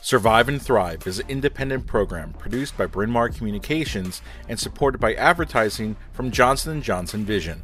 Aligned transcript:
Survive 0.00 0.48
and 0.48 0.62
Thrive 0.62 1.04
is 1.06 1.18
an 1.18 1.28
independent 1.28 1.86
program 1.86 2.32
produced 2.34 2.78
by 2.78 2.86
Bryn 2.86 3.10
Mawr 3.10 3.28
Communications 3.28 4.22
and 4.48 4.56
supported 4.56 4.98
by 4.98 5.14
advertising 5.14 5.96
from 6.12 6.30
Johnson 6.30 6.80
& 6.82 6.82
Johnson 6.82 7.24
Vision. 7.24 7.60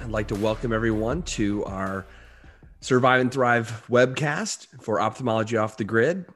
I'd 0.00 0.10
like 0.10 0.28
to 0.28 0.34
welcome 0.34 0.74
everyone 0.74 1.22
to 1.22 1.64
our 1.64 2.04
Survive 2.80 3.20
and 3.20 3.32
Thrive 3.32 3.82
webcast 3.88 4.82
for 4.82 5.00
Ophthalmology 5.00 5.56
Off 5.56 5.76
the 5.76 5.84
Grid. 5.84 6.26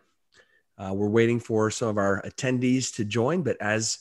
Uh, 0.78 0.92
we're 0.94 1.08
waiting 1.08 1.40
for 1.40 1.70
some 1.70 1.88
of 1.88 1.98
our 1.98 2.22
attendees 2.22 2.94
to 2.96 3.04
join, 3.04 3.42
but 3.42 3.56
as 3.60 3.98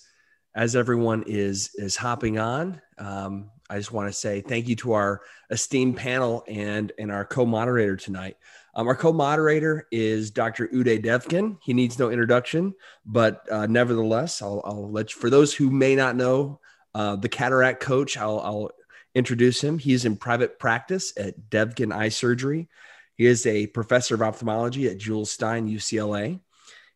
as 0.55 0.75
everyone 0.75 1.23
is 1.27 1.71
is 1.75 1.95
hopping 1.95 2.39
on, 2.39 2.81
um, 2.97 3.49
I 3.73 3.77
just 3.77 3.91
want 3.91 4.07
to 4.07 4.13
say 4.13 4.41
thank 4.41 4.67
you 4.67 4.75
to 4.77 4.93
our 4.93 5.21
esteemed 5.49 5.97
panel 5.97 6.43
and 6.47 6.91
and 6.99 7.11
our 7.11 7.25
co-moderator 7.25 7.95
tonight. 7.95 8.37
Um, 8.75 8.87
our 8.87 8.95
co-moderator 8.95 9.87
is 9.91 10.29
Dr. 10.29 10.67
Uday 10.67 11.03
Devgan. 11.03 11.57
He 11.59 11.73
needs 11.73 11.97
no 11.97 12.11
introduction, 12.11 12.75
but 13.03 13.51
uh, 13.51 13.65
nevertheless, 13.65 14.43
I'll, 14.43 14.61
I'll, 14.63 14.91
let 14.91 15.13
you, 15.13 15.19
for 15.19 15.31
those 15.31 15.55
who 15.55 15.71
may 15.71 15.95
not 15.95 16.15
know 16.15 16.59
uh, 16.93 17.15
the 17.15 17.29
cataract 17.29 17.81
coach, 17.81 18.15
I'll, 18.15 18.39
I'll, 18.39 18.71
introduce 19.15 19.63
him. 19.63 19.77
He's 19.77 20.05
in 20.05 20.17
private 20.17 20.57
practice 20.57 21.13
at 21.17 21.35
Devgan 21.51 21.93
Eye 21.93 22.09
Surgery. 22.09 22.67
He 23.15 23.27
is 23.27 23.45
a 23.45 23.67
professor 23.67 24.15
of 24.15 24.23
ophthalmology 24.23 24.87
at 24.87 24.97
Jules 24.97 25.29
Stein 25.29 25.69
UCLA. 25.69 26.39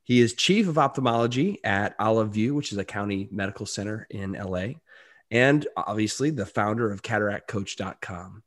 He 0.04 0.20
is 0.20 0.34
chief 0.34 0.68
of 0.68 0.80
ophthalmology 0.80 1.60
at 1.64 1.96
Olive 2.00 2.32
View, 2.32 2.56
which 2.56 2.72
is 2.72 2.80
a 2.80 2.86
county 2.86 3.28
medical 3.32 3.68
center 3.68 4.08
in 4.10 4.32
LA, 4.32 4.80
and 5.32 5.68
obviously 5.76 6.30
the 6.30 6.46
founder 6.46 6.92
of 6.92 7.02
cataractcoach.com. 7.02 8.44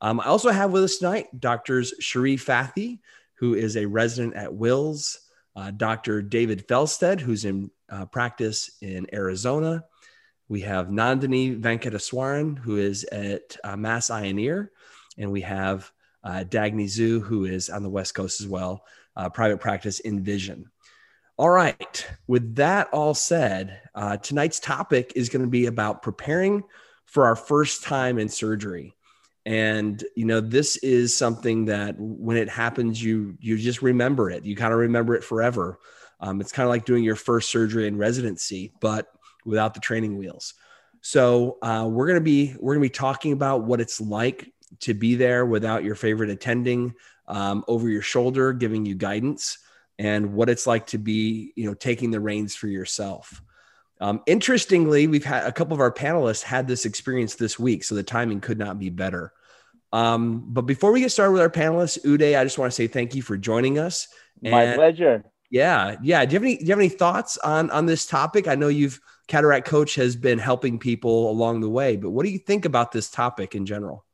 Um, 0.00 0.20
I 0.20 0.24
also 0.24 0.50
have 0.50 0.70
with 0.70 0.84
us 0.84 0.98
tonight 0.98 1.28
Doctors 1.38 1.94
Cherie 2.00 2.36
Fathi, 2.36 3.00
who 3.34 3.54
is 3.54 3.76
a 3.76 3.86
resident 3.86 4.34
at 4.34 4.52
Wills, 4.52 5.18
uh, 5.56 5.70
Dr. 5.70 6.22
David 6.22 6.66
Felsted, 6.66 7.20
who's 7.20 7.44
in 7.44 7.70
uh, 7.90 8.06
practice 8.06 8.70
in 8.80 9.06
Arizona. 9.12 9.84
We 10.48 10.60
have 10.62 10.88
Nandini 10.88 11.60
Venkateswaran, 11.60 12.58
who 12.58 12.76
is 12.78 13.04
at 13.04 13.56
uh, 13.62 13.76
Mass 13.76 14.10
Ear. 14.10 14.72
And 15.18 15.30
we 15.30 15.42
have 15.42 15.90
uh, 16.24 16.44
Dagny 16.48 16.86
Zhu, 16.86 17.22
who 17.22 17.44
is 17.44 17.68
on 17.68 17.82
the 17.82 17.90
West 17.90 18.14
Coast 18.14 18.40
as 18.40 18.48
well, 18.48 18.84
uh, 19.16 19.28
private 19.28 19.60
practice 19.60 20.00
in 20.00 20.22
vision. 20.22 20.69
All 21.40 21.48
right. 21.48 22.06
With 22.26 22.56
that 22.56 22.90
all 22.92 23.14
said, 23.14 23.80
uh, 23.94 24.18
tonight's 24.18 24.60
topic 24.60 25.14
is 25.16 25.30
going 25.30 25.40
to 25.40 25.48
be 25.48 25.64
about 25.64 26.02
preparing 26.02 26.64
for 27.06 27.24
our 27.24 27.34
first 27.34 27.82
time 27.82 28.18
in 28.18 28.28
surgery. 28.28 28.94
And 29.46 30.04
you 30.14 30.26
know 30.26 30.40
this 30.40 30.76
is 30.76 31.16
something 31.16 31.64
that 31.64 31.94
when 31.98 32.36
it 32.36 32.50
happens 32.50 33.02
you 33.02 33.38
you 33.40 33.56
just 33.56 33.80
remember 33.80 34.28
it. 34.28 34.44
You 34.44 34.54
kind 34.54 34.74
of 34.74 34.80
remember 34.80 35.14
it 35.14 35.24
forever. 35.24 35.78
Um, 36.20 36.42
it's 36.42 36.52
kind 36.52 36.66
of 36.66 36.68
like 36.68 36.84
doing 36.84 37.04
your 37.04 37.16
first 37.16 37.48
surgery 37.48 37.86
in 37.86 37.96
residency 37.96 38.74
but 38.78 39.06
without 39.46 39.72
the 39.72 39.80
training 39.80 40.18
wheels. 40.18 40.52
So 41.00 41.56
uh, 41.62 41.88
we're 41.90 42.08
to 42.16 42.20
be 42.20 42.54
we're 42.60 42.74
to 42.74 42.80
be 42.80 42.90
talking 42.90 43.32
about 43.32 43.64
what 43.64 43.80
it's 43.80 43.98
like 43.98 44.52
to 44.80 44.92
be 44.92 45.14
there 45.14 45.46
without 45.46 45.84
your 45.84 45.94
favorite 45.94 46.28
attending 46.28 46.92
um, 47.28 47.64
over 47.66 47.88
your 47.88 48.02
shoulder 48.02 48.52
giving 48.52 48.84
you 48.84 48.94
guidance 48.94 49.56
and 50.00 50.32
what 50.32 50.48
it's 50.48 50.66
like 50.66 50.86
to 50.86 50.98
be 50.98 51.52
you 51.56 51.66
know 51.66 51.74
taking 51.74 52.10
the 52.10 52.20
reins 52.20 52.56
for 52.56 52.66
yourself 52.66 53.42
um, 54.00 54.22
interestingly, 54.26 55.06
we've 55.06 55.24
had 55.24 55.44
a 55.44 55.52
couple 55.52 55.74
of 55.74 55.80
our 55.80 55.92
panelists 55.92 56.42
had 56.42 56.66
this 56.66 56.86
experience 56.86 57.34
this 57.34 57.58
week, 57.58 57.84
so 57.84 57.94
the 57.94 58.02
timing 58.02 58.40
could 58.40 58.58
not 58.58 58.78
be 58.78 58.88
better. 58.88 59.32
Um, 59.92 60.44
but 60.46 60.62
before 60.62 60.92
we 60.92 61.00
get 61.00 61.12
started 61.12 61.32
with 61.32 61.42
our 61.42 61.50
panelists, 61.50 62.02
Uday, 62.04 62.38
I 62.38 62.44
just 62.44 62.58
want 62.58 62.72
to 62.72 62.74
say 62.74 62.86
thank 62.86 63.14
you 63.14 63.22
for 63.22 63.36
joining 63.36 63.78
us. 63.78 64.08
And 64.42 64.52
My 64.52 64.74
pleasure. 64.74 65.24
Yeah, 65.50 65.96
yeah. 66.02 66.24
Do 66.24 66.32
you 66.32 66.36
have 66.36 66.44
any 66.44 66.56
Do 66.56 66.64
you 66.64 66.70
have 66.70 66.78
any 66.78 66.88
thoughts 66.88 67.36
on 67.38 67.70
on 67.70 67.86
this 67.86 68.06
topic? 68.06 68.48
I 68.48 68.54
know 68.54 68.68
you've 68.68 69.00
cataract 69.28 69.66
coach 69.66 69.96
has 69.96 70.16
been 70.16 70.38
helping 70.38 70.78
people 70.78 71.30
along 71.30 71.60
the 71.60 71.68
way, 71.68 71.96
but 71.96 72.10
what 72.10 72.24
do 72.24 72.30
you 72.32 72.38
think 72.38 72.64
about 72.64 72.92
this 72.92 73.10
topic 73.10 73.54
in 73.54 73.66
general? 73.66 74.04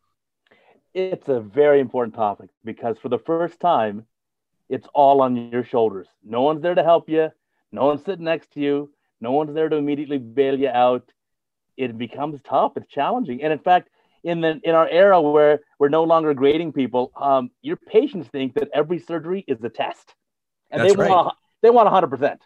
It's 0.95 1.29
a 1.29 1.41
very 1.41 1.79
important 1.79 2.15
topic 2.15 2.49
because 2.65 2.97
for 3.03 3.11
the 3.11 3.19
first 3.19 3.61
time, 3.61 4.07
it's 4.69 4.87
all 4.95 5.23
on 5.23 5.37
your 5.51 5.65
shoulders. 5.65 6.07
No 6.25 6.43
one's 6.43 6.63
there 6.63 6.75
to 6.75 6.83
help 6.83 7.09
you. 7.09 7.31
No 7.73 7.87
one's 7.87 8.05
sitting 8.05 8.25
next 8.25 8.53
to 8.53 8.61
you. 8.61 8.91
No 9.21 9.33
one's 9.33 9.55
there 9.55 9.69
to 9.69 9.77
immediately 9.77 10.19
bail 10.19 10.59
you 10.59 10.69
out. 10.69 11.11
It 11.77 11.97
becomes 11.97 12.41
tough. 12.43 12.73
It's 12.77 12.91
challenging. 12.91 13.43
And 13.43 13.53
in 13.53 13.59
fact, 13.59 13.89
in 14.25 14.41
the 14.41 14.61
in 14.65 14.75
our 14.75 14.89
era 14.89 15.21
where 15.21 15.61
we're 15.79 15.89
no 15.89 16.05
longer 16.05 16.35
grading 16.35 16.73
people, 16.73 17.13
um, 17.17 17.51
your 17.63 17.77
patients 17.77 18.29
think 18.29 18.55
that 18.55 18.69
every 18.75 18.99
surgery 18.99 19.45
is 19.47 19.63
a 19.63 19.69
test, 19.69 20.15
and 20.71 20.81
That's 20.81 20.95
they 20.95 21.01
right. 21.01 21.11
want 21.11 21.35
they 21.63 21.71
want 21.71 21.89
hundred 21.89 22.09
percent. 22.09 22.41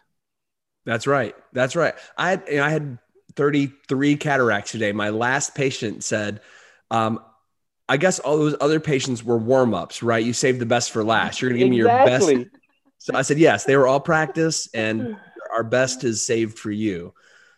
That's 0.85 1.07
right. 1.07 1.35
That's 1.53 1.75
right. 1.75 1.93
I 2.17 2.31
had, 2.31 2.49
I 2.49 2.69
had 2.69 2.97
33 3.35 4.15
cataracts 4.17 4.71
today. 4.71 4.91
My 4.91 5.09
last 5.09 5.53
patient 5.53 6.03
said, 6.03 6.41
um, 6.89 7.19
I 7.91 7.97
guess 7.97 8.19
all 8.19 8.37
those 8.37 8.55
other 8.61 8.79
patients 8.79 9.21
were 9.21 9.37
warm 9.37 9.73
ups, 9.73 10.01
right? 10.01 10.23
You 10.23 10.31
saved 10.31 10.59
the 10.59 10.65
best 10.65 10.91
for 10.91 11.03
last. 11.03 11.41
You're 11.41 11.49
going 11.49 11.59
to 11.59 11.77
give 11.77 11.85
exactly. 11.85 12.35
me 12.35 12.41
your 12.43 12.45
best. 12.45 12.57
So 12.99 13.15
I 13.15 13.21
said, 13.21 13.37
yes, 13.37 13.65
they 13.65 13.75
were 13.75 13.85
all 13.85 13.99
practice 13.99 14.69
and 14.73 15.17
our 15.51 15.65
best 15.65 16.05
is 16.05 16.23
saved 16.23 16.57
for 16.57 16.71
you. 16.71 17.13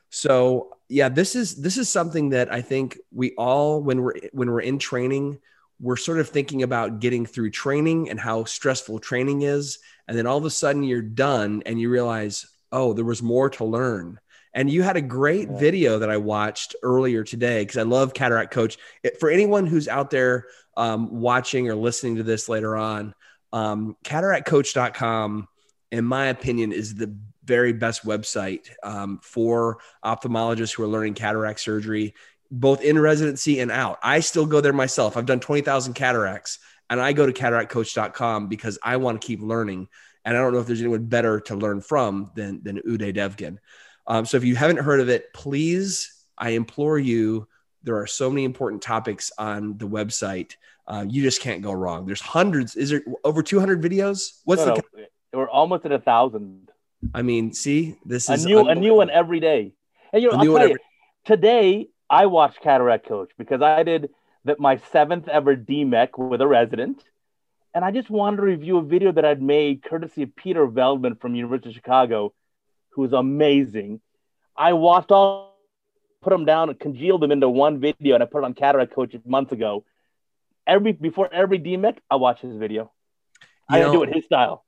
So 0.09 0.75
yeah, 0.89 1.09
this 1.09 1.35
is 1.35 1.61
this 1.61 1.77
is 1.77 1.87
something 1.87 2.29
that 2.29 2.51
I 2.51 2.61
think 2.61 2.97
we 3.11 3.35
all 3.35 3.79
when 3.83 4.01
we're 4.01 4.15
when 4.31 4.49
we're 4.49 4.61
in 4.61 4.79
training, 4.79 5.37
we're 5.79 5.97
sort 5.97 6.17
of 6.17 6.29
thinking 6.29 6.63
about 6.63 6.99
getting 6.99 7.27
through 7.27 7.51
training 7.51 8.09
and 8.09 8.19
how 8.19 8.45
stressful 8.45 8.99
training 8.99 9.43
is, 9.43 9.77
and 10.07 10.17
then 10.17 10.25
all 10.25 10.39
of 10.39 10.45
a 10.45 10.49
sudden 10.49 10.81
you're 10.81 11.03
done 11.03 11.61
and 11.67 11.79
you 11.79 11.91
realize, 11.91 12.47
oh, 12.71 12.93
there 12.93 13.05
was 13.05 13.21
more 13.21 13.51
to 13.51 13.65
learn. 13.65 14.19
And 14.53 14.69
you 14.69 14.83
had 14.83 14.97
a 14.97 15.01
great 15.01 15.49
yeah. 15.49 15.57
video 15.57 15.99
that 15.99 16.09
I 16.09 16.17
watched 16.17 16.75
earlier 16.83 17.23
today 17.23 17.63
because 17.63 17.77
I 17.77 17.83
love 17.83 18.13
Cataract 18.13 18.51
Coach. 18.51 18.77
It, 19.03 19.19
for 19.19 19.29
anyone 19.29 19.65
who's 19.65 19.87
out 19.87 20.09
there 20.09 20.45
um, 20.77 21.21
watching 21.21 21.69
or 21.69 21.75
listening 21.75 22.17
to 22.17 22.23
this 22.23 22.47
later 22.49 22.77
on, 22.77 23.15
um, 23.51 23.95
cataractcoach.com, 24.03 25.47
in 25.91 26.05
my 26.05 26.27
opinion, 26.27 26.71
is 26.71 26.95
the 26.95 27.15
very 27.45 27.73
best 27.73 28.05
website 28.05 28.69
um, 28.83 29.19
for 29.21 29.79
ophthalmologists 30.03 30.75
who 30.75 30.83
are 30.83 30.87
learning 30.87 31.13
cataract 31.13 31.59
surgery, 31.59 32.13
both 32.49 32.81
in 32.81 32.97
residency 32.97 33.59
and 33.59 33.71
out. 33.71 33.99
I 34.01 34.19
still 34.21 34.45
go 34.45 34.61
there 34.61 34.73
myself. 34.73 35.17
I've 35.17 35.25
done 35.25 35.39
20,000 35.39 35.93
cataracts 35.93 36.59
and 36.89 37.01
I 37.01 37.13
go 37.13 37.25
to 37.25 37.33
cataractcoach.com 37.33 38.47
because 38.47 38.77
I 38.83 38.97
want 38.97 39.21
to 39.21 39.25
keep 39.25 39.41
learning. 39.41 39.87
And 40.25 40.37
I 40.37 40.39
don't 40.39 40.53
know 40.53 40.59
if 40.59 40.67
there's 40.67 40.81
anyone 40.81 41.05
better 41.05 41.39
to 41.41 41.55
learn 41.55 41.81
from 41.81 42.31
than, 42.35 42.61
than 42.63 42.77
Uday 42.87 43.15
Devgan. 43.15 43.57
Um, 44.07 44.25
so 44.25 44.37
if 44.37 44.43
you 44.43 44.55
haven't 44.55 44.77
heard 44.77 44.99
of 44.99 45.09
it, 45.09 45.33
please, 45.33 46.25
I 46.37 46.51
implore 46.51 46.99
you, 46.99 47.47
there 47.83 47.97
are 47.97 48.07
so 48.07 48.29
many 48.29 48.43
important 48.43 48.81
topics 48.81 49.31
on 49.37 49.77
the 49.77 49.87
website. 49.87 50.55
Uh, 50.87 51.05
you 51.07 51.21
just 51.21 51.41
can't 51.41 51.61
go 51.61 51.71
wrong. 51.71 52.05
There's 52.05 52.21
hundreds. 52.21 52.75
Is 52.75 52.89
there 52.89 53.03
over 53.23 53.43
200 53.43 53.81
videos? 53.81 54.39
What's 54.45 54.65
no, 54.65 54.75
the? 54.75 54.83
No. 54.95 55.05
We're 55.33 55.49
almost 55.49 55.85
at 55.85 55.91
a 55.91 55.99
thousand. 55.99 56.69
I 57.13 57.21
mean, 57.21 57.53
see, 57.53 57.97
this 58.05 58.29
is 58.29 58.45
a 58.45 58.47
new 58.47 58.67
a 58.67 58.75
new 58.75 58.93
one 58.93 59.09
every 59.09 59.39
day. 59.39 59.73
And 60.11 60.21
you 60.21 60.31
know, 60.31 60.37
I'll 60.37 60.57
tell 60.59 60.69
you, 60.69 60.77
today 61.25 61.87
I 62.09 62.27
watched 62.27 62.61
Cataract 62.61 63.07
Coach 63.07 63.31
because 63.37 63.61
I 63.61 63.83
did 63.83 64.09
that 64.45 64.59
my 64.59 64.77
seventh 64.91 65.27
ever 65.27 65.55
DMEC 65.55 66.17
with 66.17 66.41
a 66.41 66.47
resident, 66.47 67.03
and 67.73 67.83
I 67.83 67.91
just 67.91 68.09
wanted 68.09 68.37
to 68.37 68.43
review 68.43 68.77
a 68.77 68.83
video 68.83 69.11
that 69.11 69.25
I'd 69.25 69.41
made 69.41 69.83
courtesy 69.83 70.23
of 70.23 70.35
Peter 70.35 70.67
Veldman 70.67 71.19
from 71.19 71.33
University 71.33 71.69
of 71.69 71.75
Chicago, 71.75 72.33
who 72.95 73.03
is 73.03 73.13
amazing. 73.13 74.01
I 74.55 74.73
watched 74.73 75.11
all, 75.11 75.57
put 76.21 76.29
them 76.29 76.45
down, 76.45 76.69
and 76.69 76.79
congealed 76.79 77.21
them 77.21 77.31
into 77.31 77.49
one 77.49 77.79
video, 77.79 78.15
and 78.15 78.23
I 78.23 78.25
put 78.25 78.39
it 78.39 78.45
on 78.45 78.53
Cataract 78.53 78.93
Coach 78.93 79.15
months 79.25 79.51
ago. 79.51 79.85
Every 80.65 80.93
before 80.93 81.33
every 81.33 81.59
DMEC, 81.59 81.97
I 82.09 82.15
watch 82.15 82.41
his 82.41 82.55
video. 82.55 82.91
You 83.69 83.77
I 83.77 83.79
know, 83.79 83.91
do 83.91 84.03
it 84.03 84.13
his 84.13 84.25
style. 84.25 84.63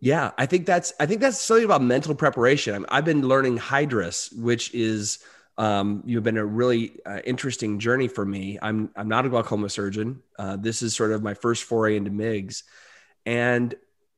Yeah, 0.00 0.32
I 0.36 0.46
think 0.46 0.66
that's 0.66 0.92
I 1.00 1.06
think 1.06 1.20
that's 1.20 1.40
something 1.40 1.64
about 1.64 1.82
mental 1.82 2.14
preparation. 2.14 2.84
I've 2.88 3.04
been 3.04 3.26
learning 3.26 3.58
Hydrus, 3.58 4.36
which 4.36 4.74
is 4.74 5.20
um, 5.58 6.02
you've 6.04 6.22
been 6.22 6.36
a 6.36 6.44
really 6.44 7.00
uh, 7.06 7.20
interesting 7.24 7.78
journey 7.78 8.08
for 8.08 8.24
me. 8.24 8.58
I'm 8.60 8.90
I'm 8.96 9.08
not 9.08 9.24
a 9.24 9.28
glaucoma 9.28 9.68
surgeon. 9.68 10.22
Uh, 10.38 10.56
this 10.56 10.82
is 10.82 10.94
sort 10.94 11.12
of 11.12 11.22
my 11.22 11.34
first 11.34 11.64
foray 11.64 11.96
into 11.96 12.10
MIGS, 12.10 12.64
and 13.24 13.74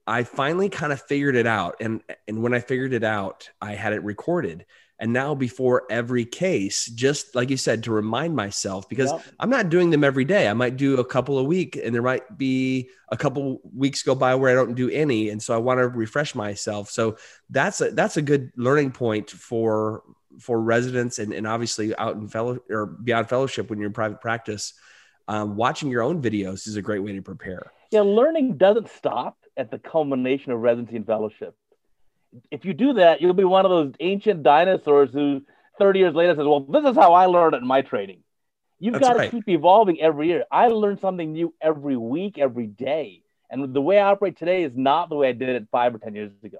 I 0.09 0.25
finally 0.25 0.71
kind 0.71 0.93
of 0.93 1.03
figured 1.03 1.37
it 1.37 1.47
out. 1.47 1.77
And 1.81 2.03
and 2.27 2.43
when 2.43 2.55
I 2.55 2.61
figured 2.61 2.95
it 2.95 3.05
out, 3.05 3.51
I 3.61 3.75
had 3.75 3.93
it 3.93 4.03
recorded. 4.03 4.65
And 5.01 5.13
now 5.13 5.35
before 5.35 5.85
every 5.91 6.25
case, 6.25 6.87
just 6.87 7.37
like 7.37 7.51
you 7.51 7.57
said, 7.57 7.85
to 7.85 7.93
remind 7.93 8.35
myself 8.35 8.89
because 8.89 9.13
yep. 9.13 9.23
I'm 9.39 9.51
not 9.51 9.69
doing 9.69 9.91
them 9.91 10.03
every 10.03 10.25
day. 10.25 10.49
I 10.49 10.55
might 10.55 10.77
do 10.77 10.99
a 10.99 11.05
couple 11.05 11.39
a 11.39 11.45
week, 11.45 11.77
and 11.77 11.95
there 11.95 12.03
might 12.03 12.37
be 12.37 12.89
a 13.11 13.17
couple 13.17 13.61
weeks 13.77 14.03
go 14.03 14.17
by 14.17 14.35
where 14.35 14.51
I 14.51 14.55
don't 14.55 14.75
do 14.75 14.91
any, 14.91 15.29
and 15.29 15.41
so 15.41 15.55
I 15.55 15.59
want 15.59 15.79
to 15.79 15.87
refresh 15.87 16.35
myself. 16.35 16.91
So 16.91 17.17
that's 17.51 17.81
a 17.81 17.91
that's 17.93 18.17
a 18.17 18.23
good 18.23 18.51
learning 18.57 18.93
point 18.93 19.31
for 19.31 20.03
for 20.41 20.61
residents 20.61 21.19
and, 21.19 21.33
and 21.33 21.47
obviously 21.47 21.95
out 21.97 22.17
in 22.17 22.29
fellow 22.29 22.59
or 22.71 22.87
beyond 22.87 23.29
fellowship 23.29 23.71
when 23.71 23.79
you're 23.79 23.89
in 23.89 23.93
private 23.93 24.21
practice. 24.21 24.73
um, 25.29 25.57
watching 25.57 25.91
your 25.91 26.03
own 26.03 26.23
videos 26.23 26.67
is 26.67 26.77
a 26.77 26.83
great 26.83 27.01
way 27.01 27.13
to 27.13 27.23
prepare. 27.23 27.71
Yeah, 27.91 28.01
learning 28.01 28.57
doesn't 28.57 28.89
stop 28.89 29.37
at 29.59 29.71
the 29.71 29.79
culmination 29.79 30.53
of 30.53 30.61
residency 30.61 30.97
and 30.97 31.07
fellowship. 31.07 31.55
If 32.51 32.65
you 32.65 32.73
do 32.73 32.95
that, 32.95 33.21
you'll 33.21 33.35
be 33.35 33.45
one 33.45 33.65
of 33.65 33.71
those 33.71 33.93
ancient 34.01 34.43
dinosaurs 34.43 35.11
who 35.13 35.43
30 35.79 35.99
years 35.99 36.15
later 36.15 36.35
says, 36.35 36.47
Well, 36.47 36.61
this 36.61 36.85
is 36.85 36.97
how 36.97 37.13
I 37.13 37.27
learned 37.27 37.55
it 37.55 37.63
in 37.63 37.67
my 37.67 37.83
training. 37.83 38.23
You've 38.79 39.01
got 39.01 39.15
to 39.15 39.19
right. 39.19 39.31
keep 39.31 39.49
evolving 39.49 40.01
every 40.01 40.29
year. 40.29 40.45
I 40.53 40.69
learn 40.69 40.99
something 41.01 41.33
new 41.33 41.53
every 41.61 41.97
week, 41.97 42.39
every 42.39 42.69
day. 42.69 43.23
And 43.51 43.75
the 43.75 43.81
way 43.81 43.99
I 43.99 44.11
operate 44.11 44.39
today 44.39 44.63
is 44.63 44.73
not 44.77 45.09
the 45.09 45.17
way 45.17 45.31
I 45.31 45.33
did 45.33 45.49
it 45.49 45.67
five 45.73 45.95
or 45.95 45.99
10 45.99 46.15
years 46.15 46.31
ago. 46.45 46.59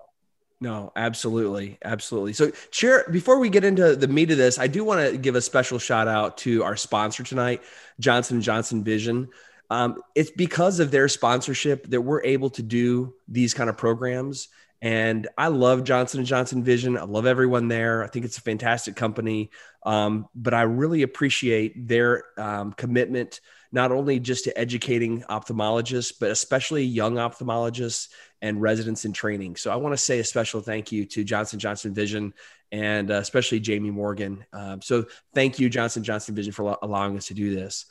No, 0.61 0.91
absolutely. 0.97 1.79
Absolutely. 1.85 2.33
So, 2.33 2.51
share 2.73 3.05
before 3.11 3.39
we 3.39 3.49
get 3.49 3.63
into 3.63 3.95
the 3.95 4.09
meat 4.09 4.33
of 4.33 4.39
this, 4.39 4.59
I 4.59 4.67
do 4.67 4.83
want 4.83 5.09
to 5.09 5.17
give 5.17 5.37
a 5.37 5.41
special 5.41 5.79
shout 5.79 6.09
out 6.09 6.37
to 6.39 6.65
our 6.65 6.77
sponsor 6.77 7.23
tonight, 7.23 7.63
Johnson 8.01 8.41
Johnson 8.41 8.83
Vision. 8.83 9.29
Um, 9.71 10.03
it's 10.15 10.31
because 10.31 10.81
of 10.81 10.91
their 10.91 11.09
sponsorship 11.09 11.91
that 11.91 12.01
we're 12.01 12.23
able 12.23 12.51
to 12.51 12.63
do 12.63 13.15
these 13.29 13.55
kind 13.55 13.69
of 13.69 13.77
programs. 13.77 14.49
And 14.81 15.27
I 15.37 15.49
love 15.49 15.85
Johnson 15.85 16.25
& 16.25 16.27
Johnson 16.27 16.63
Vision. 16.63 16.97
I 16.97 17.03
love 17.03 17.27
everyone 17.27 17.69
there. 17.69 18.05
I 18.05 18.07
think 18.07 18.25
it's 18.25 18.39
a 18.39 18.43
fantastic 18.43 18.95
company. 18.95 19.51
Um, 19.83 20.29
but 20.35 20.55
I 20.55 20.63
really 20.63 21.03
appreciate 21.03 21.89
their 21.89 22.25
um, 22.39 22.73
commitment, 22.73 23.41
not 23.73 23.91
only 23.91 24.21
just 24.21 24.45
to 24.45 24.57
educating 24.57 25.23
ophthalmologists, 25.23 26.15
but 26.21 26.31
especially 26.31 26.85
young 26.85 27.15
ophthalmologists 27.15 28.09
and 28.41 28.63
residents 28.63 29.05
in 29.05 29.13
training. 29.13 29.57
So 29.57 29.73
I 29.73 29.77
want 29.77 29.95
to 29.95 29.99
say 29.99 30.21
a 30.21 30.25
special 30.25 30.61
thank 30.61 30.93
you 30.93 31.05
to 31.07 31.25
Johnson 31.25 31.59
Johnson 31.59 31.93
Vision 31.93 32.33
and 32.71 33.11
uh, 33.11 33.15
especially 33.15 33.61
Jamie 33.61 33.91
Morgan. 33.91 34.45
Um, 34.53 34.81
so 34.81 35.07
thank 35.35 35.59
you, 35.59 35.69
Johnson 35.69 36.05
Johnson 36.05 36.35
Vision, 36.37 36.53
for 36.53 36.79
allowing 36.83 37.17
us 37.17 37.27
to 37.29 37.35
do 37.35 37.55
this. 37.55 37.87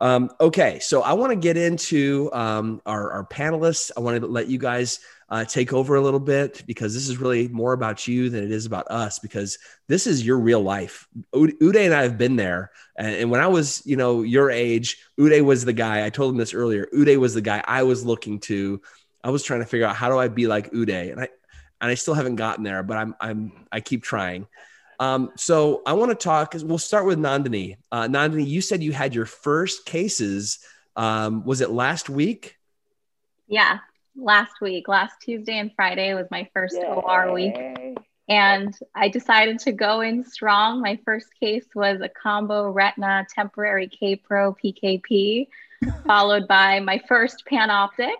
Um, 0.00 0.30
okay, 0.40 0.78
so 0.78 1.02
I 1.02 1.12
want 1.14 1.32
to 1.32 1.36
get 1.36 1.56
into 1.56 2.30
um, 2.32 2.80
our, 2.86 3.10
our, 3.10 3.24
panelists. 3.24 3.90
I 3.96 4.00
want 4.00 4.20
to 4.20 4.28
let 4.28 4.46
you 4.46 4.56
guys 4.56 5.00
uh, 5.28 5.44
take 5.44 5.72
over 5.72 5.96
a 5.96 6.00
little 6.00 6.20
bit 6.20 6.62
because 6.66 6.94
this 6.94 7.08
is 7.08 7.18
really 7.18 7.48
more 7.48 7.72
about 7.72 8.06
you 8.06 8.30
than 8.30 8.44
it 8.44 8.52
is 8.52 8.64
about 8.64 8.88
us 8.90 9.18
because 9.18 9.58
this 9.88 10.06
is 10.06 10.24
your 10.24 10.38
real 10.38 10.60
life. 10.60 11.08
Uday 11.34 11.86
and 11.86 11.94
I 11.94 12.02
have 12.02 12.16
been 12.16 12.36
there. 12.36 12.70
And, 12.96 13.14
and 13.16 13.30
when 13.30 13.40
I 13.40 13.48
was, 13.48 13.82
you 13.84 13.96
know, 13.96 14.22
your 14.22 14.52
age, 14.52 14.98
Uday 15.18 15.42
was 15.44 15.64
the 15.64 15.72
guy. 15.72 16.06
I 16.06 16.10
told 16.10 16.32
him 16.32 16.38
this 16.38 16.54
earlier. 16.54 16.86
Uday 16.94 17.16
was 17.16 17.34
the 17.34 17.40
guy 17.40 17.62
I 17.66 17.82
was 17.82 18.04
looking 18.04 18.38
to 18.40 18.80
I 19.22 19.30
was 19.30 19.42
trying 19.42 19.60
to 19.60 19.66
figure 19.66 19.86
out 19.86 19.96
how 19.96 20.08
do 20.08 20.18
I 20.18 20.28
be 20.28 20.46
like 20.46 20.72
Uday, 20.72 21.12
and 21.12 21.20
I 21.20 21.28
and 21.80 21.90
I 21.90 21.94
still 21.94 22.14
haven't 22.14 22.36
gotten 22.36 22.64
there, 22.64 22.82
but 22.82 22.96
I'm 22.96 23.14
I'm 23.20 23.66
I 23.70 23.80
keep 23.80 24.02
trying. 24.02 24.46
Um, 25.00 25.30
so 25.36 25.82
I 25.86 25.92
want 25.92 26.10
to 26.10 26.14
talk. 26.14 26.54
We'll 26.62 26.78
start 26.78 27.06
with 27.06 27.18
Nandini. 27.18 27.76
Uh, 27.92 28.08
Nandini, 28.08 28.46
you 28.46 28.60
said 28.60 28.82
you 28.82 28.92
had 28.92 29.14
your 29.14 29.26
first 29.26 29.84
cases. 29.84 30.58
Um, 30.96 31.44
was 31.44 31.60
it 31.60 31.70
last 31.70 32.08
week? 32.08 32.56
Yeah, 33.46 33.78
last 34.16 34.60
week, 34.60 34.88
last 34.88 35.14
Tuesday 35.22 35.58
and 35.58 35.72
Friday 35.74 36.14
was 36.14 36.26
my 36.30 36.48
first 36.52 36.76
Yay. 36.76 36.84
OR 36.84 37.32
week. 37.32 37.56
And 38.28 38.76
I 38.94 39.08
decided 39.08 39.58
to 39.60 39.72
go 39.72 40.02
in 40.02 40.22
strong. 40.22 40.82
My 40.82 40.98
first 41.04 41.28
case 41.40 41.64
was 41.74 42.00
a 42.02 42.10
combo 42.10 42.68
retina 42.68 43.26
temporary 43.34 43.88
K 43.88 44.16
Pro 44.16 44.54
PKP 44.54 45.46
followed 46.06 46.48
by 46.48 46.80
my 46.80 47.00
first 47.08 47.44
PanOptix, 47.50 48.12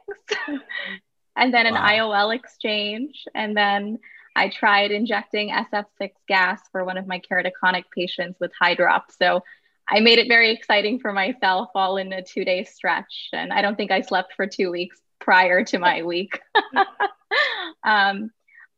and 1.37 1.53
then 1.53 1.67
an 1.67 1.75
wow. 1.75 1.89
IOL 1.89 2.35
exchange. 2.35 3.25
And 3.35 3.57
then 3.57 3.99
I 4.39 4.49
tried 4.49 4.93
injecting 4.93 5.51
SF6 5.51 6.11
gas 6.29 6.61
for 6.71 6.85
one 6.85 6.97
of 6.97 7.07
my 7.07 7.21
keratoconic 7.21 7.85
patients 7.95 8.39
with 8.41 8.53
hydrops. 8.61 9.17
So 9.21 9.43
I 9.89 10.01
made 10.01 10.19
it 10.19 10.29
very 10.29 10.53
exciting 10.53 11.01
for 11.01 11.13
myself 11.13 11.71
all 11.75 11.97
in 11.97 12.13
a 12.13 12.23
two 12.23 12.45
day 12.45 12.65
stretch. 12.65 13.31
And 13.33 13.53
I 13.53 13.63
don't 13.63 13.77
think 13.77 13.91
I 13.91 14.03
slept 14.03 14.35
for 14.35 14.47
two 14.47 14.71
weeks 14.71 14.99
prior 15.19 15.65
to 15.65 15.79
my 15.79 16.03
week. 16.03 16.41
um, 17.85 18.31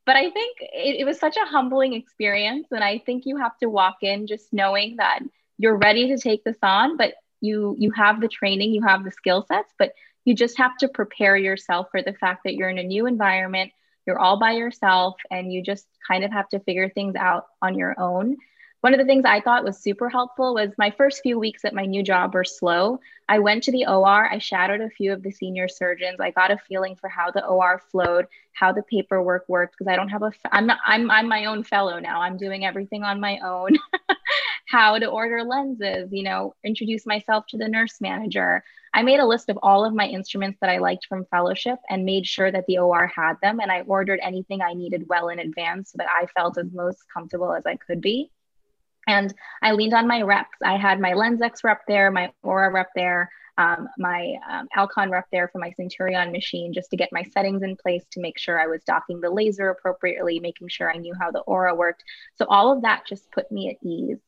but 0.06 0.16
I 0.16 0.30
think 0.30 0.56
it, 0.60 1.00
it 1.00 1.04
was 1.04 1.18
such 1.18 1.36
a 1.36 1.44
humbling 1.44 1.92
experience. 1.92 2.68
And 2.70 2.82
I 2.82 2.98
think 3.04 3.26
you 3.26 3.36
have 3.36 3.56
to 3.58 3.68
walk 3.68 3.98
in 4.02 4.26
just 4.26 4.52
knowing 4.52 4.96
that 4.96 5.20
you're 5.58 5.76
ready 5.76 6.08
to 6.08 6.18
take 6.18 6.42
this 6.42 6.58
on, 6.62 6.96
but 6.96 7.14
you 7.40 7.74
you 7.78 7.90
have 7.92 8.20
the 8.20 8.28
training 8.28 8.72
you 8.72 8.82
have 8.82 9.04
the 9.04 9.10
skill 9.10 9.44
sets 9.48 9.72
but 9.78 9.92
you 10.24 10.34
just 10.34 10.58
have 10.58 10.76
to 10.76 10.88
prepare 10.88 11.36
yourself 11.36 11.86
for 11.90 12.02
the 12.02 12.12
fact 12.12 12.42
that 12.44 12.54
you're 12.54 12.68
in 12.68 12.78
a 12.78 12.82
new 12.82 13.06
environment 13.06 13.72
you're 14.06 14.18
all 14.18 14.38
by 14.38 14.52
yourself 14.52 15.16
and 15.30 15.52
you 15.52 15.62
just 15.62 15.86
kind 16.06 16.24
of 16.24 16.32
have 16.32 16.48
to 16.48 16.60
figure 16.60 16.88
things 16.88 17.14
out 17.16 17.46
on 17.62 17.76
your 17.76 17.98
own 17.98 18.36
one 18.82 18.94
of 18.94 18.98
the 18.98 19.04
things 19.04 19.24
I 19.26 19.40
thought 19.40 19.64
was 19.64 19.78
super 19.78 20.08
helpful 20.08 20.54
was 20.54 20.70
my 20.78 20.90
first 20.90 21.20
few 21.22 21.38
weeks 21.38 21.64
at 21.64 21.74
my 21.74 21.84
new 21.84 22.02
job 22.02 22.32
were 22.32 22.44
slow. 22.44 22.98
I 23.28 23.38
went 23.38 23.62
to 23.64 23.72
the 23.72 23.84
OR, 23.86 24.26
I 24.30 24.38
shadowed 24.38 24.80
a 24.80 24.88
few 24.88 25.12
of 25.12 25.22
the 25.22 25.30
senior 25.30 25.68
surgeons. 25.68 26.18
I 26.18 26.30
got 26.30 26.50
a 26.50 26.56
feeling 26.56 26.96
for 26.96 27.08
how 27.08 27.30
the 27.30 27.44
OR 27.44 27.82
flowed, 27.90 28.26
how 28.54 28.72
the 28.72 28.82
paperwork 28.82 29.44
worked 29.48 29.74
because 29.74 29.90
I 29.90 29.96
don't 29.96 30.08
have 30.08 30.22
a 30.22 30.32
I'm 30.50 30.66
not 30.66 30.78
I'm 30.84 31.10
I'm 31.10 31.28
my 31.28 31.44
own 31.44 31.62
fellow 31.62 31.98
now. 31.98 32.22
I'm 32.22 32.38
doing 32.38 32.64
everything 32.64 33.02
on 33.02 33.20
my 33.20 33.38
own. 33.44 33.76
how 34.70 34.96
to 34.96 35.06
order 35.06 35.42
lenses, 35.42 36.08
you 36.12 36.22
know, 36.22 36.54
introduce 36.62 37.04
myself 37.04 37.44
to 37.48 37.58
the 37.58 37.66
nurse 37.66 38.00
manager. 38.00 38.62
I 38.94 39.02
made 39.02 39.18
a 39.18 39.26
list 39.26 39.48
of 39.48 39.58
all 39.64 39.84
of 39.84 39.92
my 39.92 40.06
instruments 40.06 40.58
that 40.60 40.70
I 40.70 40.78
liked 40.78 41.06
from 41.08 41.24
fellowship 41.24 41.80
and 41.88 42.04
made 42.04 42.24
sure 42.24 42.52
that 42.52 42.66
the 42.68 42.78
OR 42.78 43.08
had 43.08 43.34
them 43.42 43.58
and 43.58 43.72
I 43.72 43.80
ordered 43.80 44.20
anything 44.22 44.62
I 44.62 44.74
needed 44.74 45.06
well 45.08 45.28
in 45.28 45.40
advance 45.40 45.90
so 45.90 45.96
that 45.98 46.06
I 46.08 46.26
felt 46.38 46.56
as 46.56 46.72
most 46.72 47.00
comfortable 47.12 47.52
as 47.52 47.66
I 47.66 47.76
could 47.76 48.00
be. 48.00 48.30
And 49.08 49.34
I 49.60 49.72
leaned 49.72 49.92
on 49.92 50.06
my 50.06 50.22
reps. 50.22 50.58
I 50.64 50.76
had 50.76 51.00
my 51.00 51.12
LenSx 51.14 51.64
rep 51.64 51.80
there, 51.88 52.12
my 52.12 52.32
ORA 52.44 52.70
rep 52.70 52.90
there, 52.94 53.28
um, 53.58 53.88
my 53.98 54.36
um, 54.48 54.68
Alcon 54.76 55.10
rep 55.10 55.26
there 55.32 55.48
for 55.48 55.58
my 55.58 55.72
Centurion 55.72 56.30
machine, 56.30 56.72
just 56.72 56.90
to 56.90 56.96
get 56.96 57.08
my 57.10 57.24
settings 57.24 57.64
in 57.64 57.76
place 57.76 58.04
to 58.12 58.20
make 58.20 58.38
sure 58.38 58.60
I 58.60 58.68
was 58.68 58.84
docking 58.84 59.20
the 59.20 59.30
laser 59.30 59.70
appropriately, 59.70 60.38
making 60.38 60.68
sure 60.68 60.92
I 60.92 60.96
knew 60.96 61.14
how 61.20 61.32
the 61.32 61.40
ORA 61.40 61.74
worked. 61.74 62.04
So 62.36 62.46
all 62.48 62.72
of 62.72 62.82
that 62.82 63.02
just 63.08 63.32
put 63.32 63.50
me 63.50 63.68
at 63.70 63.84
ease. 63.84 64.20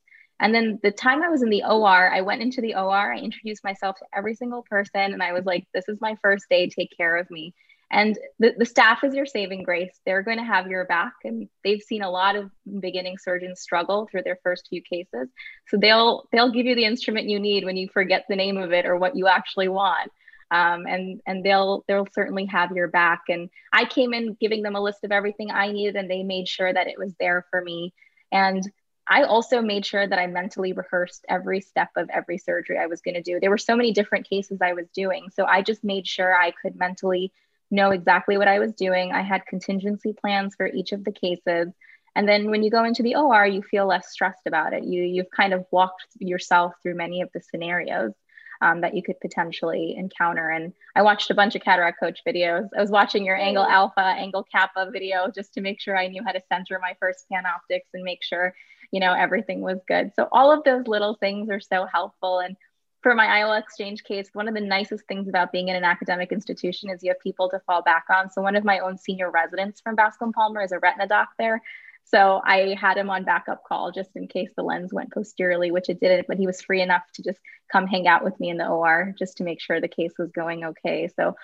And 0.42 0.52
then 0.52 0.80
the 0.82 0.90
time 0.90 1.22
I 1.22 1.28
was 1.28 1.42
in 1.42 1.50
the 1.50 1.62
OR, 1.62 2.12
I 2.12 2.20
went 2.20 2.42
into 2.42 2.60
the 2.60 2.74
OR, 2.74 3.14
I 3.14 3.18
introduced 3.18 3.62
myself 3.62 3.96
to 4.00 4.06
every 4.12 4.34
single 4.34 4.62
person, 4.68 5.12
and 5.12 5.22
I 5.22 5.32
was 5.32 5.46
like, 5.46 5.66
this 5.72 5.88
is 5.88 6.00
my 6.00 6.16
first 6.20 6.46
day, 6.50 6.68
take 6.68 6.90
care 6.96 7.16
of 7.16 7.30
me. 7.30 7.54
And 7.92 8.18
the, 8.40 8.52
the 8.58 8.66
staff 8.66 9.04
is 9.04 9.14
your 9.14 9.26
saving 9.26 9.62
grace. 9.62 10.00
They're 10.04 10.22
going 10.22 10.38
to 10.38 10.44
have 10.44 10.66
your 10.66 10.86
back. 10.86 11.12
And 11.24 11.48
they've 11.62 11.80
seen 11.80 12.02
a 12.02 12.10
lot 12.10 12.36
of 12.36 12.50
beginning 12.80 13.18
surgeons 13.18 13.60
struggle 13.60 14.08
through 14.10 14.22
their 14.22 14.38
first 14.42 14.66
few 14.68 14.82
cases. 14.82 15.28
So 15.68 15.76
they'll 15.76 16.26
they'll 16.32 16.50
give 16.50 16.64
you 16.64 16.74
the 16.74 16.86
instrument 16.86 17.28
you 17.28 17.38
need 17.38 17.66
when 17.66 17.76
you 17.76 17.88
forget 17.88 18.24
the 18.28 18.36
name 18.36 18.56
of 18.56 18.72
it 18.72 18.86
or 18.86 18.96
what 18.96 19.14
you 19.14 19.28
actually 19.28 19.68
want. 19.68 20.10
Um, 20.50 20.86
and 20.86 21.20
and 21.26 21.44
they'll 21.44 21.84
they'll 21.86 22.08
certainly 22.12 22.46
have 22.46 22.72
your 22.72 22.88
back. 22.88 23.24
And 23.28 23.50
I 23.74 23.84
came 23.84 24.14
in 24.14 24.38
giving 24.40 24.62
them 24.62 24.74
a 24.74 24.82
list 24.82 25.04
of 25.04 25.12
everything 25.12 25.50
I 25.50 25.70
needed, 25.70 25.96
and 25.96 26.10
they 26.10 26.22
made 26.22 26.48
sure 26.48 26.72
that 26.72 26.86
it 26.86 26.98
was 26.98 27.12
there 27.20 27.44
for 27.50 27.60
me. 27.60 27.92
And 28.32 28.62
I 29.08 29.24
also 29.24 29.60
made 29.60 29.84
sure 29.84 30.06
that 30.06 30.18
I 30.18 30.26
mentally 30.26 30.72
rehearsed 30.72 31.24
every 31.28 31.60
step 31.60 31.90
of 31.96 32.08
every 32.10 32.38
surgery 32.38 32.78
I 32.78 32.86
was 32.86 33.00
going 33.00 33.14
to 33.14 33.22
do. 33.22 33.40
There 33.40 33.50
were 33.50 33.58
so 33.58 33.76
many 33.76 33.92
different 33.92 34.28
cases 34.28 34.60
I 34.62 34.74
was 34.74 34.86
doing, 34.94 35.28
so 35.34 35.44
I 35.44 35.62
just 35.62 35.82
made 35.82 36.06
sure 36.06 36.34
I 36.34 36.52
could 36.52 36.76
mentally 36.76 37.32
know 37.70 37.90
exactly 37.90 38.38
what 38.38 38.48
I 38.48 38.58
was 38.58 38.72
doing. 38.74 39.12
I 39.12 39.22
had 39.22 39.46
contingency 39.46 40.12
plans 40.12 40.54
for 40.54 40.66
each 40.66 40.92
of 40.92 41.04
the 41.04 41.12
cases. 41.12 41.68
And 42.14 42.28
then 42.28 42.50
when 42.50 42.62
you 42.62 42.70
go 42.70 42.84
into 42.84 43.02
the 43.02 43.16
OR, 43.16 43.46
you 43.46 43.62
feel 43.62 43.86
less 43.86 44.12
stressed 44.12 44.46
about 44.46 44.74
it. 44.74 44.84
You, 44.84 45.02
you've 45.02 45.30
kind 45.30 45.54
of 45.54 45.64
walked 45.70 46.06
yourself 46.18 46.74
through 46.82 46.94
many 46.94 47.22
of 47.22 47.30
the 47.32 47.40
scenarios 47.40 48.12
um, 48.60 48.82
that 48.82 48.94
you 48.94 49.02
could 49.02 49.18
potentially 49.20 49.96
encounter. 49.96 50.48
And 50.50 50.72
I 50.94 51.02
watched 51.02 51.30
a 51.30 51.34
bunch 51.34 51.56
of 51.56 51.62
cataract 51.62 51.98
coach 51.98 52.20
videos. 52.26 52.68
I 52.76 52.80
was 52.80 52.90
watching 52.90 53.24
your 53.24 53.36
angle 53.36 53.64
alpha, 53.64 54.00
angle 54.00 54.44
kappa 54.44 54.90
video 54.90 55.30
just 55.34 55.54
to 55.54 55.60
make 55.60 55.80
sure 55.80 55.98
I 55.98 56.06
knew 56.06 56.22
how 56.24 56.32
to 56.32 56.40
center 56.48 56.78
my 56.80 56.94
first 57.00 57.26
PanOptix 57.32 57.80
and 57.92 58.04
make 58.04 58.22
sure, 58.22 58.54
you 58.92 59.00
know, 59.00 59.12
everything 59.12 59.60
was 59.60 59.80
good. 59.88 60.12
So 60.14 60.28
all 60.30 60.52
of 60.52 60.62
those 60.64 60.86
little 60.86 61.14
things 61.14 61.50
are 61.50 61.60
so 61.60 61.86
helpful. 61.86 62.38
And 62.38 62.56
for 63.02 63.14
my 63.14 63.26
IOL 63.26 63.58
exchange 63.58 64.04
case, 64.04 64.28
one 64.32 64.46
of 64.46 64.54
the 64.54 64.60
nicest 64.60 65.06
things 65.08 65.28
about 65.28 65.50
being 65.50 65.68
in 65.68 65.76
an 65.76 65.84
academic 65.84 66.30
institution 66.30 66.90
is 66.90 67.02
you 67.02 67.10
have 67.10 67.20
people 67.20 67.48
to 67.50 67.60
fall 67.60 67.82
back 67.82 68.04
on. 68.10 68.30
So 68.30 68.42
one 68.42 68.54
of 68.54 68.64
my 68.64 68.78
own 68.78 68.96
senior 68.98 69.30
residents 69.30 69.80
from 69.80 69.96
Bascom 69.96 70.32
Palmer 70.32 70.62
is 70.62 70.72
a 70.72 70.78
retina 70.78 71.08
doc 71.08 71.30
there. 71.38 71.62
So 72.04 72.40
I 72.44 72.76
had 72.78 72.98
him 72.98 73.10
on 73.10 73.24
backup 73.24 73.64
call 73.64 73.92
just 73.92 74.10
in 74.14 74.28
case 74.28 74.50
the 74.56 74.62
lens 74.62 74.92
went 74.92 75.12
posteriorly, 75.12 75.70
which 75.70 75.88
it 75.88 76.00
didn't, 76.00 76.26
but 76.28 76.36
he 76.36 76.46
was 76.46 76.60
free 76.60 76.82
enough 76.82 77.04
to 77.14 77.22
just 77.22 77.40
come 77.70 77.86
hang 77.86 78.06
out 78.06 78.24
with 78.24 78.38
me 78.38 78.50
in 78.50 78.58
the 78.58 78.68
OR 78.68 79.14
just 79.18 79.38
to 79.38 79.44
make 79.44 79.60
sure 79.60 79.80
the 79.80 79.88
case 79.88 80.12
was 80.18 80.30
going 80.30 80.64
okay. 80.64 81.08
So 81.16 81.34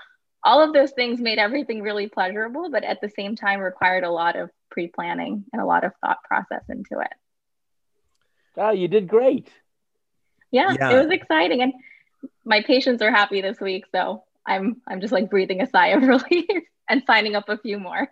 all 0.45 0.63
of 0.63 0.73
those 0.73 0.93
things 0.93 1.21
made 1.21 1.39
everything 1.39 1.83
really 1.83 2.09
pleasurable, 2.09 2.71
but 2.71 2.85
at 2.85 3.01
the 3.01 3.09
same 3.09 3.35
time 3.35 3.61
required 3.61 4.05
a 4.05 4.11
lot 4.11 4.37
of 4.37 4.51
pre-planning 4.71 5.45
and 5.53 5.63
a 5.63 5.67
lot 5.67 5.85
of 5.85 5.93
thought 6.01 6.23
process 6.25 6.65
into 6.69 7.01
it. 7.01 7.13
Oh, 8.59 8.71
you 8.71 8.89
did 8.89 9.09
great 9.09 9.49
yeah, 10.51 10.75
yeah, 10.79 10.91
it 10.91 11.05
was 11.05 11.13
exciting. 11.13 11.63
And 11.63 11.75
my 12.45 12.63
patients 12.63 13.03
are 13.03 13.11
happy 13.11 13.41
this 13.41 13.61
week. 13.61 13.85
So 13.93 14.25
I'm 14.47 14.81
I'm 14.87 15.01
just 15.01 15.13
like 15.13 15.31
breathing 15.31 15.61
a 15.61 15.69
sigh 15.69 15.89
of 15.89 16.03
relief 16.07 16.65
and 16.89 17.03
signing 17.07 17.35
up 17.35 17.49
a 17.49 17.59
few 17.59 17.79
more. 17.79 18.09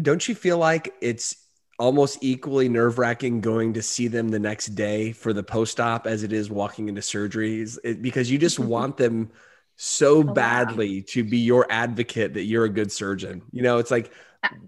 Don't 0.00 0.26
you 0.26 0.34
feel 0.34 0.58
like 0.58 0.94
it's 1.00 1.36
almost 1.78 2.18
equally 2.22 2.68
nerve 2.68 2.98
wracking 2.98 3.40
going 3.40 3.72
to 3.74 3.82
see 3.82 4.06
them 4.06 4.28
the 4.28 4.38
next 4.38 4.68
day 4.68 5.12
for 5.12 5.32
the 5.32 5.42
post 5.42 5.80
op 5.80 6.06
as 6.06 6.22
it 6.22 6.32
is 6.32 6.50
walking 6.50 6.88
into 6.88 7.00
surgeries 7.00 7.78
it, 7.82 8.00
because 8.00 8.30
you 8.30 8.38
just 8.38 8.58
want 8.60 8.96
them 8.96 9.30
so 9.76 10.18
oh, 10.18 10.22
badly 10.22 11.00
wow. 11.00 11.04
to 11.08 11.24
be 11.24 11.38
your 11.38 11.66
advocate 11.70 12.34
that 12.34 12.44
you're 12.44 12.64
a 12.64 12.70
good 12.70 12.92
surgeon. 12.92 13.42
You 13.50 13.62
know, 13.62 13.78
it's 13.78 13.90
like 13.90 14.12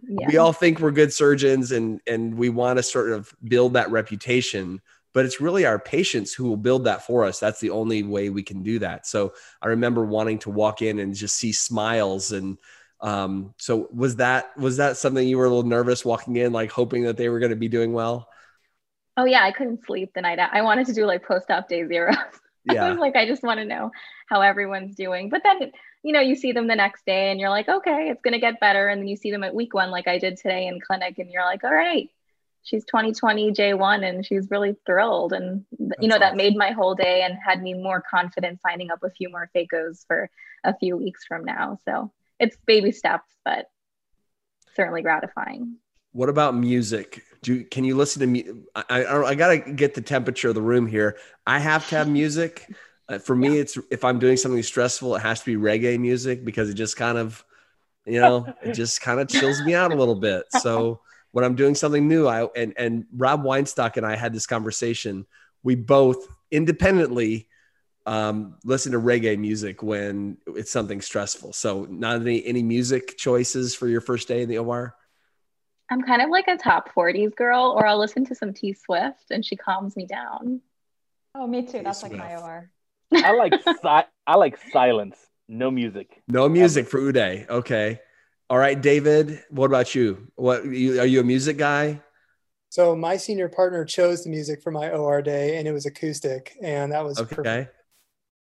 yeah. 0.08 0.26
we 0.28 0.36
all 0.36 0.52
think 0.52 0.80
we're 0.80 0.90
good 0.90 1.12
surgeons 1.12 1.72
and 1.72 2.00
and 2.06 2.34
we 2.36 2.48
want 2.48 2.78
to 2.78 2.82
sort 2.82 3.10
of 3.10 3.34
build 3.44 3.74
that 3.74 3.90
reputation, 3.90 4.80
but 5.12 5.24
it's 5.24 5.40
really 5.40 5.66
our 5.66 5.78
patients 5.78 6.32
who 6.32 6.44
will 6.44 6.56
build 6.56 6.84
that 6.84 7.06
for 7.06 7.24
us. 7.24 7.40
That's 7.40 7.60
the 7.60 7.70
only 7.70 8.02
way 8.02 8.30
we 8.30 8.42
can 8.42 8.62
do 8.62 8.78
that. 8.80 9.06
So 9.06 9.34
I 9.62 9.68
remember 9.68 10.04
wanting 10.04 10.38
to 10.40 10.50
walk 10.50 10.82
in 10.82 10.98
and 10.98 11.14
just 11.14 11.36
see 11.36 11.52
smiles 11.52 12.32
and 12.32 12.58
um, 13.00 13.54
so 13.58 13.88
was 13.92 14.16
that 14.16 14.56
was 14.56 14.78
that 14.78 14.96
something 14.96 15.28
you 15.28 15.36
were 15.36 15.44
a 15.44 15.48
little 15.48 15.68
nervous 15.68 16.04
walking 16.04 16.36
in, 16.36 16.52
like 16.52 16.70
hoping 16.70 17.02
that 17.04 17.16
they 17.16 17.28
were 17.28 17.38
going 17.38 17.50
to 17.50 17.56
be 17.56 17.68
doing 17.68 17.92
well? 17.92 18.28
Oh 19.16 19.26
yeah, 19.26 19.44
I 19.44 19.52
couldn't 19.52 19.84
sleep 19.84 20.12
the 20.14 20.22
night. 20.22 20.38
I 20.38 20.62
wanted 20.62 20.86
to 20.86 20.94
do 20.94 21.04
like 21.04 21.24
post 21.24 21.50
op 21.50 21.68
day 21.68 21.86
zero. 21.86 22.12
Yeah. 22.66 22.86
I 22.86 22.88
was 22.88 22.98
like, 22.98 23.14
I 23.14 23.26
just 23.26 23.42
want 23.42 23.60
to 23.60 23.66
know 23.66 23.90
how 24.26 24.40
everyone's 24.40 24.94
doing. 24.94 25.28
But 25.28 25.42
then, 25.44 25.70
you 26.04 26.12
know, 26.12 26.20
you 26.20 26.36
see 26.36 26.52
them 26.52 26.66
the 26.68 26.76
next 26.76 27.06
day 27.06 27.30
and 27.30 27.40
you're 27.40 27.50
like, 27.50 27.68
okay, 27.68 28.10
it's 28.10 28.20
gonna 28.20 28.38
get 28.38 28.60
better. 28.60 28.88
And 28.88 29.00
then 29.00 29.08
you 29.08 29.16
see 29.16 29.30
them 29.30 29.42
at 29.42 29.54
week 29.54 29.72
one, 29.72 29.90
like 29.90 30.06
I 30.06 30.18
did 30.18 30.36
today 30.36 30.66
in 30.66 30.78
clinic, 30.78 31.18
and 31.18 31.30
you're 31.30 31.44
like, 31.44 31.64
all 31.64 31.74
right, 31.74 32.10
she's 32.62 32.84
2020 32.84 33.52
J1 33.52 34.06
and 34.06 34.24
she's 34.24 34.50
really 34.50 34.76
thrilled. 34.84 35.32
And 35.32 35.64
That's 35.78 36.02
you 36.02 36.08
know, 36.08 36.16
awesome. 36.16 36.20
that 36.20 36.36
made 36.36 36.56
my 36.56 36.72
whole 36.72 36.94
day 36.94 37.22
and 37.22 37.38
had 37.42 37.62
me 37.62 37.72
more 37.72 38.02
confident 38.02 38.60
signing 38.60 38.90
up 38.90 39.02
a 39.02 39.10
few 39.10 39.30
more 39.30 39.48
phacos 39.54 40.04
for 40.06 40.28
a 40.62 40.76
few 40.76 40.96
weeks 40.96 41.24
from 41.24 41.42
now. 41.42 41.78
So 41.86 42.12
it's 42.38 42.56
baby 42.66 42.92
steps, 42.92 43.30
but 43.42 43.70
certainly 44.76 45.00
gratifying. 45.00 45.78
What 46.12 46.28
about 46.28 46.54
music? 46.54 47.22
Do 47.42 47.64
can 47.64 47.84
you 47.84 47.96
listen 47.96 48.20
to 48.20 48.26
me? 48.26 48.44
I, 48.74 49.04
I, 49.04 49.24
I 49.24 49.34
gotta 49.34 49.58
get 49.58 49.94
the 49.94 50.02
temperature 50.02 50.48
of 50.48 50.54
the 50.54 50.62
room 50.62 50.86
here. 50.86 51.16
I 51.46 51.58
have 51.58 51.88
to 51.88 51.96
have 51.96 52.08
music. 52.08 52.68
Uh, 53.08 53.18
for 53.18 53.36
me, 53.36 53.54
yeah. 53.54 53.60
it's 53.60 53.78
if 53.90 54.04
I'm 54.04 54.18
doing 54.18 54.36
something 54.36 54.62
stressful, 54.62 55.16
it 55.16 55.20
has 55.20 55.40
to 55.40 55.46
be 55.46 55.56
reggae 55.56 55.98
music 55.98 56.44
because 56.44 56.70
it 56.70 56.74
just 56.74 56.96
kind 56.96 57.18
of, 57.18 57.44
you 58.06 58.20
know, 58.20 58.52
it 58.62 58.72
just 58.74 59.00
kind 59.00 59.20
of 59.20 59.28
chills 59.28 59.60
me 59.62 59.74
out 59.74 59.92
a 59.92 59.96
little 59.96 60.14
bit. 60.14 60.44
So 60.60 61.00
when 61.32 61.44
I'm 61.44 61.54
doing 61.54 61.74
something 61.74 62.06
new, 62.08 62.26
I 62.26 62.46
and 62.56 62.72
and 62.76 63.06
Rob 63.14 63.42
Weinstock 63.42 63.96
and 63.96 64.06
I 64.06 64.16
had 64.16 64.32
this 64.32 64.46
conversation. 64.46 65.26
We 65.62 65.74
both 65.74 66.26
independently 66.50 67.48
um, 68.06 68.56
listen 68.64 68.92
to 68.92 69.00
reggae 69.00 69.38
music 69.38 69.82
when 69.82 70.36
it's 70.46 70.70
something 70.70 71.00
stressful. 71.00 71.52
So, 71.52 71.86
not 71.90 72.20
any 72.20 72.44
any 72.44 72.62
music 72.62 73.16
choices 73.16 73.74
for 73.74 73.88
your 73.88 74.00
first 74.00 74.28
day 74.28 74.42
in 74.42 74.48
the 74.48 74.58
OR. 74.58 74.94
I'm 75.90 76.02
kind 76.02 76.22
of 76.22 76.30
like 76.30 76.48
a 76.48 76.56
top 76.56 76.90
40s 76.94 77.34
girl, 77.34 77.74
or 77.76 77.86
I'll 77.86 77.98
listen 77.98 78.24
to 78.26 78.34
some 78.34 78.54
T 78.54 78.72
Swift 78.72 79.30
and 79.30 79.44
she 79.44 79.56
calms 79.56 79.96
me 79.96 80.06
down. 80.06 80.60
Oh, 81.34 81.46
me 81.46 81.66
too. 81.66 81.82
That's 81.82 82.02
like 82.02 82.12
my 82.12 82.36
OR. 82.36 82.70
I 83.12 83.32
like 83.32 83.54
si- 83.62 84.08
I 84.26 84.36
like 84.36 84.58
silence, 84.72 85.16
no 85.48 85.70
music. 85.70 86.22
No 86.28 86.48
music 86.48 86.88
for 86.88 87.00
Uday. 87.00 87.48
Okay. 87.48 88.00
All 88.50 88.58
right, 88.58 88.80
David. 88.80 89.42
What 89.50 89.66
about 89.66 89.94
you? 89.94 90.28
What 90.36 90.64
you, 90.64 91.00
are 91.00 91.06
you 91.06 91.20
a 91.20 91.24
music 91.24 91.56
guy? 91.56 92.02
So 92.68 92.96
my 92.96 93.16
senior 93.16 93.48
partner 93.48 93.84
chose 93.84 94.24
the 94.24 94.30
music 94.30 94.62
for 94.62 94.70
my 94.70 94.90
OR 94.90 95.22
day, 95.22 95.58
and 95.58 95.68
it 95.68 95.72
was 95.72 95.86
acoustic, 95.86 96.56
and 96.62 96.92
that 96.92 97.04
was 97.04 97.18
okay. 97.20 97.34
Perfect. 97.36 97.74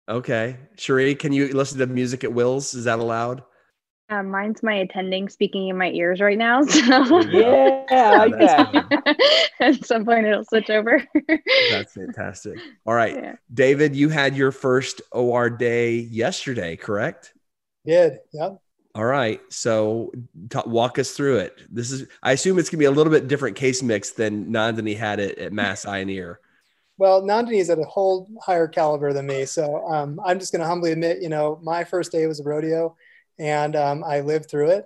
Okay. 0.10 0.58
Cherie, 0.78 1.16
can 1.16 1.32
you 1.32 1.54
listen 1.54 1.80
to 1.80 1.88
music 1.88 2.24
at 2.24 2.34
Wills? 2.34 2.74
Is 2.74 2.86
that 2.86 3.00
allowed? 3.00 3.44
Uh, 4.14 4.22
mine's 4.22 4.62
my 4.62 4.76
attending 4.76 5.28
speaking 5.28 5.70
in 5.70 5.78
my 5.78 5.90
ears 5.90 6.22
right 6.22 6.38
now. 6.38 6.62
So 6.74 7.22
yeah, 7.22 7.86
I 7.90 8.26
like 8.26 8.38
that. 8.38 9.16
At 9.60 9.86
some 9.86 10.06
point, 10.06 10.26
it'll 10.26 10.44
switch 10.44 10.70
over. 10.70 11.04
That's 11.72 11.94
fantastic. 11.94 12.60
All 12.86 12.94
right, 12.94 13.16
yeah. 13.16 13.36
David, 13.52 13.96
you 13.96 14.10
had 14.10 14.36
your 14.36 14.52
first 14.52 15.02
OR 15.12 15.50
day 15.50 15.96
yesterday, 15.96 16.76
correct? 16.76 17.34
Did 17.86 18.20
yep. 18.34 18.60
All 18.96 19.06
right, 19.06 19.42
so 19.50 20.12
t- 20.50 20.60
walk 20.66 21.00
us 21.00 21.12
through 21.12 21.38
it. 21.38 21.62
This 21.70 21.92
is, 21.92 22.08
I 22.22 22.34
assume, 22.34 22.60
it's 22.60 22.70
gonna 22.70 22.80
be 22.80 22.86
a 22.86 22.92
little 22.92 23.12
bit 23.12 23.28
different 23.28 23.56
case 23.56 23.82
mix 23.82 24.12
than 24.12 24.52
Nandini 24.52 24.96
had 24.98 25.20
it 25.20 25.38
at 25.40 25.54
Mass 25.54 25.86
Eye 25.86 26.00
and 26.00 26.12
Ear. 26.12 26.40
Well, 26.98 27.24
Nandini 27.24 27.60
is 27.60 27.70
at 27.70 27.80
a 27.80 27.84
whole 27.84 28.30
higher 28.42 28.68
caliber 28.68 29.14
than 29.14 29.26
me, 29.26 29.46
so 29.46 29.88
um, 29.88 30.20
I'm 30.24 30.40
just 30.40 30.52
going 30.52 30.62
to 30.62 30.68
humbly 30.68 30.92
admit, 30.92 31.22
you 31.22 31.30
know, 31.30 31.60
my 31.64 31.84
first 31.84 32.12
day 32.12 32.28
was 32.28 32.40
a 32.40 32.44
rodeo, 32.44 32.96
and 33.40 33.76
um, 33.76 34.04
I 34.04 34.22
lived 34.22 34.50
through 34.50 34.70
it. 34.70 34.86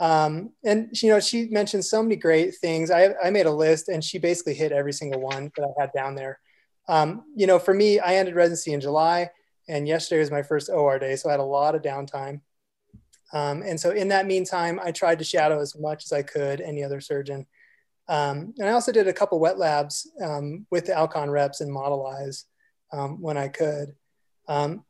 Um, 0.00 0.50
and 0.64 0.90
you 1.02 1.10
know, 1.10 1.20
she 1.20 1.46
mentioned 1.46 1.84
so 1.84 2.02
many 2.02 2.16
great 2.16 2.56
things. 2.56 2.90
I, 2.90 3.14
I 3.22 3.30
made 3.30 3.46
a 3.46 3.52
list, 3.52 3.88
and 3.88 4.02
she 4.02 4.18
basically 4.18 4.54
hit 4.54 4.72
every 4.72 4.92
single 4.92 5.20
one 5.20 5.50
that 5.56 5.64
I 5.64 5.80
had 5.80 5.92
down 5.92 6.14
there. 6.14 6.38
Um, 6.88 7.24
you 7.34 7.46
know, 7.46 7.58
for 7.58 7.72
me, 7.72 8.00
I 8.00 8.16
ended 8.16 8.34
residency 8.34 8.72
in 8.72 8.80
July, 8.80 9.30
and 9.68 9.88
yesterday 9.88 10.20
was 10.20 10.30
my 10.30 10.42
first 10.42 10.68
OR 10.68 10.98
day, 10.98 11.16
so 11.16 11.28
I 11.28 11.32
had 11.32 11.40
a 11.40 11.44
lot 11.44 11.74
of 11.74 11.82
downtime. 11.82 12.40
Um, 13.32 13.62
and 13.62 13.80
so, 13.80 13.90
in 13.90 14.08
that 14.08 14.26
meantime, 14.26 14.80
I 14.82 14.92
tried 14.92 15.18
to 15.20 15.24
shadow 15.24 15.60
as 15.60 15.78
much 15.78 16.04
as 16.04 16.12
I 16.12 16.22
could 16.22 16.60
any 16.60 16.84
other 16.84 17.00
surgeon. 17.00 17.46
Um, 18.08 18.52
and 18.58 18.68
I 18.68 18.72
also 18.72 18.92
did 18.92 19.08
a 19.08 19.12
couple 19.12 19.40
wet 19.40 19.58
labs 19.58 20.10
um, 20.22 20.66
with 20.70 20.86
the 20.86 20.96
Alcon 20.96 21.30
reps 21.30 21.60
and 21.60 21.72
Model 21.72 22.06
Eyes 22.06 22.44
um, 22.92 23.20
when 23.20 23.36
I 23.36 23.48
could. 23.48 23.94
Um, 24.46 24.84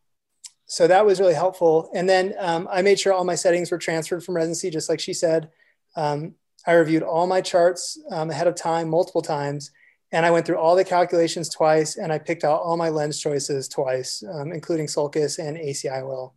so 0.66 0.86
that 0.86 1.04
was 1.04 1.20
really 1.20 1.34
helpful. 1.34 1.90
And 1.94 2.08
then 2.08 2.34
um, 2.38 2.68
I 2.70 2.82
made 2.82 2.98
sure 2.98 3.12
all 3.12 3.24
my 3.24 3.34
settings 3.34 3.70
were 3.70 3.78
transferred 3.78 4.24
from 4.24 4.36
residency, 4.36 4.70
just 4.70 4.88
like 4.88 5.00
she 5.00 5.12
said. 5.12 5.50
Um, 5.96 6.34
I 6.66 6.72
reviewed 6.72 7.02
all 7.02 7.26
my 7.26 7.40
charts 7.40 7.98
ahead 8.10 8.46
of 8.46 8.54
time, 8.54 8.88
multiple 8.88 9.22
times, 9.22 9.70
and 10.12 10.24
I 10.24 10.30
went 10.30 10.46
through 10.46 10.58
all 10.58 10.76
the 10.76 10.84
calculations 10.84 11.48
twice, 11.48 11.96
and 11.96 12.10
I 12.12 12.18
picked 12.18 12.44
out 12.44 12.62
all 12.62 12.76
my 12.76 12.88
lens 12.88 13.20
choices 13.20 13.68
twice, 13.68 14.22
including 14.22 14.88
sulcus 14.88 15.38
and 15.38 15.58
ACI. 15.58 16.32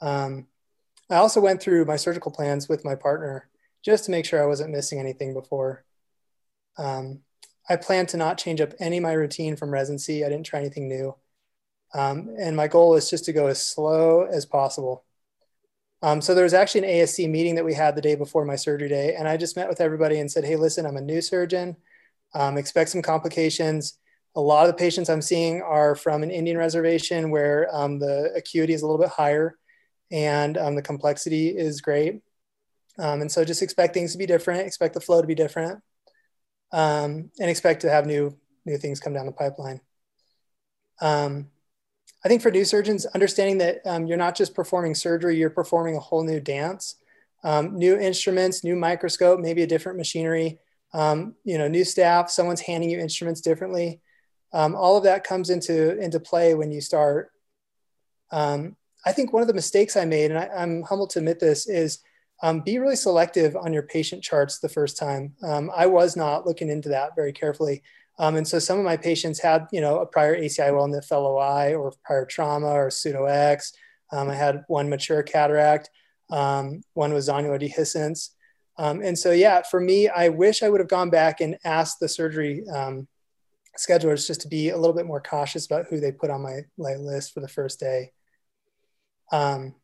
ACIOL. 0.00 0.46
I 1.10 1.16
also 1.16 1.40
went 1.40 1.60
through 1.60 1.84
my 1.86 1.96
surgical 1.96 2.30
plans 2.30 2.68
with 2.68 2.84
my 2.84 2.94
partner 2.94 3.48
just 3.84 4.04
to 4.04 4.12
make 4.12 4.24
sure 4.24 4.40
I 4.40 4.46
wasn't 4.46 4.70
missing 4.70 5.00
anything 5.00 5.34
before. 5.34 5.84
Um, 6.78 7.20
I 7.68 7.76
plan 7.76 8.06
to 8.06 8.16
not 8.16 8.38
change 8.38 8.60
up 8.60 8.74
any 8.78 8.98
of 8.98 9.02
my 9.02 9.12
routine 9.12 9.56
from 9.56 9.72
residency. 9.72 10.24
I 10.24 10.28
didn't 10.28 10.46
try 10.46 10.60
anything 10.60 10.88
new. 10.88 11.16
Um, 11.92 12.30
and 12.38 12.56
my 12.56 12.68
goal 12.68 12.94
is 12.94 13.10
just 13.10 13.24
to 13.24 13.32
go 13.32 13.46
as 13.46 13.60
slow 13.60 14.22
as 14.22 14.46
possible. 14.46 15.04
Um, 16.02 16.20
so 16.20 16.34
there 16.34 16.44
was 16.44 16.54
actually 16.54 16.84
an 16.84 17.06
ASC 17.06 17.28
meeting 17.28 17.56
that 17.56 17.64
we 17.64 17.74
had 17.74 17.94
the 17.94 18.00
day 18.00 18.14
before 18.14 18.44
my 18.44 18.56
surgery 18.56 18.88
day. 18.88 19.14
And 19.14 19.28
I 19.28 19.36
just 19.36 19.56
met 19.56 19.68
with 19.68 19.80
everybody 19.80 20.18
and 20.18 20.30
said, 20.30 20.44
hey, 20.44 20.56
listen, 20.56 20.86
I'm 20.86 20.96
a 20.96 21.02
new 21.02 21.20
surgeon. 21.20 21.76
Um, 22.32 22.56
expect 22.56 22.90
some 22.90 23.02
complications. 23.02 23.98
A 24.36 24.40
lot 24.40 24.66
of 24.66 24.68
the 24.68 24.78
patients 24.78 25.10
I'm 25.10 25.20
seeing 25.20 25.60
are 25.60 25.94
from 25.94 26.22
an 26.22 26.30
Indian 26.30 26.56
reservation 26.56 27.30
where 27.30 27.68
um, 27.74 27.98
the 27.98 28.32
acuity 28.34 28.72
is 28.72 28.82
a 28.82 28.86
little 28.86 29.00
bit 29.00 29.10
higher 29.10 29.58
and 30.10 30.56
um, 30.56 30.74
the 30.74 30.82
complexity 30.82 31.48
is 31.48 31.80
great. 31.80 32.22
Um, 32.98 33.20
and 33.20 33.30
so 33.30 33.44
just 33.44 33.62
expect 33.62 33.92
things 33.92 34.12
to 34.12 34.18
be 34.18 34.26
different, 34.26 34.66
expect 34.66 34.94
the 34.94 35.00
flow 35.00 35.20
to 35.20 35.26
be 35.26 35.34
different, 35.34 35.82
and 36.72 37.30
expect 37.38 37.82
to 37.82 37.90
have 37.90 38.06
new, 38.06 38.36
new 38.64 38.78
things 38.78 39.00
come 39.00 39.12
down 39.12 39.26
the 39.26 39.32
pipeline. 39.32 39.80
Um, 41.00 41.50
I 42.24 42.28
think 42.28 42.42
for 42.42 42.50
new 42.50 42.64
surgeons, 42.64 43.06
understanding 43.06 43.58
that 43.58 43.80
um, 43.86 44.06
you're 44.06 44.18
not 44.18 44.36
just 44.36 44.54
performing 44.54 44.94
surgery, 44.94 45.36
you're 45.36 45.50
performing 45.50 45.96
a 45.96 46.00
whole 46.00 46.22
new 46.22 46.40
dance, 46.40 46.96
um, 47.44 47.76
new 47.76 47.96
instruments, 47.98 48.62
new 48.62 48.76
microscope, 48.76 49.40
maybe 49.40 49.62
a 49.62 49.66
different 49.66 49.96
machinery, 49.96 50.58
um, 50.92 51.34
you 51.44 51.56
know, 51.56 51.68
new 51.68 51.84
staff, 51.84 52.30
someone's 52.30 52.60
handing 52.60 52.90
you 52.90 52.98
instruments 52.98 53.40
differently. 53.40 54.00
all 54.52 54.96
of 54.96 55.04
that 55.04 55.24
comes 55.24 55.48
into, 55.48 55.98
into 55.98 56.20
play 56.20 56.54
when 56.54 56.70
you 56.70 56.80
start. 56.80 57.30
I 59.04 59.12
think 59.12 59.32
one 59.32 59.42
of 59.42 59.48
the 59.48 59.54
mistakes 59.54 59.96
I 59.96 60.04
made, 60.04 60.30
and 60.30 60.38
I, 60.38 60.48
I'm 60.48 60.82
humbled 60.82 61.10
to 61.10 61.20
admit 61.20 61.40
this, 61.40 61.66
is 61.66 62.00
um, 62.42 62.60
be 62.60 62.78
really 62.78 62.96
selective 62.96 63.56
on 63.56 63.72
your 63.72 63.82
patient 63.82 64.22
charts 64.22 64.58
the 64.58 64.68
first 64.68 64.96
time. 64.96 65.34
Um, 65.42 65.70
I 65.74 65.86
was 65.86 66.16
not 66.16 66.46
looking 66.46 66.68
into 66.68 66.88
that 66.90 67.14
very 67.14 67.32
carefully. 67.32 67.82
Um, 68.20 68.36
and 68.36 68.46
so 68.46 68.58
some 68.58 68.78
of 68.78 68.84
my 68.84 68.98
patients 68.98 69.40
had, 69.40 69.66
you 69.72 69.80
know, 69.80 70.00
a 70.00 70.06
prior 70.06 70.36
ACIOL 70.36 70.84
in 70.84 70.90
the 70.90 71.00
fellow 71.00 71.38
eye 71.38 71.72
or 71.72 71.94
prior 72.04 72.26
trauma 72.26 72.66
or 72.66 72.90
pseudo 72.90 73.24
X. 73.24 73.72
Um, 74.12 74.28
I 74.28 74.34
had 74.34 74.62
one 74.68 74.90
mature 74.90 75.22
cataract. 75.22 75.88
Um, 76.30 76.82
one 76.92 77.14
was 77.14 77.30
zonular 77.30 77.58
dehiscence. 77.58 78.28
Um, 78.76 79.00
and 79.00 79.18
so, 79.18 79.32
yeah, 79.32 79.62
for 79.62 79.80
me, 79.80 80.08
I 80.08 80.28
wish 80.28 80.62
I 80.62 80.68
would 80.68 80.80
have 80.80 80.88
gone 80.88 81.08
back 81.08 81.40
and 81.40 81.56
asked 81.64 81.98
the 81.98 82.08
surgery 82.08 82.62
schedulers 83.78 84.26
just 84.26 84.42
to 84.42 84.48
be 84.48 84.68
a 84.68 84.76
little 84.76 84.94
bit 84.94 85.06
more 85.06 85.22
cautious 85.22 85.64
about 85.64 85.86
who 85.86 85.98
they 85.98 86.12
put 86.12 86.30
on 86.30 86.42
my, 86.42 86.60
list 86.76 87.32
for 87.32 87.40
the 87.40 87.48
first 87.48 87.80
day. 87.80 88.12
Um, 89.32 89.74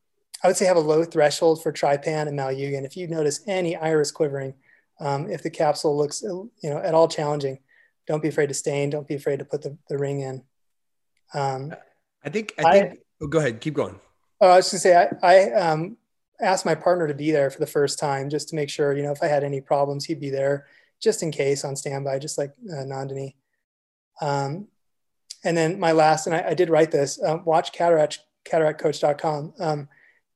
I 0.45 0.49
would 0.49 0.59
say 0.59 0.66
have 0.66 0.76
a 0.76 0.81
low 0.81 1.05
threshold 1.05 1.62
for 1.62 1.73
trypan 1.73 2.28
and 2.28 2.38
Malyugin. 2.38 2.85
If 2.85 2.99
you 2.99 3.09
notice 3.09 3.40
any 3.47 3.76
iris 3.76 4.11
quivering, 4.11 4.52
um, 5.00 5.31
if 5.31 5.43
the 5.43 5.50
capsule 5.50 5.97
looks 5.97 6.23
you 6.23 6.50
know 6.64 6.78
at 6.78 6.95
all 6.95 7.09
challenging, 7.09 7.61
don't 8.06 8.22
be 8.22 8.28
afraid 8.28 8.48
to 8.48 8.54
stain. 8.54 8.90
Don't 8.90 9.08
be 9.08 9.14
afraid 9.14 9.38
to 9.38 9.44
put 9.44 9.62
the, 9.62 9.76
the 9.88 9.98
ring 9.98 10.20
in. 10.20 10.42
Um, 11.34 11.75
I 12.25 12.28
think 12.30 12.54
I 12.58 12.72
think. 12.72 12.92
I, 12.92 12.98
oh, 13.22 13.26
go 13.26 13.38
ahead. 13.38 13.60
Keep 13.60 13.75
going. 13.75 13.98
Oh, 14.40 14.48
I 14.48 14.56
was 14.56 14.70
going 14.70 14.78
to 14.78 14.78
say 14.78 15.08
I, 15.22 15.50
I 15.50 15.52
um, 15.52 15.96
asked 16.40 16.66
my 16.66 16.75
partner 16.75 17.08
to 17.08 17.14
be 17.14 17.30
there 17.30 17.50
for 17.50 17.58
the 17.58 17.66
first 17.66 17.98
time 17.98 18.28
just 18.30 18.48
to 18.50 18.56
make 18.56 18.68
sure 18.68 18.96
you 18.96 19.02
know 19.02 19.12
if 19.12 19.22
I 19.22 19.26
had 19.26 19.44
any 19.44 19.60
problems 19.60 20.04
he'd 20.04 20.20
be 20.20 20.30
there 20.30 20.66
just 21.00 21.22
in 21.22 21.30
case 21.30 21.64
on 21.64 21.76
standby, 21.76 22.18
just 22.18 22.38
like 22.38 22.52
uh, 22.70 22.84
Nandini. 22.84 23.34
Um, 24.20 24.68
and 25.44 25.56
then 25.56 25.78
my 25.78 25.92
last, 25.92 26.26
and 26.26 26.34
I, 26.34 26.48
I 26.48 26.54
did 26.54 26.70
write 26.70 26.90
this, 26.90 27.20
uh, 27.22 27.38
watch 27.44 27.72
cataract, 27.72 28.20
cataractcoach.com. 28.44 29.54
Um, 29.60 29.88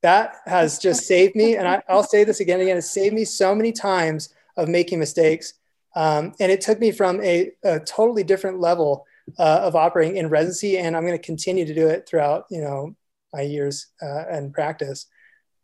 that 0.03 0.37
has 0.47 0.79
just 0.79 1.07
saved 1.07 1.35
me. 1.35 1.57
And 1.57 1.67
I, 1.67 1.83
will 1.89 2.03
say 2.03 2.25
this 2.25 2.41
again 2.41 2.61
and 2.61 2.69
again, 2.69 2.79
it 2.79 2.83
saved 2.83 3.15
me 3.15 3.25
so 3.25 3.55
many 3.55 3.73
times 3.73 4.35
of 4.57 4.69
making 4.69 4.99
mistakes. 4.99 5.55
Um, 5.95 6.35
and 6.41 6.53
it 6.53 6.61
took 6.61 6.79
me 6.79 6.93
from 6.93 7.21
a, 7.23 7.51
a 7.65 7.81
totally 7.81 8.25
different 8.25 8.61
level 8.61 9.07
uh, 9.39 9.61
of 9.63 9.77
operating 9.77 10.17
in 10.17 10.29
residency. 10.29 10.79
And 10.79 10.97
I'm 10.97 11.07
going 11.07 11.19
to 11.19 11.25
continue 11.25 11.65
to 11.67 11.75
do 11.75 11.89
it 11.89 12.09
throughout, 12.09 12.45
you 12.51 12.61
know, 12.61 12.95
my 13.33 13.43
years 13.43 13.89
uh, 14.03 14.25
and 14.31 14.53
practice. 14.53 15.07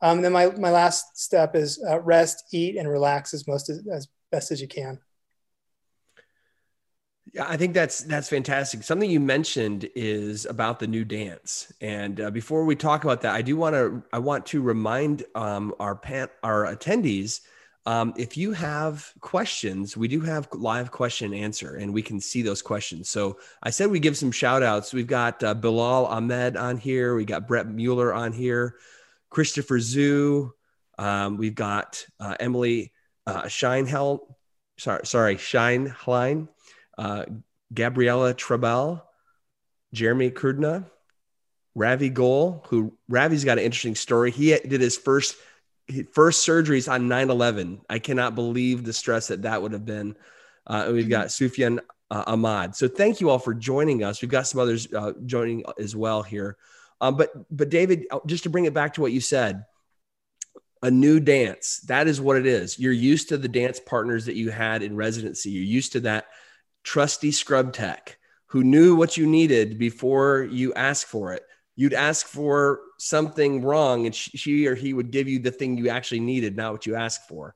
Um, 0.00 0.22
then 0.22 0.32
my, 0.32 0.46
my 0.50 0.70
last 0.70 1.18
step 1.18 1.56
is 1.56 1.82
uh, 1.88 2.00
rest, 2.00 2.44
eat, 2.52 2.76
and 2.76 2.88
relax 2.88 3.32
as 3.32 3.46
most 3.46 3.70
as, 3.70 3.86
as 3.92 4.08
best 4.30 4.50
as 4.50 4.60
you 4.60 4.68
can. 4.68 4.98
Yeah, 7.32 7.46
I 7.48 7.56
think 7.56 7.74
that's 7.74 8.00
that's 8.00 8.28
fantastic. 8.28 8.82
Something 8.82 9.10
you 9.10 9.20
mentioned 9.20 9.90
is 9.94 10.46
about 10.46 10.78
the 10.78 10.86
new 10.86 11.04
dance, 11.04 11.72
and 11.80 12.20
uh, 12.20 12.30
before 12.30 12.64
we 12.64 12.76
talk 12.76 13.04
about 13.04 13.20
that, 13.22 13.34
I 13.34 13.42
do 13.42 13.56
want 13.56 13.74
to 13.74 14.02
I 14.12 14.20
want 14.20 14.46
to 14.46 14.62
remind 14.62 15.24
um, 15.34 15.74
our 15.80 15.96
pan, 15.96 16.28
our 16.42 16.64
attendees 16.64 17.40
um, 17.86 18.12
if 18.16 18.36
you 18.36 18.52
have 18.52 19.12
questions, 19.20 19.96
we 19.96 20.08
do 20.08 20.20
have 20.20 20.48
live 20.52 20.90
question 20.90 21.32
and 21.32 21.42
answer, 21.42 21.76
and 21.76 21.94
we 21.94 22.02
can 22.02 22.20
see 22.20 22.42
those 22.42 22.62
questions. 22.62 23.08
So 23.08 23.38
I 23.62 23.70
said 23.70 23.90
we 23.90 24.00
give 24.00 24.16
some 24.16 24.32
shout 24.32 24.62
outs. 24.62 24.92
We've 24.92 25.06
got 25.06 25.42
uh, 25.42 25.54
Bilal 25.54 26.06
Ahmed 26.06 26.56
on 26.56 26.76
here. 26.76 27.14
We 27.14 27.24
got 27.24 27.46
Brett 27.46 27.68
Mueller 27.68 28.12
on 28.12 28.32
here, 28.32 28.76
Christopher 29.30 29.78
Zhu. 29.78 30.50
Um, 30.98 31.36
we've 31.36 31.54
got 31.54 32.04
uh, 32.18 32.36
Emily 32.40 32.92
uh, 33.26 33.44
Scheinhel. 33.44 34.20
Sorry, 34.78 35.06
sorry, 35.06 35.36
Scheinhlein 35.36 36.48
uh, 36.98 37.24
Gabriella 37.72 38.34
Trebell, 38.34 39.02
Jeremy 39.92 40.30
Kurdna, 40.30 40.86
Ravi 41.74 42.08
Goel, 42.08 42.64
who 42.68 42.96
Ravi's 43.08 43.44
got 43.44 43.58
an 43.58 43.64
interesting 43.64 43.94
story. 43.94 44.30
He 44.30 44.56
did 44.56 44.80
his 44.80 44.96
first 44.96 45.36
first 46.12 46.46
surgeries 46.46 46.90
on 46.90 47.08
9-11. 47.08 47.80
I 47.88 47.98
cannot 47.98 48.34
believe 48.34 48.84
the 48.84 48.92
stress 48.92 49.28
that 49.28 49.42
that 49.42 49.62
would 49.62 49.72
have 49.72 49.84
been. 49.84 50.16
Uh, 50.66 50.90
we've 50.92 51.08
got 51.08 51.30
Sufyan 51.30 51.80
uh, 52.10 52.24
Ahmad. 52.26 52.74
So 52.74 52.88
thank 52.88 53.20
you 53.20 53.30
all 53.30 53.38
for 53.38 53.54
joining 53.54 54.02
us. 54.02 54.20
We've 54.20 54.30
got 54.30 54.46
some 54.46 54.60
others 54.60 54.92
uh, 54.92 55.12
joining 55.24 55.64
as 55.78 55.94
well 55.94 56.22
here. 56.22 56.56
Um, 57.00 57.16
but 57.16 57.30
but 57.54 57.68
David, 57.68 58.06
uh, 58.10 58.20
just 58.26 58.44
to 58.44 58.50
bring 58.50 58.64
it 58.64 58.74
back 58.74 58.94
to 58.94 59.00
what 59.00 59.12
you 59.12 59.20
said, 59.20 59.64
a 60.82 60.90
new 60.90 61.20
dance. 61.20 61.78
That 61.88 62.06
is 62.06 62.20
what 62.20 62.36
it 62.36 62.46
is. 62.46 62.78
You're 62.78 62.92
used 62.92 63.28
to 63.30 63.38
the 63.38 63.48
dance 63.48 63.80
partners 63.80 64.26
that 64.26 64.36
you 64.36 64.50
had 64.50 64.82
in 64.82 64.96
residency. 64.96 65.50
You're 65.50 65.64
used 65.64 65.92
to 65.92 66.00
that 66.00 66.26
trusty 66.84 67.32
scrub 67.32 67.72
tech 67.72 68.18
who 68.46 68.62
knew 68.62 68.94
what 68.94 69.16
you 69.16 69.26
needed 69.26 69.78
before 69.78 70.48
you 70.50 70.72
asked 70.74 71.06
for 71.06 71.32
it. 71.32 71.42
You'd 71.74 71.94
ask 71.94 72.26
for 72.26 72.80
something 72.98 73.62
wrong, 73.62 74.06
and 74.06 74.14
she 74.14 74.66
or 74.66 74.74
he 74.74 74.92
would 74.92 75.10
give 75.10 75.28
you 75.28 75.38
the 75.38 75.50
thing 75.50 75.78
you 75.78 75.88
actually 75.88 76.20
needed, 76.20 76.56
not 76.56 76.72
what 76.72 76.86
you 76.86 76.94
asked 76.94 77.28
for. 77.28 77.54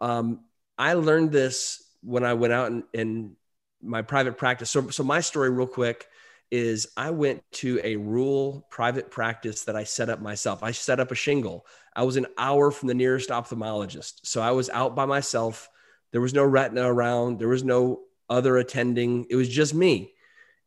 Um, 0.00 0.40
I 0.78 0.94
learned 0.94 1.32
this 1.32 1.82
when 2.02 2.24
I 2.24 2.34
went 2.34 2.52
out 2.52 2.70
in, 2.70 2.84
in 2.94 3.36
my 3.82 4.02
private 4.02 4.38
practice. 4.38 4.70
So, 4.70 4.88
so 4.88 5.02
my 5.02 5.20
story, 5.20 5.50
real 5.50 5.66
quick, 5.66 6.06
is 6.50 6.88
I 6.96 7.10
went 7.10 7.42
to 7.52 7.80
a 7.84 7.96
rural 7.96 8.66
private 8.70 9.10
practice 9.10 9.64
that 9.64 9.76
I 9.76 9.84
set 9.84 10.08
up 10.08 10.20
myself. 10.20 10.62
I 10.62 10.72
set 10.72 11.00
up 11.00 11.10
a 11.10 11.14
shingle. 11.14 11.66
I 11.94 12.02
was 12.02 12.16
an 12.16 12.26
hour 12.36 12.70
from 12.70 12.88
the 12.88 12.94
nearest 12.94 13.30
ophthalmologist. 13.30 14.20
So 14.24 14.40
I 14.40 14.50
was 14.50 14.68
out 14.70 14.96
by 14.96 15.06
myself. 15.06 15.68
There 16.12 16.20
was 16.20 16.34
no 16.34 16.44
retina 16.44 16.92
around. 16.92 17.38
There 17.38 17.48
was 17.48 17.62
no 17.62 18.00
other 18.28 18.56
attending. 18.56 19.26
It 19.30 19.36
was 19.36 19.48
just 19.48 19.74
me. 19.74 20.12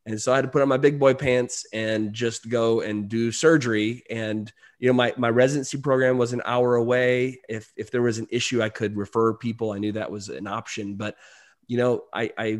And 0.05 0.21
so 0.21 0.33
I 0.33 0.35
had 0.35 0.41
to 0.41 0.49
put 0.49 0.61
on 0.61 0.67
my 0.67 0.77
big 0.77 0.99
boy 0.99 1.13
pants 1.13 1.65
and 1.71 2.13
just 2.13 2.49
go 2.49 2.81
and 2.81 3.07
do 3.07 3.31
surgery. 3.31 4.03
And, 4.09 4.51
you 4.79 4.87
know, 4.87 4.93
my, 4.93 5.13
my 5.17 5.29
residency 5.29 5.77
program 5.77 6.17
was 6.17 6.33
an 6.33 6.41
hour 6.45 6.75
away. 6.75 7.39
If, 7.47 7.71
if 7.77 7.89
there 7.89 8.01
was 8.01 8.17
an 8.17 8.27
issue, 8.29 8.61
I 8.61 8.69
could 8.69 8.97
refer 8.97 9.33
people. 9.33 9.71
I 9.71 9.77
knew 9.77 9.93
that 9.93 10.11
was 10.11 10.27
an 10.27 10.45
option, 10.45 10.95
but, 10.95 11.15
you 11.67 11.77
know, 11.77 12.03
I, 12.13 12.31
I, 12.37 12.59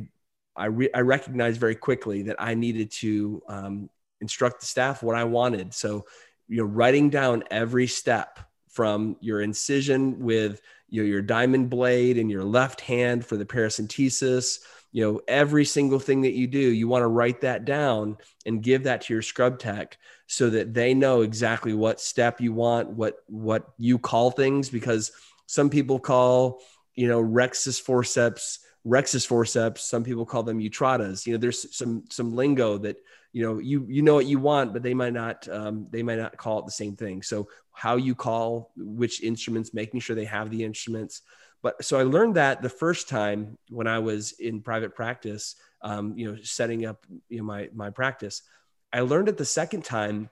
I, 0.56 0.66
re- 0.68 0.94
I 0.94 1.02
recognized 1.02 1.60
very 1.60 1.76
quickly 1.76 2.24
that 2.24 2.38
I 2.40 2.54
needed 2.54 2.92
to 2.92 3.42
um, 3.50 3.90
instruct 4.22 4.62
the 4.62 4.66
staff 4.66 5.04
what 5.04 5.18
I 5.18 5.26
wanted. 5.26 5.74
So, 5.74 6.06
you 6.48 6.58
know, 6.58 6.64
writing 6.64 7.10
down 7.10 7.44
every 7.52 7.88
step 7.88 8.40
from 8.70 9.18
your 9.20 9.42
incision 9.42 10.20
with 10.20 10.62
you 10.90 11.02
know, 11.02 11.08
your 11.08 11.22
diamond 11.22 11.70
blade 11.70 12.18
in 12.18 12.30
your 12.30 12.44
left 12.44 12.80
hand 12.80 13.26
for 13.26 13.36
the 13.36 13.46
paracentesis, 13.46 14.60
you 14.94 15.04
know 15.04 15.20
every 15.28 15.66
single 15.66 16.00
thing 16.00 16.22
that 16.22 16.34
you 16.34 16.48
do 16.48 16.60
you 16.60 16.88
want 16.88 17.02
to 17.02 17.08
write 17.08 17.42
that 17.42 17.66
down 17.66 18.16
and 18.46 18.64
give 18.64 18.84
that 18.84 19.02
to 19.02 19.14
your 19.14 19.22
scrub 19.22 19.60
tech 19.60 19.98
so 20.28 20.50
that 20.50 20.74
they 20.74 20.94
know 20.94 21.22
exactly 21.22 21.74
what 21.74 22.00
step 22.00 22.40
you 22.40 22.54
want 22.54 22.90
what 22.90 23.18
what 23.28 23.74
you 23.78 24.00
call 24.00 24.32
things 24.32 24.70
because 24.70 25.12
some 25.48 25.70
people 25.70 26.00
call 26.00 26.62
you 26.96 27.08
know 27.08 27.22
rhexis 27.22 27.82
forceps 27.82 28.60
rhexis 28.86 29.26
forceps 29.26 29.84
some 29.84 30.04
people 30.04 30.26
call 30.26 30.44
them 30.44 30.60
utratas. 30.60 31.26
You 31.26 31.34
know 31.34 31.40
there's 31.40 31.76
some 31.76 32.04
some 32.10 32.36
lingo 32.36 32.78
that 32.80 32.98
you 33.32 33.44
know 33.44 33.60
you 33.60 33.86
you 33.90 34.02
know 34.02 34.14
what 34.14 34.26
you 34.26 34.40
want 34.40 34.74
but 34.74 34.84
they 34.84 34.94
might 34.94 35.14
not 35.14 35.48
um, 35.50 35.88
they 35.90 36.04
might 36.04 36.20
not 36.20 36.38
call 36.38 36.60
it 36.60 36.66
the 36.66 36.72
same 36.72 36.96
thing. 36.96 37.24
So 37.24 37.48
how 37.72 37.96
you 37.96 38.14
call 38.14 38.72
which 38.76 39.24
instruments 39.24 39.74
making 39.74 40.02
sure 40.02 40.16
they 40.16 40.26
have 40.26 40.52
the 40.52 40.64
instruments 40.64 41.22
but 41.64 41.84
so 41.84 41.98
I 41.98 42.04
learned 42.04 42.36
that 42.36 42.62
the 42.62 42.70
first 42.70 43.08
time 43.08 43.58
when 43.70 43.88
I 43.88 44.00
was 44.00 44.34
in 44.34 44.62
private 44.62 44.94
practice, 44.94 45.56
um, 45.82 46.16
you 46.18 46.30
know, 46.30 46.38
setting 46.44 46.86
up 46.86 47.06
you 47.30 47.38
know 47.38 47.46
my 47.46 47.70
my 47.74 47.90
practice. 47.90 48.44
I 48.92 49.00
learned 49.00 49.30
it 49.30 49.38
the 49.38 49.46
second 49.46 49.84
time 49.84 50.30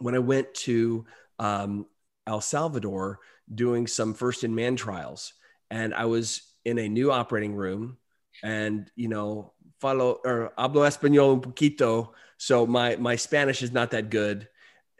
when 0.00 0.14
I 0.14 0.18
went 0.18 0.52
to 0.66 1.06
um, 1.38 1.86
El 2.26 2.40
Salvador 2.40 3.20
doing 3.54 3.86
some 3.86 4.12
first 4.12 4.44
in 4.44 4.54
man 4.54 4.76
trials, 4.76 5.32
and 5.70 5.94
I 5.94 6.04
was 6.06 6.42
in 6.64 6.78
a 6.78 6.88
new 6.88 7.12
operating 7.12 7.54
room, 7.54 7.96
and 8.42 8.90
you 8.96 9.08
know, 9.08 9.52
follow 9.80 10.18
or 10.24 10.52
hablo 10.58 10.86
español 10.86 11.34
un 11.34 11.40
poquito, 11.40 12.10
so 12.36 12.66
my 12.66 12.96
my 12.96 13.14
Spanish 13.14 13.62
is 13.62 13.70
not 13.70 13.92
that 13.92 14.10
good. 14.10 14.48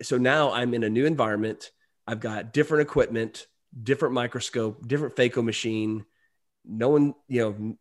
So 0.03 0.19
now 0.19 0.53
I'm 0.53 0.73
in 0.73 0.85
a 0.85 0.89
new 0.89 1.05
environment. 1.05 1.73
I've 2.07 2.21
got 2.21 2.53
different 2.53 2.83
equipment 2.83 3.49
different 3.83 4.15
microscope, 4.15 4.87
different 4.87 5.17
phaco 5.17 5.45
machine. 5.45 6.05
No 6.65 6.89
one, 6.89 7.15
you 7.29 7.41
know, 7.41 7.79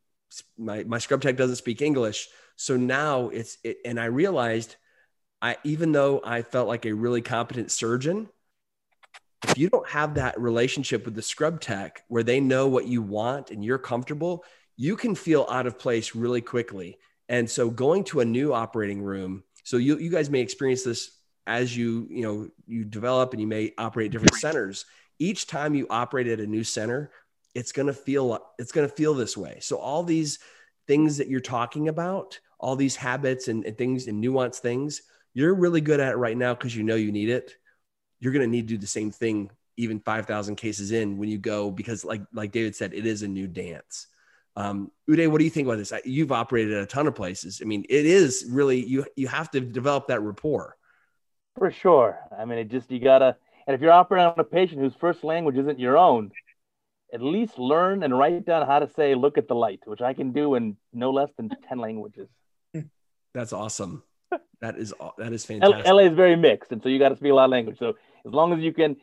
my, 0.58 0.84
my 0.84 0.98
scrub 0.98 1.22
tech 1.22 1.38
doesn't 1.38 1.56
speak 1.56 1.82
English. 1.82 2.28
So 2.56 2.78
now 2.78 3.30
it's, 3.30 3.58
it, 3.64 3.78
and 3.86 4.00
I 4.00 4.06
realized 4.06 4.76
I, 5.42 5.58
even 5.64 5.92
though 5.92 6.22
I 6.24 6.42
felt 6.42 6.68
like 6.68 6.86
a 6.86 6.94
really 6.94 7.22
competent 7.22 7.72
surgeon, 7.72 8.28
if 9.44 9.58
you 9.58 9.70
don't 9.70 9.88
have 9.88 10.16
that 10.16 10.40
relationship 10.40 11.06
with 11.06 11.16
the 11.16 11.22
scrub 11.22 11.62
tech 11.62 12.04
where 12.08 12.24
they 12.24 12.40
know 12.40 12.68
what 12.68 12.88
you 12.88 13.02
want 13.02 13.52
and 13.52 13.64
you're 13.64 13.78
comfortable, 13.78 14.44
you 14.76 14.96
can 14.96 15.16
feel 15.16 15.48
out 15.50 15.68
of 15.68 15.80
place 15.80 16.16
really 16.16 16.42
quickly. 16.42 16.98
And 17.30 17.50
so 17.50 17.70
going 17.70 18.04
to 18.06 18.22
a 18.22 18.26
new 18.26 18.54
operating 18.54 19.02
room, 19.02 19.44
so 19.64 19.78
you, 19.78 19.98
you 19.98 20.10
guys 20.10 20.30
may 20.30 20.40
experience 20.40 20.84
this 20.84 21.12
as 21.46 21.76
you, 21.76 22.08
you 22.10 22.24
know, 22.24 22.50
you 22.66 22.84
develop 22.84 23.32
and 23.32 23.42
you 23.42 23.48
may 23.48 23.74
operate 23.78 24.12
different 24.12 24.36
centers 24.36 24.86
each 25.20 25.48
time 25.48 25.76
you 25.76 25.88
operate 25.90 26.28
at 26.28 26.40
a 26.40 26.48
new 26.48 26.64
center, 26.64 27.12
it's 27.56 27.72
going 27.72 27.88
to 27.88 27.94
feel 27.94 28.40
it's 28.60 28.72
going 28.72 28.88
to 28.88 28.96
feel 28.96 29.14
this 29.14 29.36
way. 29.36 29.58
So 29.62 29.78
all 29.78 30.04
these 30.04 30.40
things 30.88 31.18
that 31.18 31.28
you're 31.28 31.40
talking 31.40 31.88
about, 31.88 32.40
all 32.60 32.76
these 32.76 32.96
habits 32.96 33.48
and, 33.48 33.66
and 33.66 33.78
things 33.78 34.08
and 34.08 34.24
nuanced 34.24 34.60
things, 34.60 35.02
you're 35.34 35.54
really 35.54 35.82
good 35.82 36.00
at 36.00 36.14
it 36.14 36.18
right 36.18 36.38
now 36.38 36.54
because 36.54 36.76
you 36.76 36.84
know 36.84 36.96
you 36.96 37.12
need 37.12 37.30
it. 37.30 37.56
You're 38.20 38.34
going 38.34 38.46
to 38.46 38.52
need 38.52 38.68
to 38.68 38.76
do 38.76 38.78
the 38.78 38.88
same 38.88 39.12
thing 39.12 39.52
even 39.78 40.00
5,000 40.00 40.56
cases 40.56 40.92
in 40.92 41.18
when 41.18 41.30
you 41.30 41.38
go 41.38 41.70
because 41.70 42.04
like 42.04 42.22
like 42.34 42.52
David 42.52 42.76
said, 42.76 42.94
it 42.94 43.06
is 43.06 43.22
a 43.22 43.28
new 43.28 43.48
dance. 43.48 44.08
Um, 44.56 44.92
Uday, 45.08 45.30
what 45.30 45.38
do 45.38 45.44
you 45.44 45.52
think 45.52 45.68
about 45.68 45.78
this? 45.78 45.94
You've 46.04 46.32
operated 46.32 46.74
at 46.74 46.84
a 46.84 46.88
ton 46.88 47.06
of 47.06 47.14
places. 47.14 47.62
I 47.62 47.66
mean, 47.66 47.86
it 47.88 48.08
is 48.08 48.48
really 48.50 48.84
you 48.84 49.06
you 49.16 49.28
have 49.28 49.52
to 49.52 49.62
develop 49.62 50.08
that 50.08 50.22
rapport. 50.22 50.76
For 51.58 51.72
sure. 51.72 52.20
I 52.38 52.46
mean, 52.46 52.58
it 52.58 52.70
just 52.70 52.90
you 52.92 53.00
gotta 53.00 53.38
and 53.68 53.76
if 53.76 53.82
you're 53.82 53.92
operating 53.92 54.28
on 54.28 54.40
a 54.40 54.44
patient 54.46 54.80
whose 54.80 54.96
first 54.96 55.24
language 55.24 55.58
isn't 55.58 55.78
your 55.78 55.98
own, 55.98 56.32
at 57.14 57.22
least 57.22 57.60
learn 57.60 58.02
and 58.02 58.18
write 58.18 58.46
down 58.46 58.66
how 58.66 58.80
to 58.80 58.90
say 58.96 59.14
"look 59.14 59.38
at 59.38 59.48
the 59.48 59.56
light," 59.56 59.82
which 59.86 60.02
I 60.02 60.14
can 60.14 60.32
do 60.32 60.56
in 60.56 60.78
no 60.94 61.12
less 61.12 61.30
than 61.38 61.50
ten 61.68 61.78
languages. 61.78 62.30
That's 63.34 63.54
awesome. 63.54 64.04
That 64.62 64.78
is 64.78 64.94
that 65.18 65.34
is 65.34 65.46
fantastic. 65.46 65.86
LA 65.86 66.04
is 66.04 66.14
very 66.14 66.36
mixed, 66.36 66.72
and 66.72 66.82
so 66.82 66.90
you 66.90 66.98
got 66.98 67.10
to 67.10 67.18
speak 67.18 67.32
a 67.32 67.36
lot 67.36 67.46
of 67.46 67.52
language. 67.52 67.78
So 67.78 67.96
as 68.26 68.34
long 68.34 68.54
as 68.54 68.60
you 68.60 68.74
can, 68.74 68.96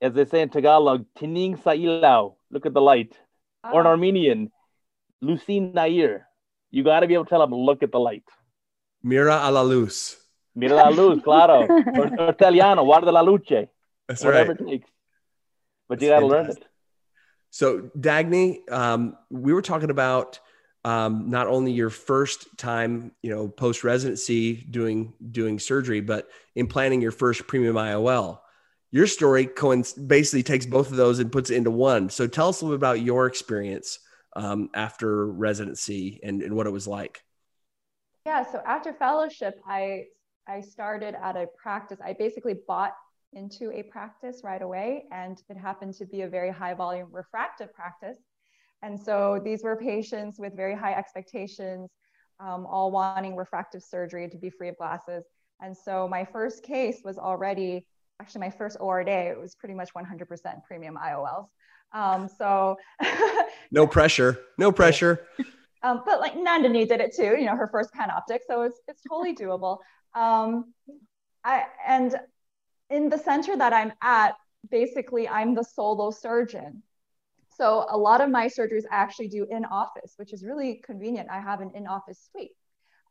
as 0.00 0.12
they 0.12 0.24
say 0.24 0.42
in 0.42 0.50
Tagalog, 0.50 1.06
"tining 1.18 1.56
sa 1.56 1.70
ilaw," 1.70 2.34
look 2.50 2.66
at 2.66 2.74
the 2.74 2.80
light, 2.80 3.18
oh. 3.64 3.72
or 3.72 3.80
in 3.80 3.86
ah. 3.86 3.90
Armenian, 3.90 4.52
"lusin 5.22 5.74
nair," 5.74 6.28
you 6.70 6.84
got 6.84 7.00
to 7.00 7.06
be 7.06 7.14
able 7.14 7.24
to 7.24 7.30
tell 7.30 7.40
them, 7.40 7.54
"look 7.54 7.82
at 7.82 7.90
the 7.90 7.98
light." 7.98 8.28
Mira 9.02 9.40
a 9.42 9.50
la 9.50 9.62
luz. 9.62 10.16
Mira 10.54 10.76
la 10.76 10.88
luz, 10.88 11.22
claro. 11.22 11.66
or, 11.98 12.06
or 12.20 12.28
Italiano, 12.30 12.84
guarda 12.84 13.12
la 13.12 13.22
luce. 13.22 13.68
That's 14.10 14.24
whatever 14.24 14.50
right. 14.50 14.60
it 14.60 14.66
takes. 14.66 14.90
But 15.88 16.00
That's 16.00 16.08
you 16.08 16.14
got 16.14 16.20
to 16.20 16.26
learn 16.26 16.50
it. 16.50 16.64
So, 17.50 17.90
Dagny, 17.96 18.68
um, 18.68 19.16
we 19.30 19.52
were 19.52 19.62
talking 19.62 19.90
about 19.90 20.40
um, 20.84 21.30
not 21.30 21.46
only 21.46 21.70
your 21.70 21.90
first 21.90 22.46
time, 22.58 23.12
you 23.22 23.30
know, 23.30 23.46
post 23.46 23.84
residency 23.84 24.54
doing 24.56 25.12
doing 25.30 25.60
surgery, 25.60 26.00
but 26.00 26.28
implanting 26.56 27.00
your 27.00 27.12
first 27.12 27.46
premium 27.46 27.76
IOL. 27.76 28.40
Your 28.90 29.06
story 29.06 29.48
basically 30.06 30.42
takes 30.42 30.66
both 30.66 30.90
of 30.90 30.96
those 30.96 31.20
and 31.20 31.30
puts 31.30 31.50
it 31.50 31.56
into 31.56 31.70
one. 31.70 32.10
So, 32.10 32.26
tell 32.26 32.48
us 32.48 32.60
a 32.60 32.64
little 32.64 32.76
bit 32.76 32.80
about 32.80 33.02
your 33.02 33.26
experience 33.26 34.00
um, 34.34 34.70
after 34.74 35.24
residency 35.30 36.18
and, 36.24 36.42
and 36.42 36.56
what 36.56 36.66
it 36.66 36.70
was 36.70 36.88
like. 36.88 37.22
Yeah, 38.26 38.42
so 38.50 38.60
after 38.66 38.92
fellowship, 38.92 39.60
I 39.64 40.06
I 40.48 40.62
started 40.62 41.14
at 41.14 41.36
a 41.36 41.46
practice. 41.62 42.00
I 42.04 42.12
basically 42.12 42.56
bought 42.66 42.92
into 43.32 43.70
a 43.72 43.82
practice 43.84 44.40
right 44.42 44.62
away, 44.62 45.04
and 45.12 45.42
it 45.48 45.56
happened 45.56 45.94
to 45.94 46.06
be 46.06 46.22
a 46.22 46.28
very 46.28 46.50
high 46.50 46.74
volume 46.74 47.08
refractive 47.10 47.72
practice. 47.72 48.18
And 48.82 48.98
so 48.98 49.40
these 49.44 49.62
were 49.62 49.76
patients 49.76 50.38
with 50.38 50.56
very 50.56 50.74
high 50.74 50.94
expectations, 50.94 51.90
um, 52.40 52.66
all 52.66 52.90
wanting 52.90 53.36
refractive 53.36 53.82
surgery 53.82 54.28
to 54.28 54.38
be 54.38 54.50
free 54.50 54.68
of 54.68 54.76
glasses. 54.76 55.24
And 55.60 55.76
so 55.76 56.08
my 56.08 56.24
first 56.24 56.62
case 56.62 57.02
was 57.04 57.18
already 57.18 57.86
actually 58.20 58.40
my 58.40 58.50
first 58.50 58.78
OR 58.80 59.04
day. 59.04 59.28
It 59.28 59.38
was 59.38 59.54
pretty 59.54 59.74
much 59.74 59.90
100% 59.94 60.64
premium 60.64 60.96
IOLs. 60.96 61.48
Um, 61.92 62.28
so 62.28 62.76
no 63.70 63.86
pressure, 63.86 64.38
no 64.58 64.72
pressure. 64.72 65.26
Um, 65.82 66.02
but 66.04 66.20
like 66.20 66.34
Nandini 66.34 66.86
did 66.86 67.00
it 67.00 67.16
too, 67.16 67.36
you 67.38 67.46
know, 67.46 67.56
her 67.56 67.66
first 67.66 67.88
PanOptix. 67.94 68.40
So 68.46 68.60
it's, 68.64 68.78
it's 68.86 69.00
totally 69.08 69.34
doable. 69.34 69.78
Um, 70.14 70.74
I, 71.42 71.64
and 71.86 72.16
in 72.90 73.08
the 73.08 73.18
center 73.18 73.56
that 73.56 73.72
I'm 73.72 73.92
at, 74.02 74.34
basically 74.70 75.28
I'm 75.28 75.54
the 75.54 75.64
solo 75.64 76.10
surgeon. 76.10 76.82
So 77.56 77.86
a 77.88 77.96
lot 77.96 78.20
of 78.20 78.30
my 78.30 78.46
surgeries 78.46 78.84
I 78.90 78.96
actually 78.96 79.28
do 79.28 79.46
in 79.50 79.64
office, 79.66 80.14
which 80.16 80.32
is 80.32 80.44
really 80.44 80.80
convenient. 80.84 81.28
I 81.30 81.40
have 81.40 81.60
an 81.60 81.72
in-office 81.74 82.28
suite. 82.30 82.52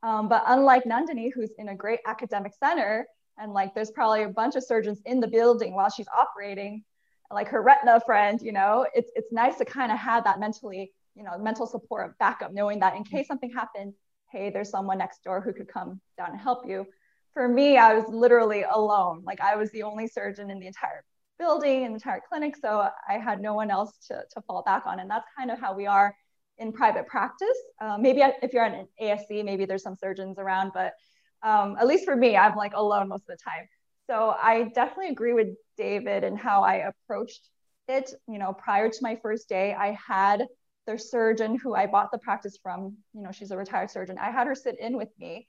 Um, 0.01 0.27
but 0.27 0.43
unlike 0.47 0.85
Nandini, 0.85 1.31
who's 1.33 1.51
in 1.57 1.69
a 1.69 1.75
great 1.75 1.99
academic 2.07 2.53
center, 2.59 3.07
and 3.37 3.53
like 3.53 3.73
there's 3.73 3.91
probably 3.91 4.23
a 4.23 4.29
bunch 4.29 4.55
of 4.55 4.63
surgeons 4.63 5.01
in 5.05 5.19
the 5.19 5.27
building 5.27 5.75
while 5.75 5.89
she's 5.89 6.07
operating, 6.07 6.83
like 7.31 7.47
her 7.49 7.61
retina 7.61 8.01
friend, 8.05 8.39
you 8.41 8.51
know, 8.51 8.87
it's 8.93 9.11
it's 9.15 9.31
nice 9.31 9.57
to 9.57 9.65
kind 9.65 9.91
of 9.91 9.97
have 9.99 10.23
that 10.23 10.39
mentally, 10.39 10.91
you 11.15 11.23
know, 11.23 11.37
mental 11.37 11.67
support 11.67 12.17
backup, 12.17 12.53
knowing 12.53 12.79
that 12.79 12.95
in 12.95 13.03
case 13.03 13.27
something 13.27 13.51
happened, 13.51 13.93
hey, 14.31 14.49
there's 14.49 14.69
someone 14.69 14.97
next 14.97 15.23
door 15.23 15.41
who 15.41 15.53
could 15.53 15.67
come 15.67 16.01
down 16.17 16.31
and 16.31 16.39
help 16.39 16.67
you 16.67 16.85
for 17.33 17.47
me, 17.47 17.77
I 17.77 17.93
was 17.93 18.05
literally 18.07 18.63
alone. 18.63 19.23
Like 19.25 19.41
I 19.41 19.55
was 19.55 19.71
the 19.71 19.83
only 19.83 20.07
surgeon 20.07 20.49
in 20.49 20.59
the 20.59 20.67
entire 20.67 21.03
building, 21.37 21.83
in 21.83 21.91
the 21.91 21.95
entire 21.95 22.21
clinic. 22.27 22.55
So 22.57 22.87
I 23.07 23.13
had 23.13 23.41
no 23.41 23.53
one 23.53 23.71
else 23.71 23.91
to, 24.07 24.23
to 24.33 24.41
fall 24.41 24.63
back 24.63 24.85
on. 24.85 24.99
And 24.99 25.09
that's 25.09 25.27
kind 25.37 25.49
of 25.49 25.59
how 25.59 25.73
we 25.73 25.87
are 25.87 26.15
in 26.57 26.73
private 26.73 27.07
practice. 27.07 27.47
Uh, 27.81 27.97
maybe 27.97 28.21
if 28.41 28.53
you're 28.53 28.65
an 28.65 28.87
ASC, 29.01 29.43
maybe 29.43 29.65
there's 29.65 29.83
some 29.83 29.95
surgeons 29.95 30.37
around, 30.37 30.71
but 30.73 30.93
um, 31.41 31.77
at 31.79 31.87
least 31.87 32.05
for 32.05 32.15
me, 32.15 32.35
I'm 32.35 32.55
like 32.55 32.73
alone 32.75 33.07
most 33.07 33.21
of 33.29 33.37
the 33.37 33.37
time. 33.37 33.67
So 34.07 34.35
I 34.41 34.71
definitely 34.75 35.09
agree 35.09 35.33
with 35.33 35.47
David 35.77 36.23
and 36.23 36.37
how 36.37 36.63
I 36.63 36.89
approached 36.89 37.49
it. 37.87 38.13
You 38.27 38.39
know, 38.39 38.53
prior 38.53 38.89
to 38.89 38.97
my 39.01 39.17
first 39.21 39.47
day, 39.47 39.73
I 39.73 39.97
had 40.05 40.45
the 40.85 40.97
surgeon 40.97 41.57
who 41.57 41.75
I 41.75 41.85
bought 41.85 42.11
the 42.11 42.17
practice 42.17 42.57
from, 42.61 42.97
you 43.13 43.21
know, 43.21 43.31
she's 43.31 43.51
a 43.51 43.57
retired 43.57 43.91
surgeon. 43.91 44.17
I 44.17 44.31
had 44.31 44.47
her 44.47 44.55
sit 44.55 44.77
in 44.79 44.97
with 44.97 45.09
me 45.19 45.47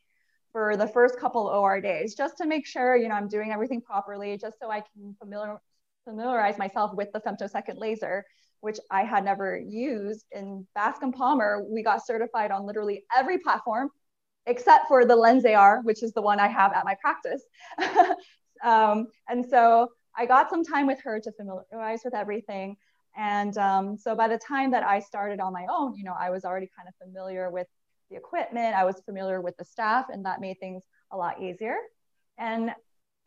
for 0.53 0.77
the 0.77 0.87
first 0.87 1.19
couple 1.19 1.49
of 1.49 1.55
OR 1.57 1.81
days, 1.81 2.15
just 2.15 2.37
to 2.39 2.47
make 2.47 2.67
sure, 2.67 2.97
you 2.97 3.09
know, 3.09 3.15
I'm 3.15 3.29
doing 3.29 3.53
everything 3.53 3.81
properly, 3.81 4.37
just 4.37 4.59
so 4.61 4.71
I 4.71 4.81
can 4.81 5.15
familiar, 5.19 5.61
familiarize 6.05 6.59
myself 6.59 6.93
with 6.95 7.09
the 7.13 7.21
femtosecond 7.21 7.79
laser, 7.79 8.25
which 8.61 8.79
I 8.91 9.05
had 9.05 9.25
never 9.25 9.59
used. 9.59 10.25
In 10.33 10.67
Bascom 10.75 11.13
Palmer, 11.13 11.65
we 11.69 11.83
got 11.83 12.05
certified 12.05 12.51
on 12.51 12.67
literally 12.67 13.05
every 13.17 13.39
platform 13.39 13.91
except 14.47 14.89
for 14.89 15.05
the 15.05 15.15
LENSAR, 15.15 15.81
which 15.85 16.03
is 16.03 16.13
the 16.13 16.23
one 16.23 16.41
I 16.41 16.49
have 16.49 16.73
at 16.73 16.85
my 16.85 16.97
practice. 17.01 17.43
um, 18.65 19.07
and 19.29 19.45
so 19.49 19.89
I 20.17 20.27
got 20.27 20.51
some 20.51 20.65
time 20.65 20.87
with 20.87 21.01
her 21.03 21.21
to 21.21 21.33
familiarize 21.33 22.01
with 22.05 22.15
everything. 22.15 22.77
And 23.17 23.57
um, 23.59 23.97
so 23.97 24.15
by 24.15 24.29
the 24.29 24.39
time 24.39 24.71
that 24.73 24.83
I 24.83 25.01
started 25.01 25.41
on 25.41 25.53
my 25.53 25.67
own, 25.71 25.95
you 25.97 26.05
know, 26.05 26.15
I 26.19 26.31
was 26.31 26.45
already 26.45 26.69
kind 26.77 26.89
of 26.89 26.95
familiar 26.97 27.51
with 27.51 27.67
the 28.11 28.17
equipment, 28.17 28.75
I 28.75 28.85
was 28.85 29.01
familiar 29.05 29.41
with 29.41 29.57
the 29.57 29.65
staff, 29.65 30.07
and 30.11 30.25
that 30.27 30.41
made 30.41 30.59
things 30.61 30.83
a 31.11 31.17
lot 31.17 31.41
easier. 31.41 31.77
And 32.39 32.73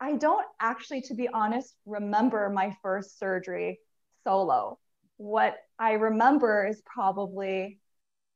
I 0.00 0.16
don't 0.16 0.46
actually, 0.60 1.02
to 1.02 1.14
be 1.14 1.28
honest, 1.28 1.74
remember 1.86 2.50
my 2.50 2.76
first 2.82 3.18
surgery 3.18 3.80
solo. 4.24 4.78
What 5.16 5.56
I 5.78 5.92
remember 5.92 6.66
is 6.66 6.82
probably 6.84 7.78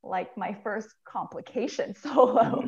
like 0.03 0.37
my 0.37 0.57
first 0.63 0.89
complication 1.05 1.95
solo. 2.03 2.65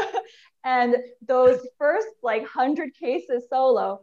and 0.64 0.96
those 1.26 1.66
first 1.78 2.08
like 2.22 2.42
100 2.42 2.94
cases 2.94 3.44
solo, 3.50 4.00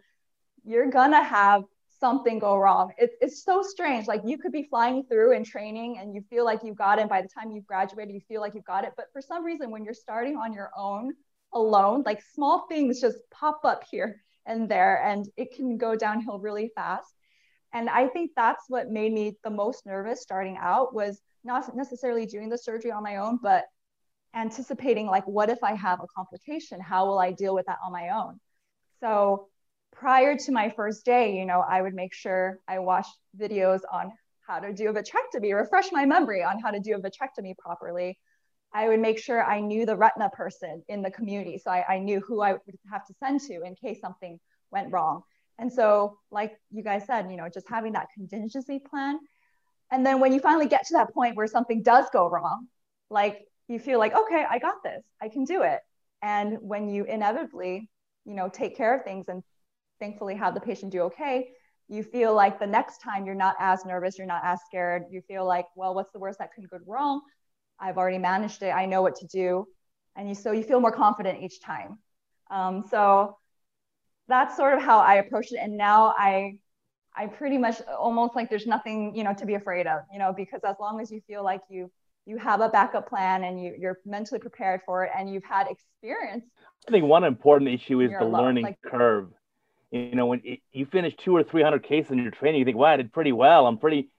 you're 0.65 0.89
gonna 0.89 1.23
have 1.23 1.63
something 1.99 2.39
go 2.39 2.57
wrong. 2.57 2.91
It's, 2.97 3.15
it's 3.21 3.43
so 3.43 3.61
strange. 3.61 4.07
Like 4.07 4.21
you 4.25 4.37
could 4.37 4.51
be 4.51 4.63
flying 4.63 5.03
through 5.03 5.33
in 5.33 5.43
training 5.43 5.97
and 5.99 6.13
you 6.13 6.23
feel 6.29 6.45
like 6.45 6.61
you've 6.63 6.77
got 6.77 6.99
it. 6.99 7.09
By 7.09 7.21
the 7.21 7.27
time 7.27 7.51
you've 7.51 7.65
graduated, 7.65 8.13
you 8.13 8.21
feel 8.27 8.41
like 8.41 8.53
you've 8.53 8.65
got 8.65 8.83
it. 8.83 8.93
But 8.95 9.07
for 9.11 9.21
some 9.21 9.43
reason, 9.43 9.71
when 9.71 9.83
you're 9.83 9.93
starting 9.93 10.37
on 10.37 10.53
your 10.53 10.71
own 10.75 11.13
alone, 11.53 12.03
like 12.05 12.21
small 12.33 12.67
things 12.67 13.01
just 13.01 13.17
pop 13.31 13.61
up 13.63 13.83
here 13.89 14.21
and 14.45 14.69
there 14.69 15.03
and 15.03 15.27
it 15.37 15.55
can 15.55 15.77
go 15.77 15.95
downhill 15.95 16.39
really 16.39 16.71
fast. 16.75 17.13
And 17.73 17.89
I 17.89 18.07
think 18.07 18.31
that's 18.35 18.63
what 18.69 18.89
made 18.89 19.13
me 19.13 19.37
the 19.43 19.49
most 19.49 19.85
nervous 19.85 20.21
starting 20.21 20.57
out 20.59 20.93
was 20.93 21.21
not 21.43 21.75
necessarily 21.75 22.25
doing 22.25 22.49
the 22.49 22.57
surgery 22.57 22.91
on 22.91 23.03
my 23.03 23.17
own, 23.17 23.39
but 23.41 23.65
anticipating 24.33 25.07
like, 25.07 25.27
what 25.27 25.49
if 25.49 25.59
I 25.63 25.73
have 25.73 25.99
a 26.01 26.07
complication? 26.15 26.79
How 26.79 27.05
will 27.05 27.19
I 27.19 27.31
deal 27.31 27.53
with 27.53 27.65
that 27.65 27.77
on 27.85 27.91
my 27.91 28.09
own? 28.09 28.39
So 28.99 29.47
prior 29.99 30.37
to 30.37 30.51
my 30.51 30.69
first 30.69 31.05
day, 31.05 31.35
you 31.35 31.45
know, 31.45 31.63
I 31.67 31.81
would 31.81 31.93
make 31.93 32.13
sure 32.13 32.59
I 32.67 32.79
watched 32.79 33.15
videos 33.39 33.79
on 33.91 34.11
how 34.47 34.59
to 34.59 34.71
do 34.71 34.89
a 34.89 34.93
vitrectomy, 34.93 35.55
refresh 35.55 35.91
my 35.91 36.05
memory 36.05 36.43
on 36.43 36.59
how 36.59 36.71
to 36.71 36.79
do 36.79 36.95
a 36.95 36.99
vitrectomy 36.99 37.57
properly. 37.57 38.17
I 38.73 38.87
would 38.87 38.99
make 38.99 39.17
sure 39.17 39.43
I 39.43 39.59
knew 39.59 39.85
the 39.85 39.95
retina 39.95 40.29
person 40.29 40.83
in 40.87 41.01
the 41.01 41.09
community. 41.09 41.57
So 41.57 41.71
I, 41.71 41.95
I 41.95 41.99
knew 41.99 42.19
who 42.19 42.41
I 42.41 42.53
would 42.53 42.61
have 42.91 43.05
to 43.07 43.13
send 43.19 43.41
to 43.41 43.63
in 43.63 43.75
case 43.75 43.99
something 43.99 44.39
went 44.71 44.91
wrong. 44.91 45.23
And 45.57 45.71
so, 45.71 46.19
like 46.29 46.53
you 46.69 46.83
guys 46.83 47.05
said, 47.07 47.31
you 47.31 47.37
know, 47.37 47.49
just 47.51 47.67
having 47.67 47.93
that 47.93 48.07
contingency 48.13 48.79
plan. 48.79 49.17
And 49.91 50.05
then 50.05 50.19
when 50.19 50.31
you 50.31 50.39
finally 50.39 50.67
get 50.67 50.85
to 50.87 50.93
that 50.93 51.13
point 51.13 51.35
where 51.35 51.47
something 51.47 51.81
does 51.81 52.05
go 52.13 52.29
wrong, 52.29 52.67
like 53.09 53.47
you 53.67 53.79
feel 53.79 53.97
like, 53.97 54.15
okay, 54.15 54.45
I 54.47 54.59
got 54.59 54.83
this, 54.83 55.03
I 55.19 55.29
can 55.29 55.45
do 55.45 55.63
it. 55.63 55.79
And 56.21 56.57
when 56.61 56.89
you 56.89 57.05
inevitably, 57.05 57.89
you 58.25 58.35
know, 58.35 58.49
take 58.49 58.77
care 58.77 58.95
of 58.95 59.03
things 59.03 59.25
and 59.27 59.41
thankfully 59.99 60.35
have 60.35 60.53
the 60.53 60.59
patient 60.59 60.91
do 60.91 61.01
okay, 61.01 61.49
you 61.89 62.03
feel 62.03 62.33
like 62.33 62.59
the 62.59 62.67
next 62.67 62.99
time 62.99 63.25
you're 63.25 63.35
not 63.35 63.55
as 63.59 63.85
nervous, 63.85 64.17
you're 64.17 64.27
not 64.27 64.41
as 64.43 64.59
scared. 64.65 65.03
You 65.09 65.21
feel 65.21 65.45
like, 65.45 65.65
well, 65.75 65.95
what's 65.95 66.11
the 66.11 66.19
worst 66.19 66.39
that 66.39 66.53
could 66.53 66.69
go 66.69 66.79
wrong? 66.85 67.21
I've 67.79 67.97
already 67.97 68.17
managed 68.17 68.61
it. 68.63 68.71
I 68.71 68.85
know 68.85 69.01
what 69.01 69.15
to 69.17 69.27
do. 69.27 69.67
And 70.15 70.27
you, 70.27 70.35
so 70.35 70.51
you 70.51 70.63
feel 70.63 70.79
more 70.79 70.91
confident 70.91 71.41
each 71.41 71.61
time. 71.61 71.99
Um, 72.49 72.83
so 72.89 73.37
that's 74.27 74.57
sort 74.57 74.73
of 74.73 74.81
how 74.81 74.99
I 74.99 75.15
approached 75.15 75.53
it. 75.53 75.59
And 75.61 75.77
now 75.77 76.13
I, 76.17 76.59
I 77.15 77.27
pretty 77.27 77.57
much 77.57 77.81
almost 77.97 78.35
like 78.35 78.49
there's 78.49 78.67
nothing, 78.67 79.15
you 79.15 79.23
know, 79.23 79.33
to 79.35 79.45
be 79.45 79.53
afraid 79.53 79.87
of, 79.87 80.01
you 80.11 80.19
know, 80.19 80.33
because 80.35 80.61
as 80.67 80.75
long 80.79 80.99
as 80.99 81.09
you 81.11 81.21
feel 81.27 81.43
like 81.43 81.61
you, 81.69 81.89
you 82.25 82.37
have 82.37 82.59
a 82.59 82.67
backup 82.67 83.07
plan 83.07 83.45
and 83.45 83.63
you, 83.63 83.73
you're 83.79 83.99
mentally 84.05 84.39
prepared 84.39 84.81
for 84.85 85.05
it 85.05 85.11
and 85.17 85.31
you've 85.31 85.45
had 85.45 85.67
experience. 85.69 86.43
I 86.87 86.91
think 86.91 87.05
one 87.05 87.23
important 87.23 87.69
issue 87.69 88.01
is 88.01 88.11
the 88.19 88.25
learning 88.25 88.65
like, 88.65 88.77
curve 88.81 89.29
you 89.91 90.15
know, 90.15 90.25
when 90.25 90.41
it, 90.43 90.59
you 90.71 90.85
finish 90.85 91.15
two 91.15 91.35
or 91.35 91.43
300 91.43 91.83
cases 91.83 92.11
in 92.11 92.19
your 92.19 92.31
training, 92.31 92.59
you 92.59 92.65
think, 92.65 92.77
wow, 92.77 92.93
I 92.93 92.97
did 92.97 93.13
pretty 93.13 93.31
well. 93.31 93.67
I'm 93.67 93.77
pretty, 93.77 94.09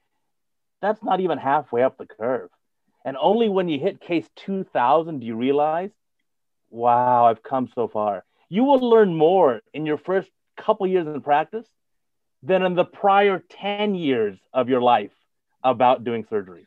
that's 0.81 1.03
not 1.03 1.19
even 1.19 1.37
halfway 1.37 1.83
up 1.83 1.97
the 1.97 2.05
curve. 2.05 2.49
And 3.05 3.17
only 3.19 3.49
when 3.49 3.69
you 3.69 3.79
hit 3.79 4.01
case 4.01 4.27
2000 4.37 5.19
do 5.19 5.25
you 5.25 5.35
realize, 5.35 5.91
wow, 6.69 7.25
I've 7.25 7.43
come 7.43 7.69
so 7.73 7.87
far. 7.87 8.25
You 8.49 8.63
will 8.63 8.79
learn 8.79 9.15
more 9.15 9.61
in 9.73 9.85
your 9.85 9.97
first 9.97 10.29
couple 10.57 10.87
years 10.87 11.07
in 11.07 11.21
practice 11.21 11.67
than 12.43 12.63
in 12.63 12.75
the 12.75 12.85
prior 12.85 13.41
10 13.49 13.95
years 13.95 14.37
of 14.53 14.69
your 14.69 14.81
life 14.81 15.11
about 15.63 16.03
doing 16.03 16.25
surgery. 16.29 16.65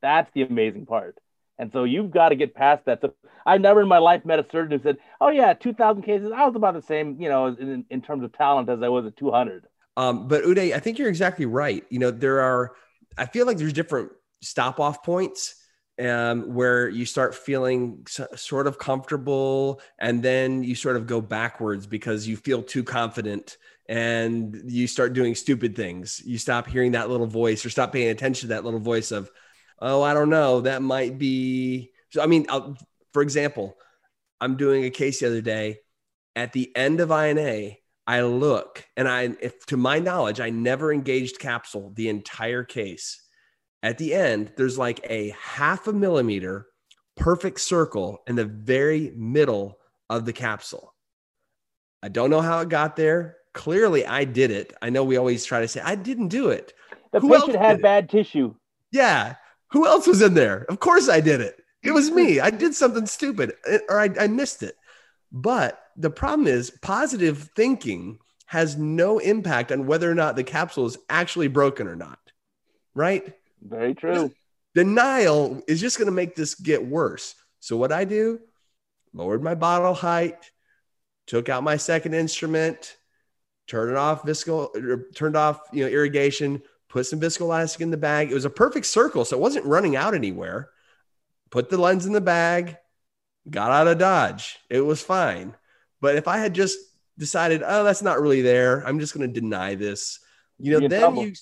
That's 0.00 0.30
the 0.32 0.42
amazing 0.42 0.86
part. 0.86 1.18
And 1.58 1.70
so 1.72 1.84
you've 1.84 2.10
got 2.10 2.28
to 2.28 2.36
get 2.36 2.54
past 2.54 2.84
that. 2.84 3.00
So 3.00 3.14
I've 3.44 3.60
never 3.60 3.82
in 3.82 3.88
my 3.88 3.98
life 3.98 4.24
met 4.24 4.38
a 4.38 4.46
surgeon 4.50 4.78
who 4.78 4.82
said, 4.82 4.98
"Oh 5.20 5.28
yeah, 5.28 5.54
2,000 5.54 6.02
cases. 6.02 6.30
I 6.34 6.46
was 6.46 6.54
about 6.54 6.74
the 6.74 6.82
same, 6.82 7.20
you 7.20 7.28
know, 7.28 7.46
in, 7.46 7.84
in 7.90 8.00
terms 8.00 8.22
of 8.22 8.32
talent 8.32 8.68
as 8.68 8.82
I 8.82 8.88
was 8.88 9.06
at 9.06 9.16
200." 9.16 9.66
Um, 9.96 10.28
but 10.28 10.44
Uday, 10.44 10.72
I 10.74 10.78
think 10.78 10.98
you're 10.98 11.08
exactly 11.08 11.46
right. 11.46 11.84
You 11.90 11.98
know, 11.98 12.10
there 12.10 12.40
are. 12.40 12.72
I 13.16 13.26
feel 13.26 13.46
like 13.46 13.58
there's 13.58 13.72
different 13.72 14.12
stop 14.40 14.78
off 14.78 15.02
points 15.02 15.56
um, 16.00 16.54
where 16.54 16.88
you 16.88 17.04
start 17.04 17.34
feeling 17.34 18.06
sort 18.36 18.68
of 18.68 18.78
comfortable 18.78 19.80
and 19.98 20.22
then 20.22 20.62
you 20.62 20.76
sort 20.76 20.96
of 20.96 21.06
go 21.06 21.20
backwards 21.20 21.86
because 21.86 22.28
you 22.28 22.36
feel 22.36 22.62
too 22.62 22.84
confident 22.84 23.56
and 23.88 24.62
you 24.66 24.86
start 24.86 25.14
doing 25.14 25.34
stupid 25.34 25.74
things. 25.74 26.22
You 26.24 26.38
stop 26.38 26.68
hearing 26.68 26.92
that 26.92 27.10
little 27.10 27.26
voice 27.26 27.64
or 27.66 27.70
stop 27.70 27.92
paying 27.92 28.10
attention 28.10 28.42
to 28.48 28.54
that 28.54 28.64
little 28.64 28.80
voice 28.80 29.10
of, 29.10 29.30
oh, 29.80 30.02
I 30.02 30.14
don't 30.14 30.30
know, 30.30 30.62
that 30.62 30.82
might 30.82 31.18
be. 31.18 31.92
So, 32.10 32.22
I 32.22 32.26
mean, 32.26 32.46
I'll, 32.48 32.76
for 33.12 33.22
example, 33.22 33.76
I'm 34.40 34.56
doing 34.56 34.84
a 34.84 34.90
case 34.90 35.20
the 35.20 35.26
other 35.26 35.40
day. 35.40 35.78
At 36.36 36.52
the 36.52 36.74
end 36.76 37.00
of 37.00 37.10
I&A, 37.10 37.80
I 38.06 38.22
look 38.22 38.86
and 38.96 39.08
I, 39.08 39.34
if 39.40 39.66
to 39.66 39.76
my 39.76 39.98
knowledge, 39.98 40.40
I 40.40 40.50
never 40.50 40.92
engaged 40.92 41.40
capsule 41.40 41.92
the 41.94 42.08
entire 42.08 42.64
case. 42.64 43.22
At 43.82 43.98
the 43.98 44.14
end, 44.14 44.52
there's 44.56 44.78
like 44.78 45.00
a 45.04 45.34
half 45.38 45.86
a 45.86 45.92
millimeter 45.92 46.66
perfect 47.16 47.60
circle 47.60 48.22
in 48.26 48.36
the 48.36 48.44
very 48.44 49.12
middle 49.16 49.78
of 50.08 50.24
the 50.24 50.32
capsule. 50.32 50.94
I 52.02 52.08
don't 52.08 52.30
know 52.30 52.40
how 52.40 52.60
it 52.60 52.68
got 52.68 52.96
there. 52.96 53.36
Clearly, 53.52 54.06
I 54.06 54.24
did 54.24 54.52
it. 54.52 54.72
I 54.80 54.90
know 54.90 55.04
we 55.04 55.16
always 55.16 55.44
try 55.44 55.60
to 55.60 55.68
say, 55.68 55.80
I 55.80 55.96
didn't 55.96 56.28
do 56.28 56.50
it. 56.50 56.72
The 57.12 57.20
Who 57.20 57.30
patient 57.30 57.56
had 57.56 57.82
bad 57.82 58.08
tissue. 58.08 58.54
Yeah. 58.92 59.34
Who 59.70 59.86
else 59.86 60.06
was 60.06 60.22
in 60.22 60.34
there? 60.34 60.64
Of 60.68 60.80
course 60.80 61.08
I 61.08 61.20
did 61.20 61.40
it. 61.40 61.62
It 61.82 61.92
was 61.92 62.10
me. 62.10 62.40
I 62.40 62.50
did 62.50 62.74
something 62.74 63.06
stupid 63.06 63.52
eh, 63.66 63.78
or 63.88 64.00
I, 64.00 64.10
I 64.18 64.26
missed 64.28 64.62
it. 64.62 64.76
But 65.30 65.80
the 65.96 66.10
problem 66.10 66.46
is, 66.46 66.70
positive 66.70 67.50
thinking 67.54 68.18
has 68.46 68.76
no 68.76 69.18
impact 69.18 69.70
on 69.72 69.86
whether 69.86 70.10
or 70.10 70.14
not 70.14 70.36
the 70.36 70.44
capsule 70.44 70.86
is 70.86 70.96
actually 71.10 71.48
broken 71.48 71.86
or 71.86 71.96
not. 71.96 72.18
Right? 72.94 73.34
Very 73.62 73.94
true. 73.94 74.32
Denial 74.74 75.62
is 75.68 75.80
just 75.80 75.98
going 75.98 76.06
to 76.06 76.12
make 76.12 76.34
this 76.34 76.54
get 76.54 76.84
worse. 76.84 77.34
So, 77.60 77.76
what 77.76 77.92
I 77.92 78.04
do, 78.04 78.40
lowered 79.12 79.42
my 79.42 79.54
bottle 79.54 79.94
height, 79.94 80.50
took 81.26 81.48
out 81.48 81.62
my 81.62 81.76
second 81.76 82.14
instrument, 82.14 82.96
turned 83.66 83.96
off 83.96 84.22
visco, 84.22 84.74
er, 84.76 85.08
turned 85.14 85.36
off 85.36 85.60
you 85.72 85.84
know 85.84 85.90
irrigation, 85.90 86.62
put 86.88 87.06
some 87.06 87.20
viscoelastic 87.20 87.80
in 87.80 87.90
the 87.90 87.96
bag. 87.96 88.30
It 88.30 88.34
was 88.34 88.44
a 88.44 88.50
perfect 88.50 88.86
circle, 88.86 89.24
so 89.24 89.36
it 89.36 89.40
wasn't 89.40 89.66
running 89.66 89.96
out 89.96 90.14
anywhere. 90.14 90.70
Put 91.50 91.70
the 91.70 91.78
lens 91.78 92.06
in 92.06 92.12
the 92.12 92.20
bag, 92.20 92.76
got 93.48 93.70
out 93.70 93.88
of 93.88 93.98
Dodge. 93.98 94.58
It 94.68 94.80
was 94.80 95.02
fine. 95.02 95.54
But 96.00 96.16
if 96.16 96.28
I 96.28 96.38
had 96.38 96.54
just 96.54 96.78
decided, 97.18 97.62
oh, 97.64 97.84
that's 97.84 98.02
not 98.02 98.20
really 98.20 98.42
there, 98.42 98.86
I'm 98.86 99.00
just 99.00 99.14
going 99.14 99.32
to 99.32 99.40
deny 99.40 99.74
this, 99.74 100.20
you 100.58 100.78
know, 100.78 100.88
then 100.88 101.16
you, 101.16 101.32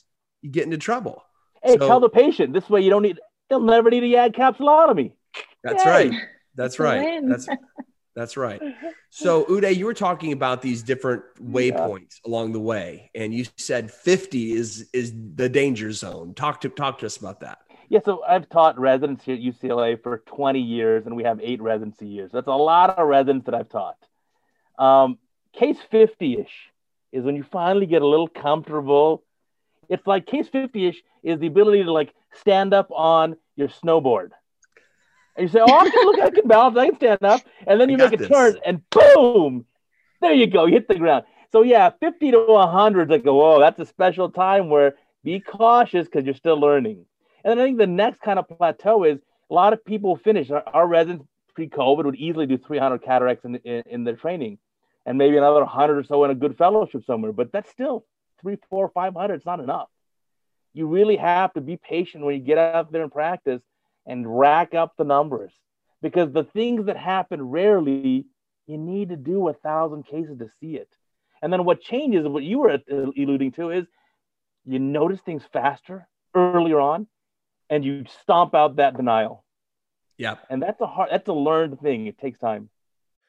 you 0.43 0.51
get 0.51 0.65
into 0.65 0.79
trouble. 0.79 1.23
Hey, 1.63 1.77
so, 1.79 1.87
tell 1.89 2.01
the 2.01 2.09
patient 2.09 2.53
this 2.53 2.69
way 2.69 2.81
you 2.81 2.91
don't 2.91 3.03
need, 3.03 3.19
they'll 3.51 3.61
never 3.61 3.91
need 3.91 4.05
a 4.05 4.07
YAG 4.07 4.35
capsulotomy. 4.35 5.13
That's 5.63 5.85
Yay. 5.85 5.91
right. 5.91 6.13
That's 6.55 6.79
right. 6.79 7.21
That's 7.27 7.49
that's 8.17 8.37
right. 8.37 8.61
So 9.09 9.45
Uday, 9.45 9.75
you 9.75 9.87
were 9.87 9.95
talking 9.95 10.33
about 10.33 10.61
these 10.61 10.83
different 10.83 11.23
waypoints 11.41 12.17
yeah. 12.23 12.31
along 12.31 12.53
the 12.53 12.61
way, 12.61 13.11
and 13.15 13.33
you 13.33 13.47
said 13.57 13.91
50 13.91 14.53
is 14.53 14.91
is 14.93 15.15
the 15.37 15.49
danger 15.49 15.91
zone. 15.93 16.35
Talk 16.35 16.61
to 16.63 16.69
talk 16.69 16.99
to 16.99 17.07
us 17.07 17.17
about 17.17 17.41
that. 17.41 17.61
Yeah, 17.89 18.01
so 18.05 18.23
I've 18.29 18.47
taught 18.51 18.79
residents 18.79 19.25
here 19.25 19.37
at 19.37 19.41
UCLA 19.41 20.03
for 20.03 20.19
20 20.27 20.61
years, 20.61 21.07
and 21.07 21.17
we 21.17 21.23
have 21.23 21.41
eight 21.43 21.63
residency 21.63 22.07
years. 22.09 22.31
That's 22.33 22.49
a 22.49 22.51
lot 22.51 22.91
of 22.91 23.09
residents 23.09 23.47
that 23.47 23.55
I've 23.55 23.71
taught. 23.71 23.97
Um, 24.79 25.19
case 25.55 25.79
50 25.91 26.41
ish 26.41 26.73
is 27.13 27.25
when 27.25 27.37
you 27.37 27.45
finally 27.45 27.87
get 27.87 28.03
a 28.03 28.07
little 28.07 28.29
comfortable. 28.29 29.23
It's 29.89 30.07
like 30.07 30.27
case 30.27 30.49
50 30.49 30.89
ish 30.89 31.03
is 31.23 31.39
the 31.39 31.47
ability 31.47 31.85
to 31.85 31.93
like 31.93 32.13
stand 32.35 32.75
up 32.75 32.91
on 32.91 33.37
your 33.55 33.69
snowboard. 33.69 34.31
And 35.37 35.45
you 35.45 35.49
say, 35.49 35.61
Oh, 35.61 35.79
I 35.79 35.91
can 35.91 36.07
look, 36.07 36.21
I 36.21 36.31
can 36.31 36.49
balance, 36.49 36.77
I 36.77 36.87
can 36.87 36.97
stand 36.97 37.23
up. 37.23 37.41
And 37.67 37.81
then 37.81 37.89
you 37.89 37.97
make 37.97 38.13
a 38.13 38.17
this. 38.17 38.29
turn 38.29 38.57
and 38.65 38.83
boom, 38.91 39.67
there 40.21 40.33
you 40.33 40.47
go, 40.47 40.67
you 40.67 40.75
hit 40.75 40.89
the 40.89 40.95
ground. 40.95 41.25
So, 41.53 41.63
yeah, 41.63 41.91
50 42.01 42.33
to 42.33 42.41
100 42.47 43.11
like, 43.11 43.25
whoa, 43.25 43.61
that's 43.61 43.79
a 43.81 43.87
special 43.87 44.31
time 44.31 44.69
where 44.69 44.97
be 45.25 45.41
cautious 45.41 46.07
because 46.07 46.25
you're 46.25 46.35
still 46.35 46.59
learning. 46.59 47.05
And 47.45 47.53
then 47.53 47.59
I 47.59 47.65
think 47.65 47.79
the 47.79 47.87
next 47.87 48.21
kind 48.21 48.39
of 48.39 48.49
plateau 48.49 49.05
is 49.05 49.19
a 49.51 49.55
lot 49.55 49.73
of 49.73 49.85
people 49.85 50.17
finish. 50.17 50.51
Our, 50.51 50.63
our 50.67 50.87
residents 50.87 51.25
pre-COVID 51.55 52.05
would 52.05 52.17
easily 52.17 52.47
do 52.47 52.59
300 52.59 53.03
cataracts 53.03 53.45
in, 53.45 53.57
in, 53.57 53.83
in 53.87 54.05
their 54.05 54.17
training, 54.17 54.59
and 55.05 55.17
maybe 55.17 55.37
another 55.37 55.61
100 55.61 55.99
or 55.99 56.05
so 56.05 56.25
in 56.25 56.31
a 56.31 56.35
good 56.35 56.59
fellowship 56.59 57.05
somewhere. 57.05 57.33
But 57.33 57.53
that's 57.53 57.71
still 57.71 58.05
three, 58.41 58.59
four, 58.69 58.89
500. 58.89 59.35
It's 59.35 59.47
not 59.47 59.61
enough. 59.61 59.89
You 60.75 60.87
really 60.87 61.17
have 61.17 61.55
to 61.55 61.61
be 61.61 61.77
patient 61.77 62.25
when 62.25 62.35
you 62.35 62.41
get 62.41 62.59
out 62.59 62.93
there 62.93 63.03
and 63.03 63.11
practice 63.11 63.63
and 64.07 64.39
rack 64.39 64.75
up 64.75 64.95
the 64.97 65.05
numbers 65.05 65.53
because 66.03 66.33
the 66.33 66.45
things 66.45 66.87
that 66.87 66.97
happen 66.97 67.43
rarely, 67.43 68.27
you 68.67 68.79
need 68.79 69.09
to 69.09 69.17
do 69.17 69.49
a 69.49 69.53
thousand 69.55 70.07
cases 70.07 70.39
to 70.39 70.49
see 70.61 70.77
it. 70.77 70.89
And 71.43 71.53
then 71.53 71.65
what 71.65 71.81
changes, 71.81 72.27
what 72.27 72.43
you 72.43 72.61
were 72.61 72.79
alluding 72.91 73.53
to, 73.53 73.71
is 73.71 73.87
you 74.65 74.79
notice 74.79 75.21
things 75.21 75.43
faster 75.53 76.09
earlier 76.35 76.81
on 76.81 77.07
and 77.69 77.85
you 77.85 78.05
stomp 78.23 78.55
out 78.55 78.77
that 78.77 78.97
denial. 78.97 79.45
Yeah. 80.19 80.37
And 80.49 80.63
that's 80.63 80.81
a 80.81 80.87
hard 80.87 81.11
that's 81.11 81.29
a 81.29 81.33
learned 81.33 81.81
thing. 81.81 82.07
It 82.07 82.19
takes 82.19 82.39
time. 82.39 82.71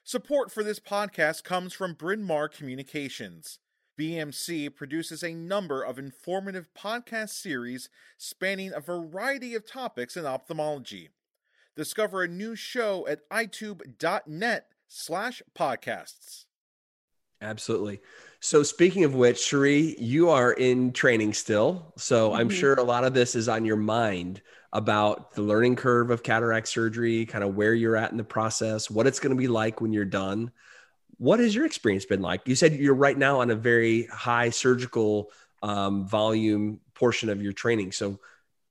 Support 0.03 0.51
for 0.51 0.63
this 0.63 0.79
podcast 0.79 1.43
comes 1.43 1.73
from 1.73 1.93
Bryn 1.93 2.23
Mawr 2.23 2.47
Communications. 2.47 3.59
BMC 3.97 4.75
produces 4.75 5.23
a 5.23 5.33
number 5.33 5.81
of 5.81 5.97
informative 5.97 6.69
podcast 6.77 7.29
series 7.29 7.89
spanning 8.17 8.71
a 8.73 8.79
variety 8.79 9.55
of 9.55 9.65
topics 9.65 10.15
in 10.15 10.25
ophthalmology. 10.25 11.09
Discover 11.75 12.23
a 12.23 12.27
new 12.27 12.55
show 12.55 13.07
at 13.07 13.27
eyetube.net 13.29 14.67
slash 14.87 15.41
podcasts. 15.57 16.45
Absolutely. 17.41 18.01
So 18.39 18.63
speaking 18.63 19.03
of 19.03 19.15
which, 19.15 19.39
Cherie, 19.39 19.95
you 19.99 20.29
are 20.29 20.53
in 20.53 20.91
training 20.91 21.33
still. 21.33 21.93
So 21.97 22.29
mm-hmm. 22.29 22.39
I'm 22.39 22.49
sure 22.49 22.73
a 22.75 22.83
lot 22.83 23.03
of 23.03 23.13
this 23.13 23.35
is 23.35 23.49
on 23.49 23.65
your 23.65 23.77
mind 23.77 24.41
about 24.73 25.33
the 25.33 25.41
learning 25.41 25.75
curve 25.75 26.11
of 26.11 26.23
cataract 26.23 26.67
surgery, 26.67 27.25
kind 27.25 27.43
of 27.43 27.55
where 27.55 27.73
you're 27.73 27.95
at 27.95 28.11
in 28.11 28.17
the 28.17 28.23
process, 28.23 28.89
what 28.89 29.07
it's 29.07 29.19
going 29.19 29.35
to 29.35 29.39
be 29.39 29.47
like 29.47 29.81
when 29.81 29.93
you're 29.93 30.05
done. 30.05 30.51
What 31.17 31.39
has 31.39 31.55
your 31.55 31.65
experience 31.65 32.05
been 32.05 32.21
like? 32.21 32.47
You 32.47 32.55
said 32.55 32.73
you're 32.73 32.93
right 32.93 33.17
now 33.17 33.41
on 33.41 33.49
a 33.49 33.55
very 33.55 34.05
high 34.05 34.49
surgical 34.49 35.31
um, 35.63 36.07
volume 36.07 36.79
portion 36.93 37.29
of 37.29 37.41
your 37.41 37.53
training. 37.53 37.91
So 37.91 38.19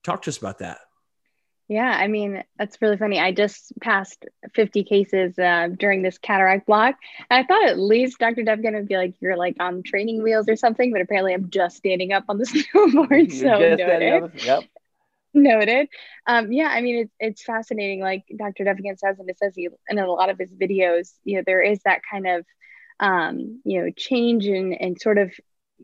talk 0.04 0.22
to 0.22 0.30
us 0.30 0.38
about 0.38 0.58
that. 0.58 0.78
Yeah, 1.68 1.90
I 1.90 2.06
mean, 2.06 2.44
that's 2.58 2.80
really 2.80 2.96
funny. 2.96 3.18
I 3.18 3.32
just 3.32 3.72
passed 3.80 4.24
50 4.54 4.84
cases 4.84 5.36
uh, 5.36 5.68
during 5.76 6.02
this 6.02 6.16
cataract 6.16 6.66
block. 6.66 6.94
And 7.28 7.44
I 7.44 7.46
thought 7.46 7.68
at 7.68 7.78
least 7.78 8.18
Dr. 8.18 8.42
Devgan 8.42 8.74
would 8.74 8.86
be 8.86 8.96
like, 8.96 9.14
you're 9.20 9.36
like 9.36 9.56
on 9.58 9.82
training 9.82 10.22
wheels 10.22 10.48
or 10.48 10.54
something, 10.54 10.92
but 10.92 11.00
apparently 11.00 11.34
I'm 11.34 11.50
just 11.50 11.76
standing 11.76 12.12
up 12.12 12.24
on 12.28 12.38
the 12.38 12.44
snowboard. 12.74 13.32
so 13.40 13.58
noted. 13.58 14.44
Yep. 14.44 14.64
Noted. 15.36 15.88
Um, 16.26 16.50
yeah, 16.50 16.68
I 16.68 16.80
mean, 16.80 16.96
it's, 16.96 17.14
it's 17.20 17.42
fascinating. 17.44 18.00
Like 18.00 18.24
Dr. 18.36 18.64
Devgan 18.64 18.98
says, 18.98 19.18
and 19.18 19.28
it 19.28 19.38
says 19.38 19.54
he, 19.54 19.68
in 19.88 19.98
a 19.98 20.10
lot 20.10 20.30
of 20.30 20.38
his 20.38 20.50
videos, 20.50 21.12
you 21.24 21.36
know, 21.36 21.42
there 21.44 21.62
is 21.62 21.80
that 21.84 22.00
kind 22.10 22.26
of, 22.26 22.46
um, 23.00 23.60
you 23.64 23.82
know, 23.82 23.90
change 23.96 24.46
and 24.46 24.72
in 24.72 24.98
sort 24.98 25.18
of 25.18 25.30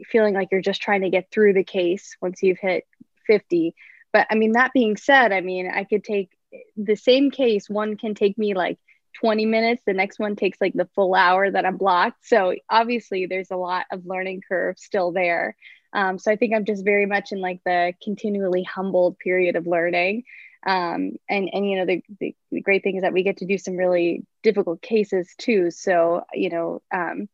feeling 0.07 0.35
like 0.35 0.49
you're 0.51 0.63
just 0.63 0.81
trying 0.81 1.03
to 1.03 1.11
get 1.11 1.31
through 1.31 1.53
the 1.53 1.65
case 1.65 2.17
once 2.23 2.43
you've 2.43 2.59
hit 2.59 2.85
50 3.27 3.75
but 4.13 4.27
I 4.31 4.35
mean, 4.35 4.53
that 4.53 4.73
being 4.73 4.97
said, 4.97 5.33
I 5.33 5.41
mean, 5.41 5.71
I 5.71 5.85
could 5.85 6.05
take 6.05 6.31
the 6.77 6.97
same 6.97 7.31
case, 7.31 7.69
one 7.69 7.97
can 7.97 8.15
take 8.15 8.37
me 8.37 8.55
like 8.55 8.79
20 9.15 9.47
minutes, 9.47 9.83
the 9.87 9.95
next 9.95 10.19
one 10.19 10.37
takes 10.37 10.61
like 10.61 10.75
the 10.75 10.89
full 10.95 11.15
hour 11.15 11.51
that 11.51 11.65
I'm 11.65 11.79
blocked. 11.79 12.27
So 12.27 12.55
obviously, 12.69 13.27
there's 13.27 13.51
a 13.51 13.57
lot 13.57 13.87
of 13.91 14.05
learning 14.07 14.43
curve 14.47 14.79
still 14.79 15.13
there. 15.13 15.57
Um, 15.93 16.19
so 16.19 16.31
I 16.31 16.37
think 16.37 16.55
I'm 16.55 16.65
just 16.65 16.85
very 16.85 17.07
much 17.07 17.33
in 17.33 17.41
like 17.41 17.61
the 17.65 17.95
continually 18.03 18.63
humbled 18.63 19.19
period 19.19 19.57
of 19.57 19.67
learning. 19.67 20.25
Um, 20.65 21.17
and 21.29 21.51
and 21.53 21.69
you 21.69 21.77
know 21.77 21.87
the, 21.87 22.03
the, 22.21 22.61
great 22.61 22.85
thing 22.85 22.97
is 22.97 23.03
that 23.03 23.13
we 23.13 23.25
get 23.25 23.39
to 23.39 23.47
do 23.47 23.59
some 23.59 23.77
really 23.77 24.25
difficult 24.43 24.81
cases 24.81 25.35
too. 25.37 25.71
So 25.71 26.25
you 26.33 26.51
know 26.51 26.83
um, 26.93 27.29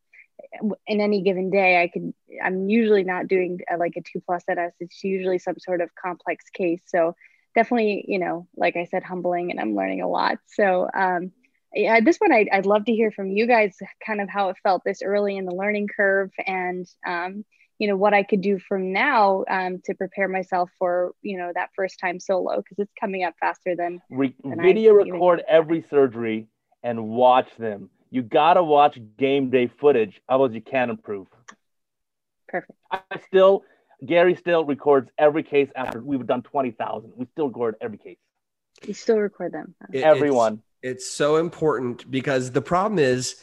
in 0.86 1.00
any 1.00 1.22
given 1.22 1.50
day 1.50 1.82
i 1.82 1.88
could 1.88 2.14
i'm 2.42 2.68
usually 2.68 3.02
not 3.02 3.26
doing 3.26 3.60
a, 3.70 3.76
like 3.76 3.94
a 3.96 4.00
two 4.00 4.20
plus 4.24 4.44
NS. 4.50 4.72
it's 4.80 5.04
usually 5.04 5.38
some 5.38 5.58
sort 5.58 5.80
of 5.80 5.90
complex 5.94 6.48
case 6.50 6.80
so 6.86 7.14
definitely 7.54 8.04
you 8.06 8.18
know 8.18 8.46
like 8.56 8.76
i 8.76 8.84
said 8.84 9.02
humbling 9.02 9.50
and 9.50 9.60
i'm 9.60 9.74
learning 9.74 10.00
a 10.00 10.08
lot 10.08 10.38
so 10.46 10.88
um 10.94 11.32
yeah, 11.74 12.00
this 12.00 12.16
one 12.16 12.32
I'd, 12.32 12.48
I'd 12.50 12.66
love 12.66 12.86
to 12.86 12.94
hear 12.94 13.10
from 13.10 13.30
you 13.30 13.46
guys 13.46 13.76
kind 14.04 14.20
of 14.20 14.28
how 14.28 14.48
it 14.48 14.56
felt 14.62 14.82
this 14.84 15.02
early 15.02 15.36
in 15.36 15.44
the 15.44 15.54
learning 15.54 15.88
curve 15.94 16.30
and 16.46 16.88
um, 17.06 17.44
you 17.78 17.88
know 17.88 17.96
what 17.96 18.14
i 18.14 18.22
could 18.22 18.40
do 18.40 18.58
from 18.58 18.92
now 18.92 19.44
um, 19.50 19.80
to 19.84 19.94
prepare 19.94 20.28
myself 20.28 20.70
for 20.78 21.12
you 21.22 21.38
know 21.38 21.52
that 21.54 21.70
first 21.74 21.98
time 21.98 22.18
solo 22.20 22.56
because 22.56 22.78
it's 22.78 22.92
coming 23.00 23.24
up 23.24 23.34
faster 23.40 23.74
than, 23.76 24.00
Re- 24.10 24.34
than 24.42 24.60
video 24.60 24.94
record 24.94 25.42
every 25.48 25.84
surgery 25.90 26.48
and 26.82 27.08
watch 27.08 27.48
them 27.58 27.90
you 28.10 28.22
gotta 28.22 28.62
watch 28.62 28.98
game 29.18 29.50
day 29.50 29.70
footage, 29.80 30.20
otherwise 30.28 30.54
you 30.54 30.60
can't 30.60 30.90
improve. 30.90 31.26
Perfect. 32.48 32.78
I 32.90 33.00
still, 33.26 33.64
Gary 34.04 34.34
still 34.34 34.64
records 34.64 35.10
every 35.18 35.42
case 35.42 35.68
after 35.76 36.00
we've 36.00 36.26
done 36.26 36.42
twenty 36.42 36.70
thousand. 36.70 37.12
We 37.16 37.26
still 37.32 37.48
record 37.48 37.76
every 37.80 37.98
case. 37.98 38.16
You 38.86 38.94
still 38.94 39.18
record 39.18 39.52
them. 39.52 39.74
It, 39.92 40.02
Everyone. 40.02 40.62
It's, 40.82 41.02
it's 41.02 41.10
so 41.10 41.36
important 41.36 42.10
because 42.10 42.52
the 42.52 42.62
problem 42.62 42.98
is 42.98 43.36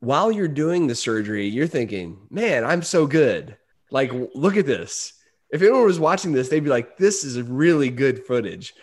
while 0.00 0.30
you're 0.30 0.48
doing 0.48 0.86
the 0.86 0.94
surgery, 0.94 1.46
you're 1.46 1.68
thinking, 1.68 2.18
man, 2.28 2.64
I'm 2.64 2.82
so 2.82 3.06
good. 3.06 3.56
Like, 3.90 4.12
look 4.34 4.56
at 4.56 4.66
this. 4.66 5.12
If 5.50 5.62
anyone 5.62 5.84
was 5.84 6.00
watching 6.00 6.32
this, 6.32 6.48
they'd 6.48 6.64
be 6.64 6.70
like, 6.70 6.96
this 6.96 7.24
is 7.24 7.40
really 7.40 7.90
good 7.90 8.24
footage. 8.24 8.74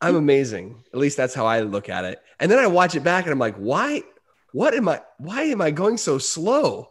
I'm 0.00 0.16
amazing. 0.16 0.82
At 0.92 0.98
least 0.98 1.16
that's 1.16 1.34
how 1.34 1.46
I 1.46 1.60
look 1.60 1.88
at 1.88 2.04
it. 2.04 2.20
And 2.38 2.50
then 2.50 2.58
I 2.58 2.66
watch 2.66 2.94
it 2.94 3.04
back 3.04 3.24
and 3.24 3.32
I'm 3.32 3.38
like, 3.38 3.56
why? 3.56 4.02
What 4.52 4.74
am 4.74 4.88
I? 4.88 5.00
Why 5.18 5.42
am 5.44 5.60
I 5.60 5.70
going 5.70 5.96
so 5.96 6.18
slow? 6.18 6.90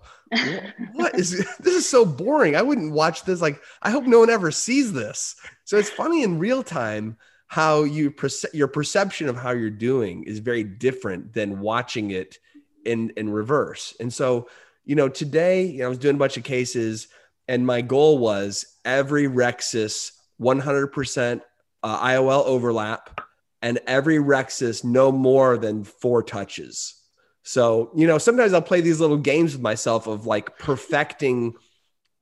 what 0.93 1.15
is 1.15 1.31
this 1.59 1.75
is 1.75 1.89
so 1.89 2.05
boring. 2.05 2.55
I 2.55 2.61
wouldn't 2.61 2.93
watch 2.93 3.23
this. 3.23 3.41
Like, 3.41 3.61
I 3.81 3.89
hope 3.89 4.05
no 4.05 4.19
one 4.19 4.29
ever 4.29 4.51
sees 4.51 4.93
this. 4.93 5.35
So 5.65 5.77
it's 5.77 5.89
funny 5.89 6.23
in 6.23 6.39
real 6.39 6.63
time 6.63 7.17
how 7.47 7.83
you 7.83 8.11
perce- 8.11 8.53
your 8.53 8.67
perception 8.67 9.27
of 9.27 9.35
how 9.35 9.51
you're 9.51 9.71
doing 9.71 10.23
is 10.23 10.39
very 10.39 10.63
different 10.63 11.33
than 11.33 11.59
watching 11.59 12.11
it 12.11 12.37
in 12.85 13.11
in 13.17 13.29
reverse. 13.29 13.95
And 13.99 14.13
so, 14.13 14.49
you 14.85 14.95
know, 14.95 15.09
today 15.09 15.65
you 15.65 15.79
know, 15.79 15.85
I 15.85 15.89
was 15.89 15.97
doing 15.97 16.15
a 16.15 16.19
bunch 16.19 16.37
of 16.37 16.43
cases, 16.43 17.07
and 17.49 17.65
my 17.65 17.81
goal 17.81 18.19
was 18.19 18.77
every 18.85 19.23
rhexis 19.27 20.11
100% 20.39 21.41
uh, 21.81 22.05
IOL 22.05 22.45
overlap, 22.45 23.21
and 23.61 23.79
every 23.87 24.17
rhexis 24.17 24.83
no 24.83 25.11
more 25.11 25.57
than 25.57 25.83
four 25.83 26.21
touches. 26.23 26.95
So, 27.43 27.91
you 27.95 28.05
know, 28.05 28.19
sometimes 28.19 28.53
I'll 28.53 28.61
play 28.61 28.81
these 28.81 28.99
little 28.99 29.17
games 29.17 29.53
with 29.53 29.61
myself 29.63 30.07
of 30.07 30.27
like 30.27 30.59
perfecting 30.59 31.55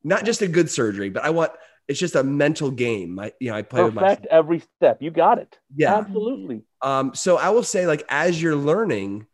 not 0.04 0.24
just 0.24 0.42
a 0.42 0.48
good 0.48 0.70
surgery, 0.72 1.10
but 1.10 1.26
I 1.26 1.32
want 1.32 1.52
it's 1.90 2.00
just 2.00 2.16
a 2.16 2.24
mental 2.24 2.72
game. 2.72 3.20
I 3.20 3.34
you 3.40 3.50
know, 3.50 3.58
I 3.58 3.64
play 3.64 3.82
Perfect 3.82 3.96
with 3.96 4.02
myself. 4.02 4.26
every 4.32 4.64
step. 4.78 5.02
You 5.02 5.12
got 5.12 5.40
it. 5.40 5.58
Yeah. 5.76 5.98
Absolutely. 5.98 6.64
Um, 6.82 7.14
so 7.14 7.38
I 7.38 7.50
will 7.50 7.64
say, 7.64 7.86
like, 7.86 8.04
as 8.08 8.42
you're 8.42 8.56
learning, 8.56 9.28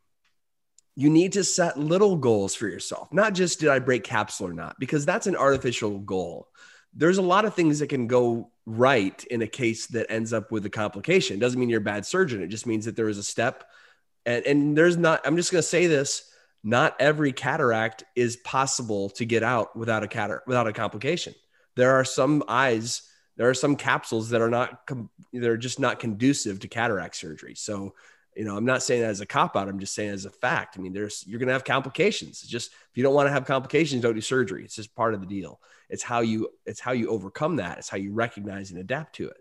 you 0.96 1.10
need 1.10 1.34
to 1.34 1.44
set 1.44 1.80
little 1.80 2.16
goals 2.16 2.54
for 2.56 2.68
yourself. 2.68 3.12
Not 3.12 3.34
just 3.34 3.60
did 3.60 3.70
I 3.70 3.80
break 3.80 4.04
capsule 4.04 4.48
or 4.48 4.54
not, 4.54 4.80
because 4.80 5.06
that's 5.06 5.28
an 5.28 5.36
artificial 5.36 6.00
goal. 6.00 6.50
There's 6.94 7.18
a 7.18 7.24
lot 7.24 7.46
of 7.46 7.56
things 7.56 7.80
that 7.80 7.88
can 7.88 8.08
go 8.08 8.52
right 8.66 9.24
in 9.26 9.42
a 9.42 9.48
case 9.48 9.88
that 9.88 10.12
ends 10.12 10.32
up 10.32 10.52
with 10.52 10.66
a 10.66 10.70
complication. 10.70 11.38
It 11.38 11.40
doesn't 11.40 11.60
mean 11.60 11.70
you're 11.70 11.82
a 11.82 11.84
bad 11.84 12.06
surgeon. 12.06 12.44
It 12.44 12.48
just 12.48 12.68
means 12.68 12.86
that 12.86 12.96
there 12.96 13.06
was 13.06 13.18
a 13.18 13.24
step 13.24 13.66
and, 14.26 14.46
and 14.46 14.78
there's 14.78 14.98
not, 14.98 15.22
I'm 15.26 15.36
just 15.36 15.52
going 15.52 15.62
to 15.62 15.68
say 15.68 15.88
this, 15.88 16.30
not 16.64 16.96
every 17.00 17.34
cataract 17.34 18.04
is 18.16 18.38
possible 18.38 19.10
to 19.12 19.26
get 19.26 19.44
out 19.44 19.76
without 19.76 20.04
a 20.04 20.08
cataract, 20.08 20.48
without 20.48 20.68
a 20.68 20.74
complication. 20.74 21.36
There 21.76 21.96
are 21.96 22.06
some 22.06 22.44
eyes, 22.48 23.02
there 23.36 23.50
are 23.50 23.54
some 23.54 23.76
capsules 23.76 24.30
that 24.30 24.42
are 24.42 24.50
not, 24.50 24.86
com- 24.86 25.10
they're 25.34 25.58
just 25.58 25.80
not 25.80 26.00
conducive 26.00 26.60
to 26.62 26.68
cataract 26.68 27.16
surgery. 27.16 27.56
So, 27.56 27.96
you 28.36 28.46
know, 28.46 28.56
I'm 28.56 28.66
not 28.66 28.84
saying 28.84 29.02
that 29.02 29.10
as 29.10 29.22
a 29.22 29.26
cop 29.26 29.56
out. 29.56 29.68
I'm 29.68 29.80
just 29.80 29.96
saying 29.96 30.12
as 30.12 30.26
a 30.26 30.32
fact. 30.32 30.78
I 30.78 30.82
mean, 30.82 30.94
there's, 30.94 31.24
you're 31.28 31.40
going 31.40 31.48
to 31.48 31.54
have 31.54 31.64
complications. 31.64 32.42
It's 32.44 32.48
just, 32.48 32.72
if 32.72 32.98
you 32.98 33.04
don't 33.04 33.14
want 33.14 33.28
to 33.28 33.32
have 33.34 33.46
complications, 33.46 34.02
don't 34.02 34.16
do 34.16 34.22
surgery. 34.22 34.64
It's 34.64 34.76
just 34.76 34.96
part 34.96 35.14
of 35.14 35.22
the 35.22 35.28
deal. 35.28 35.60
It's 35.90 36.04
how 36.04 36.22
you, 36.22 36.50
it's 36.66 36.80
how 36.80 36.92
you 36.92 37.10
overcome 37.10 37.58
that. 37.58 37.78
It's 37.78 37.90
how 37.90 37.98
you 37.98 38.14
recognize 38.14 38.72
and 38.72 38.80
adapt 38.80 39.16
to 39.16 39.28
it. 39.28 39.38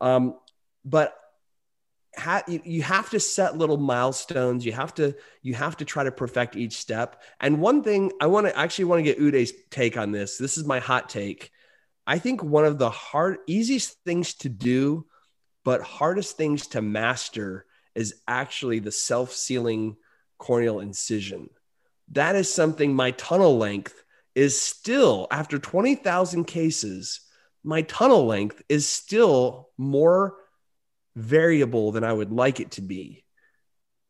Um, 0.00 0.36
but 0.84 1.16
ha- 2.16 2.42
you 2.46 2.82
have 2.82 3.10
to 3.10 3.20
set 3.20 3.56
little 3.56 3.76
milestones 3.76 4.64
you 4.64 4.72
have 4.72 4.94
to 4.94 5.14
you 5.42 5.54
have 5.54 5.76
to 5.76 5.84
try 5.84 6.04
to 6.04 6.10
perfect 6.10 6.56
each 6.56 6.74
step 6.74 7.22
and 7.40 7.60
one 7.60 7.82
thing 7.82 8.12
i 8.20 8.26
want 8.26 8.46
to 8.46 8.56
actually 8.58 8.84
want 8.84 8.98
to 8.98 9.02
get 9.02 9.18
uday's 9.18 9.52
take 9.70 9.96
on 9.96 10.12
this 10.12 10.36
this 10.36 10.58
is 10.58 10.64
my 10.64 10.80
hot 10.80 11.08
take 11.08 11.50
i 12.06 12.18
think 12.18 12.42
one 12.42 12.64
of 12.64 12.78
the 12.78 12.90
hard 12.90 13.38
easiest 13.46 14.02
things 14.04 14.34
to 14.34 14.48
do 14.48 15.06
but 15.64 15.82
hardest 15.82 16.36
things 16.36 16.66
to 16.68 16.82
master 16.82 17.66
is 17.94 18.14
actually 18.28 18.78
the 18.78 18.92
self-sealing 18.92 19.96
corneal 20.38 20.80
incision 20.80 21.50
that 22.08 22.36
is 22.36 22.52
something 22.52 22.94
my 22.94 23.10
tunnel 23.12 23.58
length 23.58 24.02
is 24.34 24.60
still 24.60 25.26
after 25.30 25.58
20,000 25.58 26.44
cases 26.44 27.20
my 27.62 27.82
tunnel 27.82 28.26
length 28.26 28.62
is 28.68 28.86
still 28.86 29.68
more 29.76 30.36
variable 31.16 31.92
than 31.92 32.04
I 32.04 32.12
would 32.12 32.32
like 32.32 32.60
it 32.60 32.72
to 32.72 32.82
be. 32.82 33.24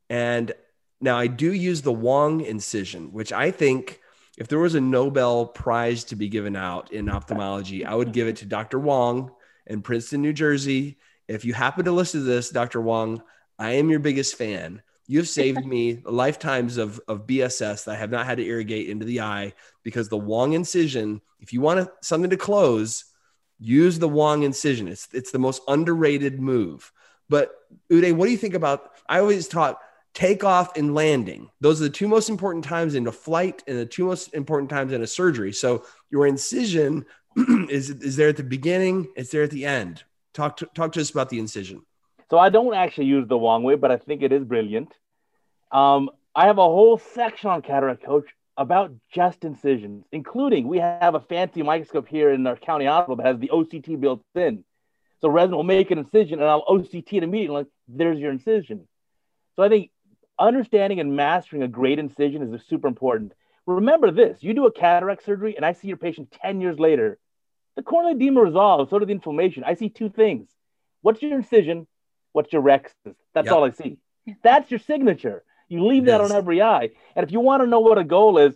And 0.09 0.53
now 1.01 1.19
I 1.19 1.27
do 1.27 1.53
use 1.53 1.83
the 1.83 1.93
Wong 1.93 2.41
incision, 2.41 3.13
which 3.13 3.33
I 3.33 3.51
think 3.51 4.01
if 4.39 4.49
there 4.49 4.59
was 4.59 4.75
a 4.75 4.81
Nobel 4.81 5.47
Prize 5.47 6.05
to 6.05 6.17
be 6.17 6.29
given 6.29 6.57
out 6.57 6.93
in 6.93 7.09
ophthalmology, 7.09 7.85
I 7.85 7.95
would 7.95 8.13
give 8.13 8.29
it 8.29 8.37
to 8.37 8.47
Dr. 8.47 8.79
Wong 8.79 9.33
in 9.67 9.83
Princeton, 9.83 10.23
New 10.23 10.33
Jersey. 10.33 10.99
If 11.29 11.45
you 11.45 11.55
happen 11.55 11.85
to 11.85 11.93
listen 11.93 12.21
to 12.21 12.27
this, 12.27 12.51
Dr. 12.51 12.81
Wong, 12.81 13.23
I 13.61 13.73
am 13.73 13.91
your 13.91 14.01
biggest 14.01 14.37
fan. 14.37 14.83
You've 15.07 15.29
saved 15.29 15.65
me 15.65 16.01
lifetimes 16.05 16.79
of, 16.79 17.01
of 17.07 17.27
BSS 17.27 17.85
that 17.85 17.93
I 17.93 17.99
have 17.99 18.11
not 18.11 18.27
had 18.27 18.39
to 18.39 18.47
irrigate 18.47 18.89
into 18.89 19.05
the 19.05 19.21
eye 19.21 19.53
because 19.83 20.09
the 20.09 20.17
Wong 20.17 20.55
incision, 20.55 21.21
if 21.41 21.53
you 21.53 21.61
want 21.61 21.89
something 22.03 22.31
to 22.31 22.37
close, 22.37 23.05
Use 23.61 23.99
the 23.99 24.09
Wong 24.09 24.43
incision. 24.43 24.89
It's 24.89 25.07
it's 25.13 25.31
the 25.31 25.39
most 25.39 25.63
underrated 25.69 26.41
move. 26.41 26.91
But 27.29 27.53
Uday, 27.93 28.15
what 28.15 28.25
do 28.25 28.33
you 28.33 28.39
think 28.39 28.55
about? 28.55 28.93
I 29.07 29.19
always 29.19 29.47
taught 29.47 29.79
takeoff 30.15 30.79
and 30.79 30.95
landing. 30.95 31.51
Those 31.61 31.81
are 31.81 31.85
the 31.85 31.91
two 31.91 32.09
most 32.09 32.31
important 32.31 32.65
times 32.65 32.95
in 32.95 33.07
a 33.07 33.13
flight 33.13 33.63
and 33.67 33.79
the 33.79 33.85
two 33.85 34.07
most 34.07 34.33
important 34.33 34.71
times 34.71 34.93
in 34.93 35.03
a 35.03 35.07
surgery. 35.07 35.53
So 35.53 35.85
your 36.11 36.27
incision 36.27 37.05
is 37.69 37.91
is 37.91 38.17
there 38.17 38.31
at 38.31 38.39
the 38.39 38.43
beginning, 38.43 39.09
it's 39.15 39.31
there 39.31 39.43
at 39.43 39.51
the 39.51 39.67
end. 39.67 40.05
Talk 40.33 40.57
to, 40.59 40.67
talk 40.75 40.93
to 40.93 41.01
us 41.03 41.11
about 41.11 41.29
the 41.29 41.39
incision. 41.39 41.83
So 42.31 42.39
I 42.39 42.49
don't 42.49 42.75
actually 42.75 43.07
use 43.07 43.27
the 43.27 43.37
Wong 43.37 43.65
way, 43.65 43.75
but 43.75 43.91
I 43.91 43.97
think 43.97 44.23
it 44.23 44.33
is 44.33 44.45
brilliant. 44.45 44.93
Um, 45.73 46.11
I 46.35 46.47
have 46.47 46.59
a 46.59 46.63
whole 46.63 46.99
section 46.99 47.51
on 47.51 47.61
cataract 47.61 48.05
coach 48.05 48.27
about 48.57 48.93
just 49.13 49.45
incisions, 49.45 50.05
including 50.13 50.69
we 50.69 50.79
have 50.79 51.15
a 51.15 51.21
fancy 51.21 51.63
microscope 51.63 52.07
here 52.07 52.31
in 52.33 52.47
our 52.47 52.57
county 52.57 52.85
hospital 52.85 53.17
that 53.17 53.27
has 53.27 53.39
the 53.39 53.51
OCT 53.53 53.99
built 53.99 54.23
in. 54.35 54.65
So 55.21 55.29
resident 55.29 55.57
will 55.57 55.65
make 55.65 55.91
an 55.91 55.99
incision 55.99 56.41
and 56.41 56.49
I'll 56.49 56.65
OCT 56.65 57.15
it 57.15 57.23
immediately, 57.25 57.57
like 57.57 57.67
there's 57.89 58.19
your 58.19 58.31
incision. 58.31 58.87
So 59.57 59.65
I 59.65 59.69
think 59.69 59.91
understanding 60.39 61.01
and 61.01 61.17
mastering 61.17 61.63
a 61.63 61.69
great 61.69 61.99
incision 61.99 62.55
is 62.55 62.63
super 62.69 62.87
important. 62.87 63.33
Remember 63.67 64.11
this 64.11 64.43
you 64.43 64.55
do 64.55 64.67
a 64.67 64.73
cataract 64.73 65.25
surgery 65.25 65.57
and 65.57 65.65
I 65.65 65.73
see 65.73 65.89
your 65.89 65.97
patient 65.97 66.35
10 66.43 66.61
years 66.61 66.79
later. 66.79 67.19
The 67.77 67.83
corneal 67.83 68.13
edema 68.13 68.43
resolves, 68.43 68.91
so 68.91 68.99
did 68.99 69.09
the 69.09 69.13
inflammation. 69.13 69.65
I 69.65 69.75
see 69.75 69.89
two 69.89 70.11
things. 70.11 70.49
What's 71.03 71.23
your 71.23 71.37
incision? 71.37 71.87
What's 72.33 72.53
your 72.53 72.63
rhexis? 72.63 73.15
That's 73.35 73.47
yep. 73.47 73.55
all 73.55 73.65
I 73.65 73.71
see. 73.71 73.99
That's 74.43 74.71
your 74.71 74.81
signature. 74.81 75.43
You 75.69 75.87
leave 75.87 76.07
that 76.07 76.21
on 76.21 76.33
every 76.33 76.61
eye. 76.61 76.91
And 77.15 77.25
if 77.25 77.33
you 77.33 77.41
want 77.41 77.63
to 77.63 77.67
know 77.67 77.81
what 77.81 77.99
a 77.99 78.05
goal 78.05 78.39
is, 78.39 78.55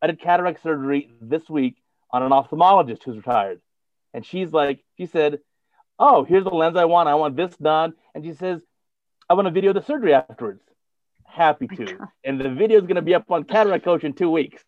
I 0.00 0.06
did 0.06 0.20
cataract 0.20 0.62
surgery 0.62 1.10
this 1.20 1.48
week 1.48 1.76
on 2.10 2.22
an 2.22 2.30
ophthalmologist 2.30 3.02
who's 3.04 3.16
retired. 3.16 3.60
And 4.12 4.24
she's 4.24 4.52
like, 4.52 4.84
she 4.96 5.06
said, 5.06 5.40
Oh, 5.98 6.24
here's 6.24 6.44
the 6.44 6.50
lens 6.50 6.76
I 6.76 6.86
want. 6.86 7.08
I 7.08 7.14
want 7.14 7.36
this 7.36 7.54
done. 7.56 7.94
And 8.14 8.24
she 8.24 8.34
says, 8.34 8.62
I 9.28 9.34
want 9.34 9.46
to 9.46 9.52
video 9.52 9.72
the 9.72 9.82
surgery 9.82 10.14
afterwards. 10.14 10.62
Happy 11.24 11.68
oh 11.70 11.76
to. 11.76 11.98
And 12.24 12.40
the 12.40 12.48
video 12.48 12.78
is 12.78 12.86
going 12.86 12.96
to 12.96 13.02
be 13.02 13.14
up 13.14 13.30
on 13.30 13.44
Cataract 13.44 13.84
Coach 13.84 14.04
in 14.04 14.12
two 14.12 14.30
weeks. 14.30 14.62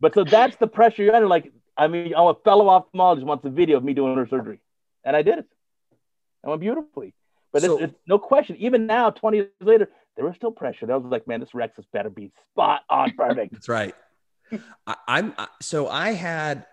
but 0.00 0.14
so 0.14 0.24
that's 0.24 0.56
the 0.56 0.66
pressure 0.66 1.02
you're 1.02 1.14
under. 1.14 1.28
Like, 1.28 1.52
I 1.76 1.88
mean, 1.88 2.14
I'm 2.16 2.26
a 2.26 2.34
fellow 2.34 2.66
ophthalmologist 2.66 3.24
wants 3.24 3.44
a 3.44 3.50
video 3.50 3.76
of 3.76 3.84
me 3.84 3.94
doing 3.94 4.16
her 4.16 4.26
surgery. 4.26 4.60
And 5.04 5.16
I 5.16 5.22
did 5.22 5.38
it. 5.40 5.46
I 6.46 6.50
went 6.50 6.60
beautifully. 6.60 7.12
But 7.52 7.62
so, 7.62 7.74
it's, 7.74 7.84
it's, 7.84 7.94
no 8.06 8.18
question. 8.18 8.56
Even 8.56 8.86
now, 8.86 9.10
20 9.10 9.36
years 9.36 9.50
later, 9.60 9.90
there 10.16 10.24
was 10.24 10.34
still 10.36 10.52
pressure. 10.52 10.86
That 10.86 11.02
was 11.02 11.10
like, 11.10 11.26
man, 11.26 11.40
this 11.40 11.50
rhexis 11.50 11.84
better 11.92 12.10
be 12.10 12.32
spot 12.52 12.82
on 12.88 13.12
perfect. 13.16 13.52
That's 13.52 13.68
right. 13.68 13.94
I, 14.86 14.96
I'm 15.08 15.34
so 15.60 15.88
I 15.88 16.12
had 16.12 16.66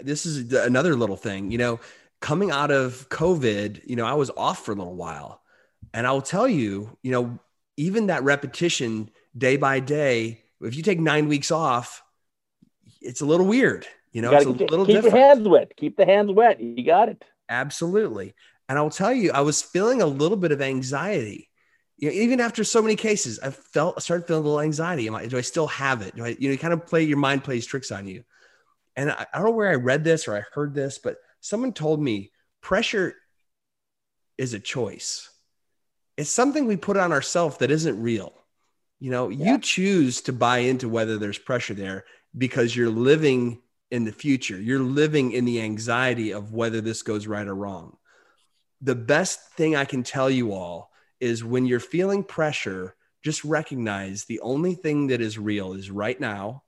this 0.00 0.24
is 0.24 0.52
another 0.52 0.96
little 0.96 1.16
thing, 1.16 1.50
you 1.50 1.58
know, 1.58 1.80
coming 2.20 2.50
out 2.50 2.70
of 2.70 3.08
COVID, 3.10 3.82
you 3.86 3.96
know, 3.96 4.06
I 4.06 4.14
was 4.14 4.30
off 4.36 4.64
for 4.64 4.72
a 4.72 4.74
little 4.74 4.94
while. 4.94 5.42
And 5.92 6.06
I'll 6.06 6.22
tell 6.22 6.48
you, 6.48 6.96
you 7.02 7.10
know, 7.10 7.38
even 7.76 8.06
that 8.06 8.22
repetition 8.22 9.10
day 9.36 9.56
by 9.56 9.80
day, 9.80 10.42
if 10.60 10.76
you 10.76 10.82
take 10.82 11.00
nine 11.00 11.28
weeks 11.28 11.50
off, 11.50 12.02
it's 13.00 13.20
a 13.20 13.26
little 13.26 13.46
weird. 13.46 13.86
You 14.12 14.22
know, 14.22 14.30
you 14.32 14.36
it's 14.36 14.46
a 14.46 14.50
little 14.50 14.86
keep 14.86 14.96
different. 14.96 15.16
your 15.16 15.26
hands 15.26 15.48
wet. 15.48 15.72
Keep 15.76 15.96
the 15.96 16.04
hands 16.04 16.32
wet. 16.32 16.60
You 16.60 16.84
got 16.84 17.08
it. 17.08 17.24
Absolutely. 17.48 18.34
And 18.70 18.78
I'll 18.78 18.88
tell 18.88 19.12
you, 19.12 19.32
I 19.32 19.42
was 19.42 19.60
feeling 19.60 20.00
a 20.00 20.06
little 20.06 20.38
bit 20.38 20.52
of 20.52 20.62
anxiety 20.62 21.50
you 22.00 22.08
know, 22.08 22.14
even 22.14 22.40
after 22.40 22.64
so 22.64 22.80
many 22.80 22.96
cases, 22.96 23.38
I 23.40 23.50
felt 23.50 23.94
I 23.98 24.00
started 24.00 24.26
feeling 24.26 24.42
a 24.42 24.46
little 24.46 24.62
anxiety. 24.62 25.06
Am 25.06 25.14
I, 25.14 25.26
do 25.26 25.36
I 25.36 25.42
still 25.42 25.66
have 25.66 26.00
it? 26.00 26.16
Do 26.16 26.24
I, 26.24 26.28
you 26.28 26.48
know, 26.48 26.52
you 26.52 26.58
kind 26.58 26.72
of 26.72 26.86
play 26.86 27.02
your 27.02 27.18
mind 27.18 27.44
plays 27.44 27.66
tricks 27.66 27.92
on 27.92 28.08
you. 28.08 28.24
And 28.96 29.10
I, 29.10 29.26
I 29.32 29.38
don't 29.38 29.48
know 29.48 29.54
where 29.54 29.70
I 29.70 29.74
read 29.74 30.02
this 30.02 30.26
or 30.26 30.34
I 30.34 30.42
heard 30.54 30.74
this, 30.74 30.98
but 30.98 31.18
someone 31.40 31.74
told 31.74 32.00
me 32.00 32.32
pressure 32.62 33.14
is 34.38 34.54
a 34.54 34.58
choice. 34.58 35.28
It's 36.16 36.30
something 36.30 36.66
we 36.66 36.78
put 36.78 36.96
on 36.96 37.12
ourselves 37.12 37.58
that 37.58 37.70
isn't 37.70 38.00
real. 38.00 38.32
You 38.98 39.10
know, 39.10 39.28
yeah. 39.28 39.52
you 39.52 39.58
choose 39.58 40.22
to 40.22 40.32
buy 40.32 40.58
into 40.58 40.88
whether 40.88 41.18
there's 41.18 41.38
pressure 41.38 41.74
there 41.74 42.04
because 42.36 42.74
you're 42.74 42.88
living 42.88 43.60
in 43.90 44.04
the 44.04 44.12
future. 44.12 44.58
You're 44.58 44.80
living 44.80 45.32
in 45.32 45.44
the 45.44 45.60
anxiety 45.60 46.32
of 46.32 46.54
whether 46.54 46.80
this 46.80 47.02
goes 47.02 47.26
right 47.26 47.46
or 47.46 47.54
wrong. 47.54 47.98
The 48.80 48.94
best 48.94 49.52
thing 49.52 49.76
I 49.76 49.84
can 49.84 50.02
tell 50.02 50.30
you 50.30 50.52
all 50.52 50.90
is 51.20 51.44
when 51.44 51.66
you're 51.66 51.80
feeling 51.80 52.24
pressure, 52.24 52.94
just 53.22 53.44
recognize 53.44 54.24
the 54.24 54.40
only 54.40 54.74
thing 54.74 55.08
that 55.08 55.20
is 55.20 55.38
real 55.38 55.74
is 55.74 55.90
right 55.90 56.18
now. 56.18 56.62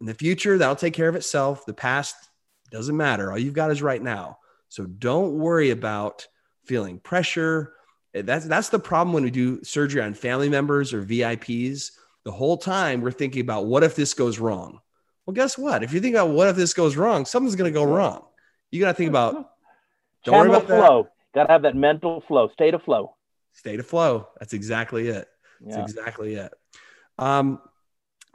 In 0.00 0.06
the 0.06 0.14
future, 0.14 0.58
that'll 0.58 0.76
take 0.76 0.94
care 0.94 1.08
of 1.08 1.16
itself. 1.16 1.66
The 1.66 1.74
past 1.74 2.16
doesn't 2.70 2.96
matter. 2.96 3.30
All 3.30 3.38
you've 3.38 3.54
got 3.54 3.70
is 3.70 3.82
right 3.82 4.02
now. 4.02 4.38
So 4.68 4.86
don't 4.86 5.38
worry 5.38 5.70
about 5.70 6.26
feeling 6.64 6.98
pressure. 6.98 7.74
Eh, 8.14 8.22
that's 8.22 8.46
that's 8.46 8.70
the 8.70 8.78
problem 8.78 9.12
when 9.12 9.24
we 9.24 9.30
do 9.30 9.62
surgery 9.62 10.00
on 10.00 10.14
family 10.14 10.48
members 10.48 10.94
or 10.94 11.04
VIPs. 11.04 11.92
The 12.24 12.32
whole 12.32 12.56
time 12.56 13.02
we're 13.02 13.10
thinking 13.10 13.42
about 13.42 13.66
what 13.66 13.82
if 13.82 13.94
this 13.94 14.14
goes 14.14 14.38
wrong. 14.38 14.80
Well, 15.26 15.34
guess 15.34 15.58
what? 15.58 15.82
If 15.82 15.92
you 15.92 16.00
think 16.00 16.14
about 16.16 16.30
what 16.30 16.48
if 16.48 16.56
this 16.56 16.74
goes 16.74 16.96
wrong, 16.96 17.26
something's 17.26 17.54
going 17.54 17.72
to 17.72 17.78
go 17.78 17.84
wrong. 17.84 18.24
You 18.70 18.80
got 18.80 18.92
to 18.92 18.94
think 18.94 19.10
about. 19.10 19.51
Don't 20.24 20.36
worry 20.36 20.48
about 20.48 20.66
flow. 20.66 21.08
Got 21.34 21.46
to 21.46 21.52
have 21.52 21.62
that 21.62 21.76
mental 21.76 22.22
flow, 22.28 22.50
state 22.52 22.74
of 22.74 22.82
flow. 22.82 23.16
State 23.52 23.80
of 23.80 23.86
flow. 23.86 24.28
That's 24.38 24.52
exactly 24.52 25.08
it. 25.08 25.28
That's 25.60 25.76
yeah. 25.76 25.82
exactly 25.82 26.34
it. 26.34 26.52
Um, 27.18 27.60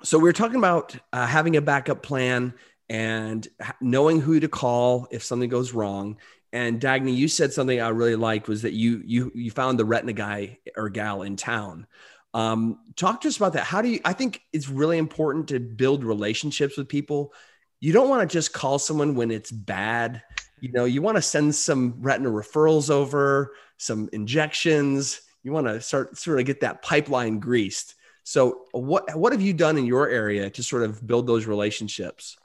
so 0.04 0.20
we 0.20 0.30
are 0.30 0.34
talking 0.34 0.58
about 0.58 0.96
uh, 1.12 1.26
having 1.26 1.56
a 1.56 1.62
backup 1.62 2.04
plan 2.04 2.54
and 2.90 3.48
knowing 3.82 4.22
who 4.22 4.40
to 4.40 4.48
call 4.48 5.08
if 5.12 5.24
something 5.24 5.50
goes 5.50 5.74
wrong. 5.74 6.18
And 6.54 6.80
Dagny, 6.80 7.16
you 7.16 7.28
said 7.28 7.52
something 7.52 7.82
I 7.82 7.90
really 7.90 8.16
liked 8.16 8.48
was 8.48 8.62
that 8.62 8.74
you 8.74 9.02
you 9.06 9.32
you 9.36 9.52
found 9.52 9.78
the 9.78 9.86
retina 9.86 10.14
guy 10.14 10.60
or 10.76 10.90
gal 10.90 11.24
in 11.24 11.36
town. 11.36 11.88
Um, 12.34 12.80
talk 12.96 13.22
to 13.22 13.28
us 13.28 13.38
about 13.38 13.54
that. 13.54 13.64
How 13.64 13.82
do 13.82 13.90
you? 13.90 14.00
I 14.06 14.14
think 14.14 14.42
it's 14.54 14.70
really 14.70 14.98
important 14.98 15.50
to 15.50 15.60
build 15.60 16.04
relationships 16.04 16.78
with 16.78 16.88
people. 16.88 17.34
You 17.80 17.94
don't 17.94 18.10
want 18.10 18.28
to 18.28 18.34
just 18.34 18.54
call 18.54 18.80
someone 18.80 19.16
when 19.16 19.30
it's 19.30 19.52
bad. 19.52 20.24
You 20.60 20.72
know, 20.72 20.86
you 20.86 21.01
want 21.01 21.18
to 21.18 21.22
send 21.22 21.53
some 21.53 21.95
retina 21.99 22.30
referrals 22.30 22.89
over, 22.89 23.53
some 23.78 24.10
injections. 24.12 25.22
You 25.43 25.51
want 25.51 25.68
to 25.68 25.80
start 25.82 26.18
sort 26.18 26.39
of 26.39 26.45
get 26.45 26.62
that 26.62 26.82
pipeline 26.82 27.39
greased. 27.39 27.95
So, 28.24 28.66
what 28.72 29.16
what 29.16 29.32
have 29.32 29.41
you 29.41 29.53
done 29.53 29.78
in 29.78 29.86
your 29.86 30.10
area 30.10 30.49
to 30.49 30.64
sort 30.64 30.84
of 30.84 31.05
build 31.05 31.28
those 31.28 31.45
relationships? 31.45 32.36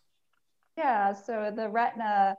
Yeah, 0.77 1.13
so 1.13 1.53
the 1.55 1.69
retina 1.69 2.37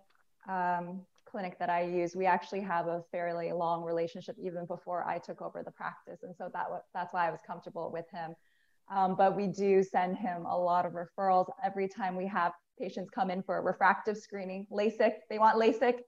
um, 0.48 1.02
clinic 1.26 1.60
that 1.60 1.70
I 1.70 1.84
use, 1.84 2.16
we 2.16 2.26
actually 2.26 2.62
have 2.62 2.88
a 2.88 3.04
fairly 3.12 3.52
long 3.52 3.84
relationship 3.84 4.36
even 4.42 4.66
before 4.66 5.06
I 5.06 5.18
took 5.18 5.42
over 5.42 5.62
the 5.64 5.72
practice, 5.72 6.24
and 6.24 6.36
so 6.38 6.50
that 6.54 6.68
that's 6.94 7.14
why 7.14 7.28
I 7.28 7.32
was 7.32 7.42
comfortable 7.46 7.92
with 7.92 8.10
him. 8.12 8.36
Um, 8.90 9.16
but 9.16 9.36
we 9.36 9.48
do 9.48 9.82
send 9.84 10.18
him 10.18 10.46
a 10.46 10.58
lot 10.58 10.86
of 10.86 10.94
referrals 10.94 11.48
every 11.64 11.88
time 11.88 12.16
we 12.16 12.28
have 12.28 12.52
patients 12.80 13.10
come 13.10 13.30
in 13.30 13.42
for 13.44 13.58
a 13.58 13.62
refractive 13.62 14.18
screening, 14.18 14.68
LASIK. 14.72 15.14
They 15.30 15.40
want 15.40 15.60
LASIK, 15.60 16.00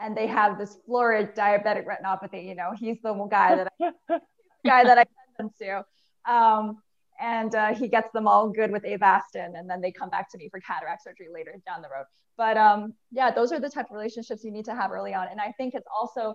and 0.00 0.16
they 0.16 0.26
have 0.26 0.58
this 0.58 0.78
florid 0.86 1.34
diabetic 1.34 1.84
retinopathy. 1.84 2.44
You 2.46 2.54
know, 2.54 2.72
he's 2.76 3.00
the 3.02 3.12
guy 3.30 3.56
that 3.56 3.72
I, 3.80 3.90
guy 4.66 4.84
that 4.84 4.98
I 4.98 5.04
send 5.36 5.50
them 5.50 5.50
to. 5.60 6.32
Um, 6.32 6.78
and 7.20 7.54
uh, 7.54 7.74
he 7.74 7.88
gets 7.88 8.10
them 8.12 8.26
all 8.26 8.48
good 8.48 8.72
with 8.72 8.82
Avastin, 8.84 9.58
and 9.58 9.68
then 9.68 9.80
they 9.80 9.92
come 9.92 10.10
back 10.10 10.30
to 10.32 10.38
me 10.38 10.48
for 10.48 10.60
cataract 10.60 11.04
surgery 11.04 11.28
later 11.32 11.54
down 11.66 11.82
the 11.82 11.88
road. 11.88 12.04
But 12.36 12.56
um, 12.56 12.94
yeah, 13.10 13.30
those 13.30 13.52
are 13.52 13.60
the 13.60 13.68
type 13.68 13.86
of 13.90 13.92
relationships 13.92 14.42
you 14.42 14.50
need 14.50 14.64
to 14.64 14.74
have 14.74 14.90
early 14.90 15.14
on. 15.14 15.28
And 15.30 15.40
I 15.40 15.52
think 15.52 15.74
it's 15.74 15.86
also 15.94 16.34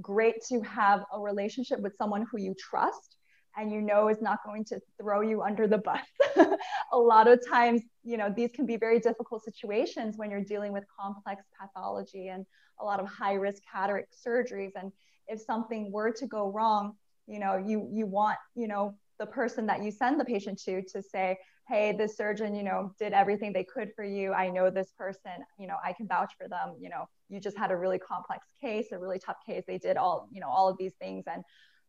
great 0.00 0.36
to 0.48 0.60
have 0.62 1.04
a 1.12 1.20
relationship 1.20 1.80
with 1.80 1.94
someone 1.96 2.24
who 2.30 2.38
you 2.38 2.54
trust 2.54 3.16
and 3.56 3.72
you 3.72 3.80
know 3.80 4.08
is 4.08 4.20
not 4.20 4.38
going 4.44 4.64
to 4.64 4.80
throw 5.00 5.20
you 5.20 5.42
under 5.42 5.66
the 5.66 5.78
bus. 5.78 6.00
a 6.92 6.98
lot 6.98 7.28
of 7.28 7.40
times, 7.46 7.82
you 8.02 8.16
know, 8.16 8.32
these 8.34 8.50
can 8.52 8.66
be 8.66 8.76
very 8.76 8.98
difficult 8.98 9.44
situations 9.44 10.16
when 10.16 10.30
you're 10.30 10.44
dealing 10.44 10.72
with 10.72 10.84
complex 10.98 11.44
pathology 11.60 12.28
and 12.28 12.46
a 12.80 12.84
lot 12.84 13.00
of 13.00 13.06
high 13.06 13.34
risk 13.34 13.62
cataract 13.70 14.14
surgeries. 14.26 14.72
And 14.74 14.92
if 15.28 15.40
something 15.40 15.92
were 15.92 16.10
to 16.12 16.26
go 16.26 16.50
wrong, 16.50 16.94
you 17.26 17.38
know, 17.38 17.56
you 17.56 17.88
you 17.92 18.06
want, 18.06 18.38
you 18.54 18.68
know, 18.68 18.94
the 19.18 19.26
person 19.26 19.66
that 19.66 19.82
you 19.82 19.90
send 19.90 20.18
the 20.18 20.24
patient 20.24 20.60
to 20.64 20.82
to 20.82 21.02
say, 21.02 21.38
hey, 21.68 21.92
this 21.92 22.16
surgeon, 22.16 22.54
you 22.54 22.64
know, 22.64 22.92
did 22.98 23.12
everything 23.12 23.52
they 23.52 23.64
could 23.64 23.90
for 23.94 24.04
you. 24.04 24.32
I 24.32 24.50
know 24.50 24.70
this 24.70 24.92
person, 24.98 25.32
you 25.58 25.66
know, 25.66 25.76
I 25.84 25.92
can 25.92 26.08
vouch 26.08 26.32
for 26.36 26.48
them. 26.48 26.74
You 26.80 26.88
know, 26.88 27.08
you 27.28 27.40
just 27.40 27.56
had 27.56 27.70
a 27.70 27.76
really 27.76 27.98
complex 27.98 28.48
case, 28.60 28.88
a 28.92 28.98
really 28.98 29.18
tough 29.18 29.36
case. 29.46 29.62
They 29.66 29.78
did 29.78 29.96
all, 29.96 30.28
you 30.32 30.40
know, 30.40 30.48
all 30.48 30.68
of 30.68 30.76
these 30.76 30.94
things 31.00 31.24
and 31.32 31.44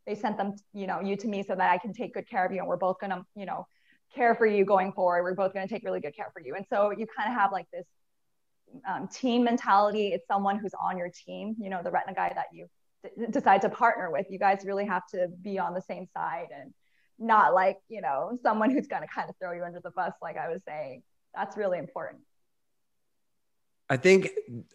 they 0.06 0.16
sent 0.16 0.38
them, 0.38 0.56
you 0.74 0.88
know, 0.88 1.00
you 1.00 1.16
to 1.18 1.28
me 1.28 1.44
so 1.44 1.56
that 1.56 1.70
I 1.70 1.78
can 1.78 1.94
take 1.94 2.14
good 2.14 2.30
care 2.30 2.46
of 2.46 2.52
you. 2.52 2.60
And 2.60 2.68
we're 2.68 2.78
both 2.78 3.00
going 3.00 3.12
to, 3.12 3.24
you 3.36 3.46
know, 3.46 3.66
care 4.16 4.36
for 4.36 4.46
you 4.46 4.66
going 4.66 4.92
forward. 4.94 5.24
We're 5.24 5.36
both 5.36 5.54
going 5.54 5.68
to 5.68 5.74
take 5.74 5.84
really 5.84 6.00
good 6.00 6.16
care 6.16 6.30
for 6.34 6.42
you. 6.42 6.56
And 6.56 6.66
so 6.70 6.92
you 6.92 7.08
kind 7.18 7.32
of 7.32 7.40
have 7.40 7.52
like 7.52 7.68
this 7.72 7.86
um, 8.88 9.08
team 9.08 9.44
mentality. 9.44 10.10
It's 10.10 10.28
someone 10.28 10.60
who's 10.60 10.74
on 10.80 10.98
your 10.98 11.10
team, 11.26 11.56
you 11.60 11.70
know, 11.70 11.82
the 11.84 11.92
retina 11.92 12.14
guy 12.14 12.32
that 12.36 12.48
you 12.54 12.68
d- 13.04 13.26
decide 13.30 13.62
to 13.62 13.70
partner 13.70 14.12
with. 14.12 14.28
You 14.30 14.40
guys 14.40 14.64
really 14.66 14.86
have 14.86 15.04
to 15.14 15.28
be 15.42 15.60
on 15.60 15.74
the 15.74 15.82
same 15.82 16.08
side 16.14 16.48
and 16.56 16.74
not 17.20 17.54
like, 17.54 17.78
you 17.90 18.02
know, 18.02 18.38
someone 18.42 18.72
who's 18.72 18.88
going 18.88 19.02
to 19.02 19.08
kind 19.08 19.30
of 19.30 19.36
throw 19.38 19.54
you 19.54 19.64
under 19.64 19.80
the 19.80 19.92
bus, 19.92 20.14
like 20.22 20.38
I 20.38 20.50
was 20.50 20.62
saying. 20.68 21.04
That's 21.36 21.58
really 21.58 21.80
important. 21.80 22.22
I 23.90 23.98
think 23.98 24.30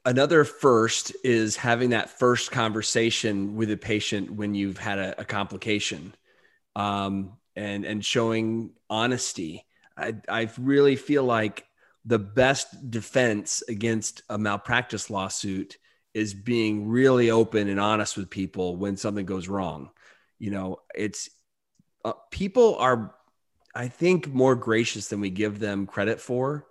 another 0.05 0.45
first 0.45 1.13
is 1.25 1.57
having 1.57 1.91
that 1.91 2.11
first 2.11 2.51
conversation 2.51 3.57
with 3.57 3.71
a 3.71 3.77
patient 3.77 4.31
when 4.31 4.55
you've 4.55 4.79
had 4.79 4.99
a, 4.99 5.23
a 5.23 5.25
complication 5.25 6.15
um, 6.77 7.33
and, 7.57 7.85
and 7.85 8.05
showing 8.05 8.71
honesty. 8.91 9.65
I, 9.97 10.15
I 10.29 10.51
really 10.59 10.97
feel 10.97 11.25
like 11.25 11.67
the 12.05 12.19
best 12.19 12.91
defense 12.91 13.63
against 13.69 14.23
a 14.29 14.39
malpractice 14.39 15.11
lawsuit 15.11 15.79
is 16.15 16.35
being 16.35 16.89
really 16.89 17.31
open 17.31 17.69
and 17.69 17.81
honest 17.81 18.17
with 18.17 18.31
people 18.31 18.77
when 18.77 18.97
something 18.97 19.27
goes 19.27 19.49
wrong. 19.49 19.91
You 20.39 20.51
know, 20.51 20.79
it's 20.95 21.29
uh, 22.05 22.13
people 22.31 22.77
are, 22.77 23.15
I 23.75 23.89
think, 23.89 24.29
more 24.29 24.55
gracious 24.55 25.09
than 25.09 25.21
we 25.21 25.31
give 25.31 25.59
them 25.59 25.87
credit 25.87 26.21
for. 26.21 26.67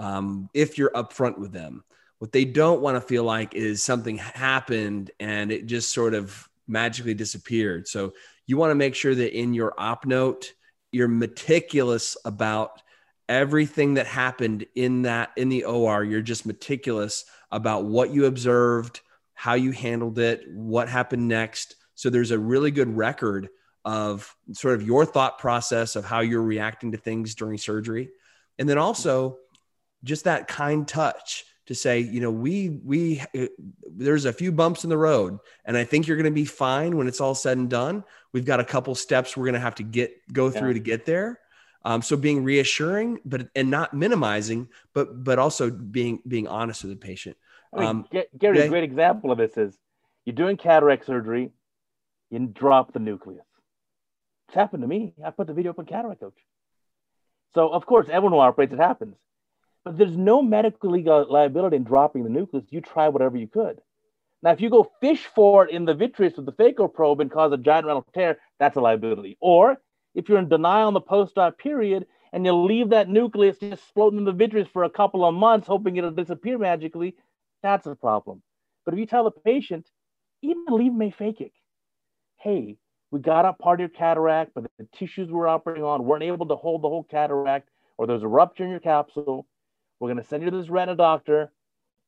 Um, 0.00 0.48
if 0.54 0.78
you're 0.78 0.90
upfront 0.92 1.38
with 1.38 1.52
them, 1.52 1.84
what 2.18 2.32
they 2.32 2.44
don't 2.44 2.80
want 2.80 2.96
to 2.96 3.00
feel 3.00 3.24
like 3.24 3.54
is 3.54 3.82
something 3.82 4.16
happened 4.16 5.10
and 5.20 5.52
it 5.52 5.66
just 5.66 5.90
sort 5.90 6.14
of 6.14 6.48
magically 6.66 7.14
disappeared. 7.14 7.86
So 7.86 8.14
you 8.46 8.56
want 8.56 8.70
to 8.70 8.76
make 8.76 8.94
sure 8.94 9.14
that 9.14 9.38
in 9.38 9.52
your 9.52 9.74
op 9.78 10.06
note, 10.06 10.54
you're 10.90 11.08
meticulous 11.08 12.16
about 12.24 12.82
everything 13.28 13.94
that 13.94 14.06
happened 14.06 14.66
in 14.74 15.02
that 15.02 15.30
in 15.36 15.50
the 15.50 15.64
OR. 15.64 16.02
You're 16.02 16.22
just 16.22 16.46
meticulous 16.46 17.26
about 17.50 17.84
what 17.84 18.10
you 18.10 18.24
observed, 18.24 19.00
how 19.34 19.54
you 19.54 19.70
handled 19.70 20.18
it, 20.18 20.44
what 20.50 20.88
happened 20.88 21.28
next. 21.28 21.76
So 21.94 22.08
there's 22.08 22.30
a 22.30 22.38
really 22.38 22.70
good 22.70 22.96
record 22.96 23.50
of 23.84 24.34
sort 24.52 24.74
of 24.74 24.82
your 24.82 25.04
thought 25.04 25.38
process 25.38 25.94
of 25.94 26.04
how 26.04 26.20
you're 26.20 26.42
reacting 26.42 26.92
to 26.92 26.98
things 26.98 27.34
during 27.34 27.58
surgery. 27.58 28.10
And 28.58 28.68
then 28.68 28.78
also 28.78 29.38
just 30.04 30.24
that 30.24 30.48
kind 30.48 30.86
touch 30.86 31.44
to 31.66 31.74
say, 31.74 32.00
you 32.00 32.20
know, 32.20 32.30
we, 32.30 32.68
we, 32.68 33.22
there's 33.88 34.24
a 34.24 34.32
few 34.32 34.50
bumps 34.50 34.82
in 34.82 34.90
the 34.90 34.98
road 34.98 35.38
and 35.64 35.76
I 35.76 35.84
think 35.84 36.06
you're 36.08 36.16
going 36.16 36.24
to 36.24 36.30
be 36.30 36.44
fine 36.44 36.96
when 36.96 37.06
it's 37.06 37.20
all 37.20 37.34
said 37.34 37.58
and 37.58 37.70
done. 37.70 38.02
We've 38.32 38.44
got 38.44 38.60
a 38.60 38.64
couple 38.64 38.94
steps 38.94 39.36
we're 39.36 39.44
going 39.44 39.54
to 39.54 39.60
have 39.60 39.76
to 39.76 39.84
get, 39.84 40.12
go 40.32 40.50
through 40.50 40.68
yeah. 40.68 40.74
to 40.74 40.80
get 40.80 41.06
there. 41.06 41.38
Um, 41.84 42.02
so 42.02 42.16
being 42.16 42.44
reassuring, 42.44 43.20
but, 43.24 43.48
and 43.54 43.70
not 43.70 43.94
minimizing, 43.94 44.68
but, 44.94 45.22
but 45.22 45.38
also 45.38 45.70
being, 45.70 46.20
being 46.26 46.48
honest 46.48 46.82
with 46.82 46.90
the 46.90 46.96
patient. 46.96 47.36
I 47.72 47.78
mean, 47.78 47.88
um, 47.88 48.06
Gary, 48.36 48.60
a 48.60 48.68
great 48.68 48.84
example 48.84 49.30
of 49.30 49.38
this 49.38 49.56
is 49.56 49.78
you're 50.24 50.34
doing 50.34 50.56
cataract 50.56 51.06
surgery, 51.06 51.50
you 52.30 52.46
drop 52.48 52.92
the 52.92 52.98
nucleus. 52.98 53.44
It's 54.48 54.56
happened 54.56 54.82
to 54.82 54.88
me. 54.88 55.14
I 55.24 55.30
put 55.30 55.46
the 55.46 55.52
video 55.52 55.70
up 55.70 55.78
on 55.78 55.86
Cataract 55.86 56.20
Coach. 56.20 56.38
So, 57.54 57.68
of 57.68 57.86
course, 57.86 58.08
everyone 58.08 58.32
who 58.32 58.40
operates, 58.40 58.72
it 58.72 58.80
happens. 58.80 59.14
But 59.84 59.96
there's 59.96 60.16
no 60.16 60.42
medical 60.42 60.90
legal 60.90 61.26
liability 61.30 61.76
in 61.76 61.84
dropping 61.84 62.24
the 62.24 62.30
nucleus. 62.30 62.66
You 62.70 62.80
try 62.80 63.08
whatever 63.08 63.36
you 63.36 63.48
could. 63.48 63.80
Now, 64.42 64.52
if 64.52 64.60
you 64.60 64.70
go 64.70 64.90
fish 65.00 65.26
for 65.34 65.66
it 65.66 65.70
in 65.70 65.84
the 65.84 65.94
vitreous 65.94 66.36
with 66.36 66.46
the 66.46 66.52
phaco 66.52 66.92
probe 66.92 67.20
and 67.20 67.30
cause 67.30 67.52
a 67.52 67.58
giant 67.58 67.86
retinal 67.86 68.06
tear, 68.14 68.38
that's 68.58 68.76
a 68.76 68.80
liability. 68.80 69.36
Or 69.40 69.76
if 70.14 70.28
you're 70.28 70.38
in 70.38 70.48
denial 70.48 70.88
in 70.88 70.94
the 70.94 71.00
post-op 71.00 71.58
period 71.58 72.06
and 72.32 72.44
you 72.44 72.54
leave 72.54 72.90
that 72.90 73.08
nucleus 73.08 73.58
just 73.58 73.82
floating 73.94 74.18
in 74.18 74.24
the 74.24 74.32
vitreous 74.32 74.68
for 74.68 74.84
a 74.84 74.90
couple 74.90 75.24
of 75.24 75.34
months, 75.34 75.66
hoping 75.66 75.96
it'll 75.96 76.10
disappear 76.10 76.58
magically, 76.58 77.16
that's 77.62 77.86
a 77.86 77.94
problem. 77.94 78.42
But 78.84 78.94
if 78.94 79.00
you 79.00 79.06
tell 79.06 79.24
the 79.24 79.30
patient, 79.30 79.90
even 80.42 80.64
leave 80.70 80.96
them 80.96 81.10
aphakic, 81.10 81.52
hey, 82.38 82.76
we 83.10 83.20
got 83.20 83.44
up 83.44 83.58
part 83.58 83.80
of 83.80 83.80
your 83.80 83.88
cataract, 83.90 84.52
but 84.54 84.64
the 84.78 84.86
tissues 84.96 85.30
we're 85.30 85.48
operating 85.48 85.84
on 85.84 86.04
weren't 86.04 86.22
able 86.22 86.46
to 86.46 86.56
hold 86.56 86.82
the 86.82 86.88
whole 86.88 87.04
cataract, 87.04 87.68
or 87.98 88.06
there's 88.06 88.22
a 88.22 88.28
rupture 88.28 88.64
in 88.64 88.70
your 88.70 88.80
capsule. 88.80 89.46
We're 90.00 90.08
going 90.08 90.22
to 90.22 90.28
send 90.28 90.42
you 90.42 90.50
to 90.50 90.56
this 90.56 90.70
retina 90.70 90.96
doctor. 90.96 91.52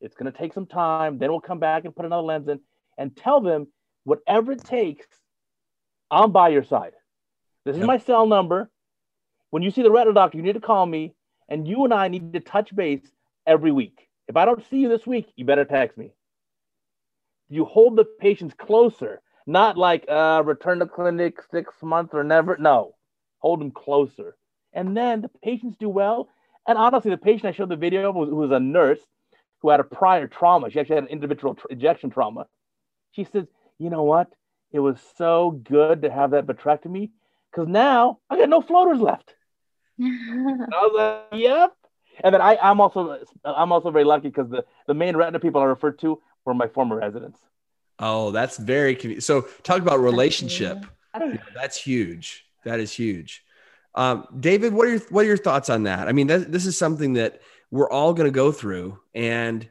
It's 0.00 0.16
going 0.16 0.32
to 0.32 0.38
take 0.38 0.54
some 0.54 0.66
time. 0.66 1.18
Then 1.18 1.30
we'll 1.30 1.40
come 1.40 1.60
back 1.60 1.84
and 1.84 1.94
put 1.94 2.06
another 2.06 2.22
lens 2.22 2.48
in 2.48 2.60
and 2.98 3.16
tell 3.16 3.40
them 3.40 3.68
whatever 4.04 4.52
it 4.52 4.64
takes, 4.64 5.06
I'm 6.10 6.32
by 6.32 6.48
your 6.50 6.64
side. 6.64 6.94
This 7.64 7.76
is 7.76 7.84
my 7.84 7.98
cell 7.98 8.26
number. 8.26 8.70
When 9.50 9.62
you 9.62 9.70
see 9.70 9.82
the 9.82 9.90
retina 9.92 10.14
doctor, 10.14 10.38
you 10.38 10.42
need 10.44 10.54
to 10.54 10.60
call 10.60 10.86
me, 10.86 11.14
and 11.48 11.68
you 11.68 11.84
and 11.84 11.94
I 11.94 12.08
need 12.08 12.32
to 12.32 12.40
touch 12.40 12.74
base 12.74 13.06
every 13.46 13.72
week. 13.72 14.08
If 14.28 14.36
I 14.36 14.44
don't 14.46 14.64
see 14.70 14.78
you 14.78 14.88
this 14.88 15.06
week, 15.06 15.32
you 15.36 15.44
better 15.44 15.64
text 15.66 15.98
me. 15.98 16.12
you 17.48 17.64
hold 17.66 17.96
the 17.96 18.04
patients 18.04 18.54
closer, 18.58 19.20
not 19.46 19.76
like 19.76 20.04
uh, 20.08 20.42
return 20.44 20.78
to 20.80 20.86
clinic 20.86 21.38
six 21.50 21.74
months 21.82 22.14
or 22.14 22.24
never. 22.24 22.56
No, 22.56 22.94
hold 23.38 23.60
them 23.60 23.70
closer. 23.70 24.36
And 24.72 24.96
then 24.96 25.20
the 25.22 25.30
patients 25.42 25.76
do 25.78 25.88
well. 25.88 26.28
And 26.66 26.78
honestly, 26.78 27.10
the 27.10 27.16
patient 27.16 27.46
I 27.46 27.52
showed 27.52 27.68
the 27.68 27.76
video 27.76 28.10
of 28.10 28.14
was, 28.14 28.28
who 28.28 28.36
was 28.36 28.50
a 28.50 28.60
nurse 28.60 29.00
who 29.60 29.70
had 29.70 29.80
a 29.80 29.84
prior 29.84 30.26
trauma. 30.26 30.70
She 30.70 30.80
actually 30.80 30.96
had 30.96 31.04
an 31.04 31.10
individual 31.10 31.54
tr- 31.54 31.68
injection 31.70 32.10
trauma. 32.10 32.46
She 33.12 33.24
says, 33.24 33.46
you 33.78 33.90
know 33.90 34.02
what? 34.02 34.32
It 34.72 34.80
was 34.80 34.98
so 35.16 35.60
good 35.62 36.02
to 36.02 36.10
have 36.10 36.32
that 36.32 36.46
vitrectomy 36.46 37.10
because 37.50 37.68
now 37.68 38.18
I 38.28 38.36
got 38.36 38.48
no 38.48 38.60
floaters 38.60 39.00
left. 39.00 39.34
I 40.00 40.66
was 40.70 41.26
like, 41.30 41.40
yep. 41.40 41.72
And 42.22 42.34
then 42.34 42.40
I, 42.40 42.58
I'm 42.60 42.80
also 42.80 43.18
I'm 43.44 43.72
also 43.72 43.90
very 43.90 44.04
lucky 44.04 44.28
because 44.28 44.50
the, 44.50 44.64
the 44.86 44.94
main 44.94 45.16
retina 45.16 45.40
people 45.40 45.60
I 45.60 45.64
referred 45.64 45.98
to 46.00 46.20
were 46.44 46.54
my 46.54 46.68
former 46.68 46.96
residents. 46.96 47.38
Oh, 47.98 48.30
that's 48.30 48.56
very 48.56 48.94
convenient. 48.94 49.22
So 49.22 49.42
talk 49.62 49.80
about 49.80 50.00
relationship. 50.00 50.84
that's 51.54 51.76
huge. 51.76 52.44
That 52.64 52.80
is 52.80 52.92
huge. 52.92 53.44
Um, 53.94 54.26
David, 54.38 54.72
what 54.72 54.86
are 54.86 54.90
your 54.90 55.00
what 55.10 55.24
are 55.24 55.28
your 55.28 55.36
thoughts 55.36 55.68
on 55.68 55.84
that? 55.84 56.08
I 56.08 56.12
mean, 56.12 56.26
that, 56.28 56.50
this 56.50 56.66
is 56.66 56.78
something 56.78 57.14
that 57.14 57.40
we're 57.70 57.90
all 57.90 58.14
going 58.14 58.30
to 58.30 58.34
go 58.34 58.52
through, 58.52 58.98
and 59.14 59.68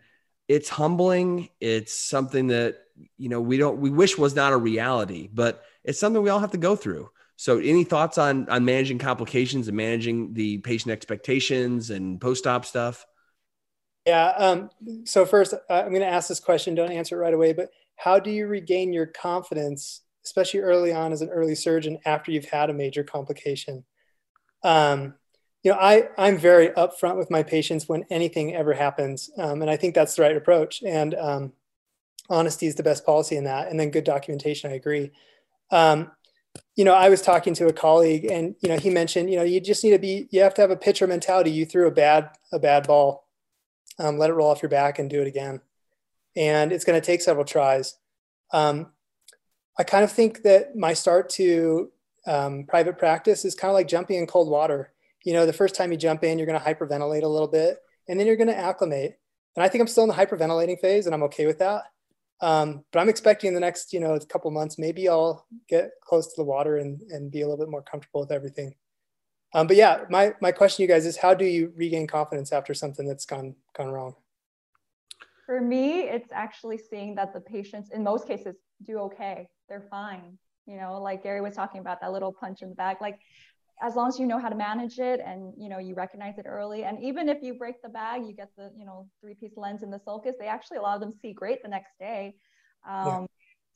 it's 0.48 0.70
humbling. 0.70 1.50
It's 1.60 1.94
something 1.94 2.48
that 2.48 2.78
you 3.18 3.30
know 3.30 3.42
we 3.42 3.58
don't 3.58 3.80
we 3.80 3.90
wish 3.90 4.18
was 4.18 4.36
not 4.36 4.54
a 4.54 4.58
reality, 4.58 5.30
but 5.34 5.64
it's 5.84 6.00
something 6.00 6.22
we 6.22 6.30
all 6.30 6.40
have 6.40 6.52
to 6.52 6.58
go 6.58 6.76
through. 6.76 7.10
So, 7.36 7.58
any 7.58 7.84
thoughts 7.84 8.18
on 8.18 8.48
on 8.50 8.66
managing 8.66 9.00
complications 9.00 9.68
and 9.68 9.76
managing 9.76 10.34
the 10.34 10.60
patient 10.60 10.92
expectations 10.92 11.90
and 11.90 12.22
post 12.22 12.46
op 12.46 12.66
stuff? 12.66 13.06
Yeah. 14.06 14.30
Um, 14.30 14.70
so 15.06 15.26
first, 15.26 15.54
uh, 15.54 15.58
I'm 15.70 15.90
going 15.90 16.02
to 16.02 16.08
ask 16.08 16.28
this 16.28 16.40
question. 16.40 16.76
Don't 16.76 16.92
answer 16.92 17.16
it 17.16 17.20
right 17.20 17.34
away. 17.34 17.54
But 17.54 17.70
how 17.96 18.20
do 18.20 18.32
you 18.32 18.48
regain 18.48 18.94
your 18.94 19.06
confidence, 19.06 20.02
especially 20.26 20.62
early 20.62 20.92
on 20.92 21.12
as 21.12 21.22
an 21.22 21.30
early 21.30 21.56
surgeon, 21.56 22.00
after 22.06 22.32
you've 22.32 22.46
had 22.46 22.70
a 22.70 22.74
major 22.74 23.04
complication? 23.04 23.84
Um, 24.64 25.16
you 25.64 25.72
know, 25.72 25.78
I 25.78 26.10
I'm 26.18 26.38
very 26.38 26.70
upfront 26.70 27.18
with 27.18 27.30
my 27.30 27.44
patients 27.44 27.88
when 27.88 28.06
anything 28.10 28.56
ever 28.56 28.74
happens, 28.74 29.30
um, 29.38 29.62
and 29.62 29.70
I 29.70 29.78
think 29.78 29.94
that's 29.94 30.16
the 30.16 30.24
right 30.24 30.36
approach. 30.36 30.82
And 30.84 31.14
um, 31.16 31.54
honesty 32.32 32.66
is 32.66 32.76
the 32.76 32.84
best 32.84 33.06
policy 33.06 33.36
in 33.36 33.44
that. 33.44 33.68
And 33.68 33.80
then 33.80 33.92
good 33.92 34.06
documentation. 34.06 34.72
I 34.72 34.76
agree. 34.76 35.12
Um, 35.70 36.12
you 36.76 36.84
know, 36.84 36.94
I 36.94 37.10
was 37.10 37.22
talking 37.22 37.54
to 37.56 37.68
a 37.68 37.74
colleague 37.74 38.26
and, 38.26 38.56
you 38.62 38.70
know, 38.70 38.78
he 38.78 38.90
mentioned, 38.90 39.30
you 39.30 39.38
know, 39.38 39.44
you 39.44 39.60
just 39.60 39.84
need 39.84 39.92
to 39.92 40.00
be, 40.00 40.28
you 40.32 40.42
have 40.42 40.54
to 40.56 40.62
have 40.62 40.72
a 40.72 40.76
pitcher 40.76 41.08
mentality. 41.08 41.52
You 41.52 41.66
threw 41.66 41.88
a 41.88 41.92
bad, 41.92 42.30
a 42.52 42.60
bad 42.60 42.88
ball, 42.88 43.28
um, 44.00 44.18
let 44.18 44.30
it 44.30 44.34
roll 44.34 44.50
off 44.50 44.62
your 44.62 44.70
back 44.70 45.00
and 45.00 45.10
do 45.10 45.22
it 45.22 45.28
again. 45.28 45.62
And 46.36 46.72
it's 46.72 46.86
going 46.86 47.00
to 47.00 47.06
take 47.06 47.22
several 47.22 47.46
tries. 47.46 47.98
Um, 48.52 48.88
I 49.78 49.84
kind 49.84 50.04
of 50.04 50.12
think 50.12 50.44
that 50.44 50.76
my 50.76 50.94
start 50.94 51.30
to 51.32 51.92
um, 52.28 52.66
private 52.68 52.98
practice 52.98 53.46
is 53.46 53.56
kind 53.56 53.70
of 53.70 53.76
like 53.76 53.88
jumping 53.88 54.18
in 54.18 54.28
cold 54.28 54.50
water. 54.50 54.94
You 55.24 55.34
know, 55.34 55.46
the 55.46 55.54
first 55.54 55.76
time 55.76 55.92
you 55.92 55.98
jump 55.98 56.24
in, 56.24 56.38
you're 56.38 56.48
going 56.48 56.60
to 56.60 56.66
hyperventilate 56.66 57.24
a 57.24 57.28
little 57.28 57.48
bit 57.48 57.78
and 58.08 58.20
then 58.20 58.28
you're 58.28 58.36
going 58.36 58.48
to 58.48 58.58
acclimate. 58.58 59.20
And 59.56 59.64
I 59.64 59.68
think 59.68 59.82
I'm 59.82 59.88
still 59.88 60.04
in 60.04 60.10
the 60.10 60.16
hyperventilating 60.16 60.80
phase 60.80 61.06
and 61.06 61.14
I'm 61.14 61.24
okay 61.24 61.46
with 61.46 61.60
that. 61.60 61.84
Um, 62.42 62.84
but 62.92 63.00
I'm 63.00 63.10
expecting 63.10 63.50
in 63.50 63.54
the 63.54 63.60
next, 63.60 63.94
you 63.94 64.00
know, 64.00 64.18
couple 64.20 64.50
months, 64.50 64.80
maybe 64.80 65.08
I'll 65.08 65.46
get 65.70 65.92
close 66.04 66.28
to 66.28 66.34
the 66.38 66.44
water 66.44 66.78
and, 66.78 67.00
and 67.12 67.32
be 67.32 67.42
a 67.42 67.48
little 67.48 67.64
bit 67.64 67.70
more 67.70 67.84
comfortable 67.84 68.22
with 68.22 68.32
everything. 68.32 68.74
Um, 69.54 69.68
but 69.68 69.76
yeah, 69.76 70.06
my, 70.10 70.34
my 70.42 70.52
question 70.52 70.78
to 70.78 70.82
you 70.84 70.88
guys 70.88 71.06
is 71.06 71.18
how 71.18 71.34
do 71.34 71.46
you 71.46 71.74
regain 71.76 72.08
confidence 72.08 72.52
after 72.52 72.74
something 72.74 73.08
that's 73.08 73.26
gone, 73.26 73.56
gone 73.78 73.90
wrong? 73.90 74.16
For 75.46 75.60
me, 75.60 76.04
it's 76.04 76.32
actually 76.32 76.78
seeing 76.78 77.14
that 77.16 77.34
the 77.34 77.42
patients 77.42 77.90
in 77.92 78.04
most 78.04 78.28
cases 78.28 78.56
do 78.84 78.98
okay. 79.00 79.50
They're 79.68 79.86
fine. 79.90 80.38
You 80.72 80.78
know, 80.78 81.02
like 81.02 81.24
Gary 81.24 81.42
was 81.42 81.54
talking 81.54 81.82
about 81.82 82.00
that 82.02 82.14
little 82.14 82.32
punch 82.32 82.62
in 82.62 82.70
the 82.70 82.76
back, 82.76 83.02
like 83.02 83.20
as 83.82 83.96
long 83.96 84.08
as 84.08 84.20
you 84.20 84.26
know 84.26 84.38
how 84.38 84.48
to 84.50 84.56
manage 84.56 85.00
it 85.00 85.20
and 85.26 85.54
you 85.58 85.68
know 85.68 85.80
you 85.80 85.96
recognize 85.96 86.38
it 86.38 86.46
early 86.48 86.84
and 86.84 87.04
even 87.04 87.28
if 87.28 87.42
you 87.42 87.54
break 87.54 87.82
the 87.82 87.90
bag 87.90 88.24
you 88.26 88.34
get 88.34 88.50
the 88.56 88.72
you 88.78 88.86
know 88.86 89.08
three 89.20 89.34
piece 89.34 89.58
lens 89.58 89.82
in 89.84 89.90
the 89.90 90.00
sulcus 90.00 90.36
they 90.40 90.46
actually 90.46 90.78
a 90.78 90.82
lot 90.82 90.96
of 90.96 91.02
them 91.02 91.12
see 91.12 91.34
great 91.34 91.62
the 91.64 91.68
next 91.68 91.98
day 92.00 92.36
um, 92.88 93.08
yeah. 93.08 93.26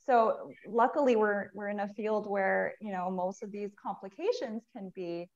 so 0.05 0.51
luckily 0.67 1.15
we're 1.15 1.49
we're 1.53 1.69
in 1.69 1.79
a 1.79 1.87
field 1.95 2.29
where 2.29 2.73
you 2.79 2.91
know 2.91 3.09
most 3.09 3.41
of 3.41 3.51
these 3.51 3.71
complications 3.81 4.61
can 4.75 4.91
be 4.95 5.27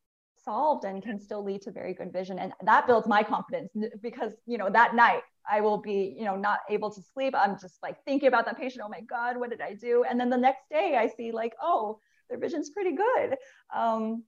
solved 0.50 0.86
and 0.86 1.04
can 1.04 1.20
still 1.20 1.44
lead 1.44 1.62
to 1.62 1.72
very 1.72 1.94
good 1.94 2.12
vision 2.12 2.40
and 2.40 2.52
that 2.64 2.88
builds 2.88 3.08
my 3.08 3.22
confidence 3.22 3.70
because 4.02 4.34
you 4.46 4.58
know 4.58 4.70
that 4.70 4.96
night 4.96 5.22
i 5.50 5.62
will 5.62 5.78
be 5.78 6.16
you 6.18 6.26
know 6.26 6.36
not 6.36 6.60
able 6.70 6.90
to 6.90 7.02
sleep 7.14 7.34
i'm 7.38 7.56
just 7.60 7.78
like 7.84 7.98
thinking 8.06 8.28
about 8.28 8.46
that 8.46 8.58
patient 8.58 8.82
oh 8.84 8.90
my 8.90 9.02
god 9.02 9.38
what 9.38 9.50
did 9.50 9.62
i 9.62 9.74
do 9.74 10.04
and 10.10 10.20
then 10.20 10.30
the 10.30 10.38
next 10.38 10.64
day 10.70 10.98
i 10.98 11.08
see 11.08 11.32
like 11.32 11.54
oh 11.62 12.00
their 12.30 12.40
vision's 12.40 12.70
pretty 12.70 12.96
good 12.96 13.36
um, 13.76 14.24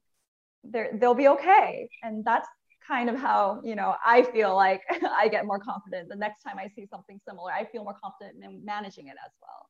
they'll 0.63 1.13
be 1.13 1.27
okay. 1.27 1.89
And 2.03 2.23
that's 2.23 2.47
kind 2.85 3.09
of 3.09 3.15
how, 3.15 3.61
you 3.63 3.75
know, 3.75 3.95
I 4.05 4.23
feel 4.23 4.55
like 4.55 4.81
I 5.17 5.27
get 5.27 5.45
more 5.45 5.59
confident 5.59 6.09
the 6.09 6.15
next 6.15 6.43
time 6.43 6.57
I 6.57 6.67
see 6.75 6.85
something 6.85 7.19
similar. 7.27 7.51
I 7.51 7.65
feel 7.65 7.83
more 7.83 7.95
confident 8.01 8.43
in 8.43 8.63
managing 8.65 9.07
it 9.07 9.15
as 9.23 9.31
well. 9.41 9.69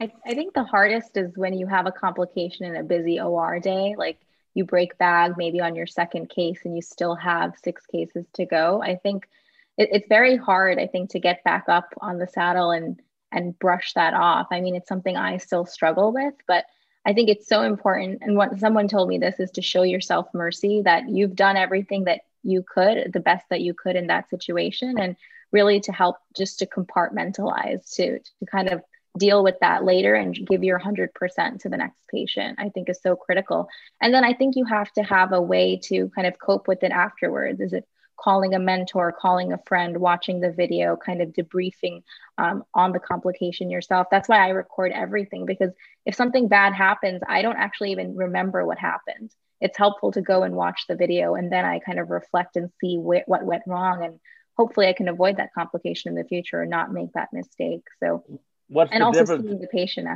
I, 0.00 0.30
I 0.30 0.34
think 0.34 0.54
the 0.54 0.64
hardest 0.64 1.16
is 1.16 1.30
when 1.36 1.54
you 1.54 1.66
have 1.66 1.86
a 1.86 1.92
complication 1.92 2.66
in 2.66 2.76
a 2.76 2.82
busy 2.82 3.20
OR 3.20 3.60
day, 3.60 3.94
like 3.96 4.18
you 4.54 4.64
break 4.64 4.98
bag 4.98 5.34
maybe 5.36 5.60
on 5.60 5.74
your 5.74 5.86
second 5.86 6.28
case 6.28 6.60
and 6.64 6.74
you 6.74 6.82
still 6.82 7.14
have 7.14 7.54
six 7.62 7.86
cases 7.86 8.26
to 8.34 8.46
go. 8.46 8.82
I 8.82 8.96
think 8.96 9.28
it, 9.76 9.88
it's 9.92 10.08
very 10.08 10.36
hard, 10.36 10.78
I 10.78 10.86
think, 10.86 11.10
to 11.10 11.20
get 11.20 11.44
back 11.44 11.64
up 11.68 11.94
on 12.00 12.18
the 12.18 12.26
saddle 12.26 12.70
and 12.70 13.00
and 13.30 13.58
brush 13.58 13.94
that 13.94 14.12
off. 14.12 14.48
I 14.50 14.60
mean, 14.60 14.76
it's 14.76 14.88
something 14.88 15.16
I 15.16 15.38
still 15.38 15.64
struggle 15.64 16.12
with, 16.12 16.34
but 16.46 16.66
I 17.04 17.14
think 17.14 17.30
it's 17.30 17.48
so 17.48 17.62
important. 17.62 18.18
And 18.20 18.36
what 18.36 18.58
someone 18.60 18.88
told 18.88 19.08
me 19.08 19.18
this 19.18 19.40
is 19.40 19.50
to 19.52 19.62
show 19.62 19.82
yourself 19.82 20.28
mercy 20.34 20.82
that 20.82 21.08
you've 21.08 21.34
done 21.34 21.56
everything 21.56 22.04
that 22.04 22.20
you 22.42 22.62
could, 22.62 23.10
the 23.12 23.20
best 23.20 23.46
that 23.48 23.62
you 23.62 23.72
could 23.74 23.96
in 23.96 24.08
that 24.08 24.28
situation, 24.28 24.98
and 24.98 25.16
really 25.50 25.80
to 25.80 25.92
help 25.92 26.16
just 26.36 26.58
to 26.58 26.66
compartmentalize, 26.66 27.94
to, 27.94 28.18
to 28.18 28.46
kind 28.50 28.68
of 28.68 28.82
deal 29.18 29.44
with 29.44 29.56
that 29.60 29.84
later 29.84 30.14
and 30.14 30.34
give 30.46 30.64
your 30.64 30.80
100% 30.80 31.60
to 31.60 31.68
the 31.68 31.76
next 31.76 32.00
patient, 32.10 32.58
I 32.58 32.70
think 32.70 32.88
is 32.88 33.00
so 33.02 33.14
critical. 33.14 33.68
And 34.00 34.12
then 34.14 34.24
I 34.24 34.32
think 34.32 34.56
you 34.56 34.64
have 34.64 34.90
to 34.92 35.02
have 35.02 35.32
a 35.32 35.40
way 35.40 35.78
to 35.84 36.10
kind 36.14 36.26
of 36.26 36.38
cope 36.38 36.66
with 36.66 36.82
it 36.82 36.92
afterwards. 36.92 37.60
Is 37.60 37.72
it 37.72 37.86
calling 38.22 38.54
a 38.54 38.58
mentor, 38.58 39.12
calling 39.12 39.52
a 39.52 39.58
friend, 39.66 39.96
watching 39.96 40.40
the 40.40 40.52
video, 40.52 40.96
kind 40.96 41.20
of 41.20 41.30
debriefing 41.30 42.02
um, 42.38 42.62
on 42.74 42.92
the 42.92 43.00
complication 43.00 43.70
yourself. 43.70 44.06
That's 44.10 44.28
why 44.28 44.44
I 44.44 44.50
record 44.50 44.92
everything 44.92 45.44
because 45.44 45.70
if 46.06 46.14
something 46.14 46.48
bad 46.48 46.72
happens, 46.72 47.20
I 47.26 47.42
don't 47.42 47.56
actually 47.56 47.92
even 47.92 48.16
remember 48.16 48.64
what 48.64 48.78
happened. 48.78 49.30
It's 49.60 49.78
helpful 49.78 50.12
to 50.12 50.22
go 50.22 50.42
and 50.42 50.54
watch 50.54 50.84
the 50.88 50.96
video 50.96 51.34
and 51.34 51.50
then 51.50 51.64
I 51.64 51.80
kind 51.80 51.98
of 51.98 52.10
reflect 52.10 52.56
and 52.56 52.70
see 52.80 52.96
wh- 52.96 53.28
what 53.28 53.44
went 53.44 53.62
wrong 53.66 54.04
and 54.04 54.20
hopefully 54.56 54.86
I 54.86 54.92
can 54.92 55.08
avoid 55.08 55.38
that 55.38 55.54
complication 55.54 56.10
in 56.10 56.14
the 56.14 56.28
future 56.28 56.60
and 56.60 56.70
not 56.70 56.92
make 56.92 57.12
that 57.14 57.32
mistake. 57.32 57.82
So, 58.00 58.24
what's 58.72 58.92
and 58.92 59.02
also 59.02 59.20
difference? 59.20 59.44
seeing 59.44 59.60
the 59.60 59.68
patient. 59.68 60.08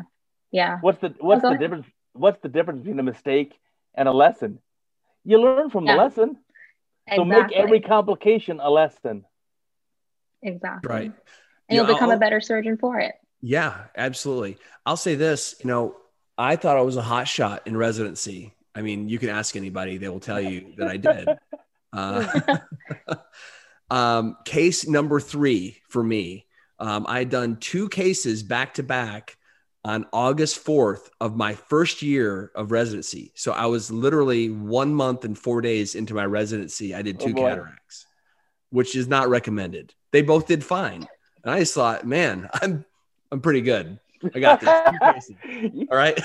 Yeah. 0.50 0.78
What's 0.80 1.00
the 1.00 1.14
what's 1.20 1.44
oh, 1.44 1.48
the 1.48 1.48
ahead. 1.48 1.60
difference? 1.60 1.86
What's 2.12 2.40
the 2.42 2.48
difference 2.48 2.80
between 2.80 2.98
a 2.98 3.02
mistake 3.02 3.54
and 3.94 4.08
a 4.08 4.12
lesson? 4.12 4.58
You 5.24 5.40
learn 5.40 5.70
from 5.70 5.86
yeah. 5.86 5.96
the 5.96 6.02
lesson. 6.02 6.36
So 7.14 7.24
make 7.24 7.52
every 7.52 7.80
complication 7.80 8.58
a 8.60 8.70
lesson. 8.70 9.24
Exactly. 10.42 10.92
Right. 10.92 11.12
And 11.68 11.76
you 11.76 11.80
will 11.82 11.94
become 11.94 12.10
I'll, 12.10 12.16
a 12.16 12.18
better 12.18 12.40
surgeon 12.40 12.78
for 12.78 12.98
it. 12.98 13.14
Yeah, 13.40 13.84
absolutely. 13.96 14.58
I'll 14.84 14.96
say 14.96 15.14
this, 15.14 15.54
you 15.62 15.68
know, 15.68 15.96
I 16.38 16.56
thought 16.56 16.76
I 16.76 16.82
was 16.82 16.96
a 16.96 17.02
hot 17.02 17.28
shot 17.28 17.62
in 17.66 17.76
residency. 17.76 18.54
I 18.74 18.82
mean, 18.82 19.08
you 19.08 19.18
can 19.18 19.28
ask 19.28 19.56
anybody, 19.56 19.98
they 19.98 20.08
will 20.08 20.20
tell 20.20 20.40
you 20.40 20.74
that 20.78 20.88
I 20.88 20.96
did. 20.96 21.28
Uh, 21.92 22.58
um, 23.90 24.36
case 24.44 24.86
number 24.86 25.18
three 25.18 25.80
for 25.88 26.02
me, 26.02 26.45
um, 26.78 27.06
I 27.08 27.20
had 27.20 27.30
done 27.30 27.56
two 27.56 27.88
cases 27.88 28.42
back 28.42 28.74
to 28.74 28.82
back 28.82 29.36
on 29.84 30.04
August 30.12 30.64
4th 30.64 31.08
of 31.20 31.36
my 31.36 31.54
first 31.54 32.02
year 32.02 32.50
of 32.54 32.72
residency. 32.72 33.32
So 33.36 33.52
I 33.52 33.66
was 33.66 33.90
literally 33.90 34.50
one 34.50 34.92
month 34.92 35.24
and 35.24 35.38
four 35.38 35.60
days 35.60 35.94
into 35.94 36.12
my 36.12 36.24
residency. 36.24 36.94
I 36.94 37.02
did 37.02 37.22
oh, 37.22 37.26
two 37.26 37.34
oh 37.36 37.40
cataracts, 37.40 38.04
which 38.70 38.96
is 38.96 39.06
not 39.06 39.28
recommended. 39.28 39.94
They 40.10 40.22
both 40.22 40.48
did 40.48 40.64
fine. 40.64 41.06
And 41.44 41.54
I 41.54 41.60
just 41.60 41.74
thought, 41.74 42.04
man, 42.04 42.48
I'm 42.54 42.84
I'm 43.30 43.40
pretty 43.40 43.60
good. 43.60 43.98
I 44.34 44.40
got 44.40 44.60
this. 44.60 45.30
All 45.90 45.96
right. 45.96 46.20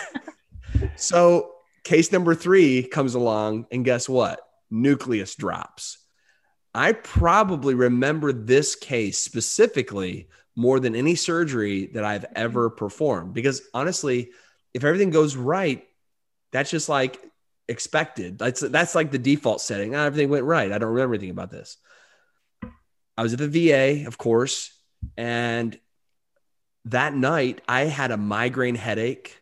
so 0.96 1.52
case 1.84 2.12
number 2.12 2.34
three 2.34 2.84
comes 2.84 3.14
along, 3.14 3.68
and 3.72 3.86
guess 3.86 4.10
what? 4.10 4.42
Nucleus 4.72 5.36
drops. 5.36 6.00
I 6.74 6.94
probably 6.94 7.76
remember 7.76 8.32
this 8.32 8.76
case 8.76 9.20
specifically 9.20 10.30
more 10.56 10.80
than 10.80 10.96
any 10.96 11.16
surgery 11.16 11.88
that 11.88 12.04
I've 12.04 12.26
ever 12.36 12.70
performed. 12.70 13.34
Because 13.34 13.62
honestly, 13.74 14.32
if 14.74 14.84
everything 14.84 15.10
goes 15.10 15.36
right, 15.36 15.86
that's 16.52 16.70
just 16.70 16.90
like 16.90 17.20
expected. 17.68 18.38
That's 18.38 18.60
that's 18.62 18.96
like 18.96 19.12
the 19.12 19.18
default 19.18 19.62
setting. 19.62 19.92
Not 19.92 20.08
everything 20.08 20.30
went 20.30 20.46
right. 20.46 20.72
I 20.72 20.78
don't 20.78 20.90
remember 20.90 21.16
anything 21.16 21.32
about 21.32 21.52
this. 21.52 21.78
I 23.18 23.24
was 23.24 23.34
at 23.34 23.40
the 23.40 23.48
VA, 23.48 24.08
of 24.08 24.18
course, 24.18 24.74
and 25.18 25.78
that 26.86 27.14
night 27.14 27.62
I 27.68 27.82
had 27.82 28.12
a 28.12 28.18
migraine 28.18 28.76
headache. 28.76 29.42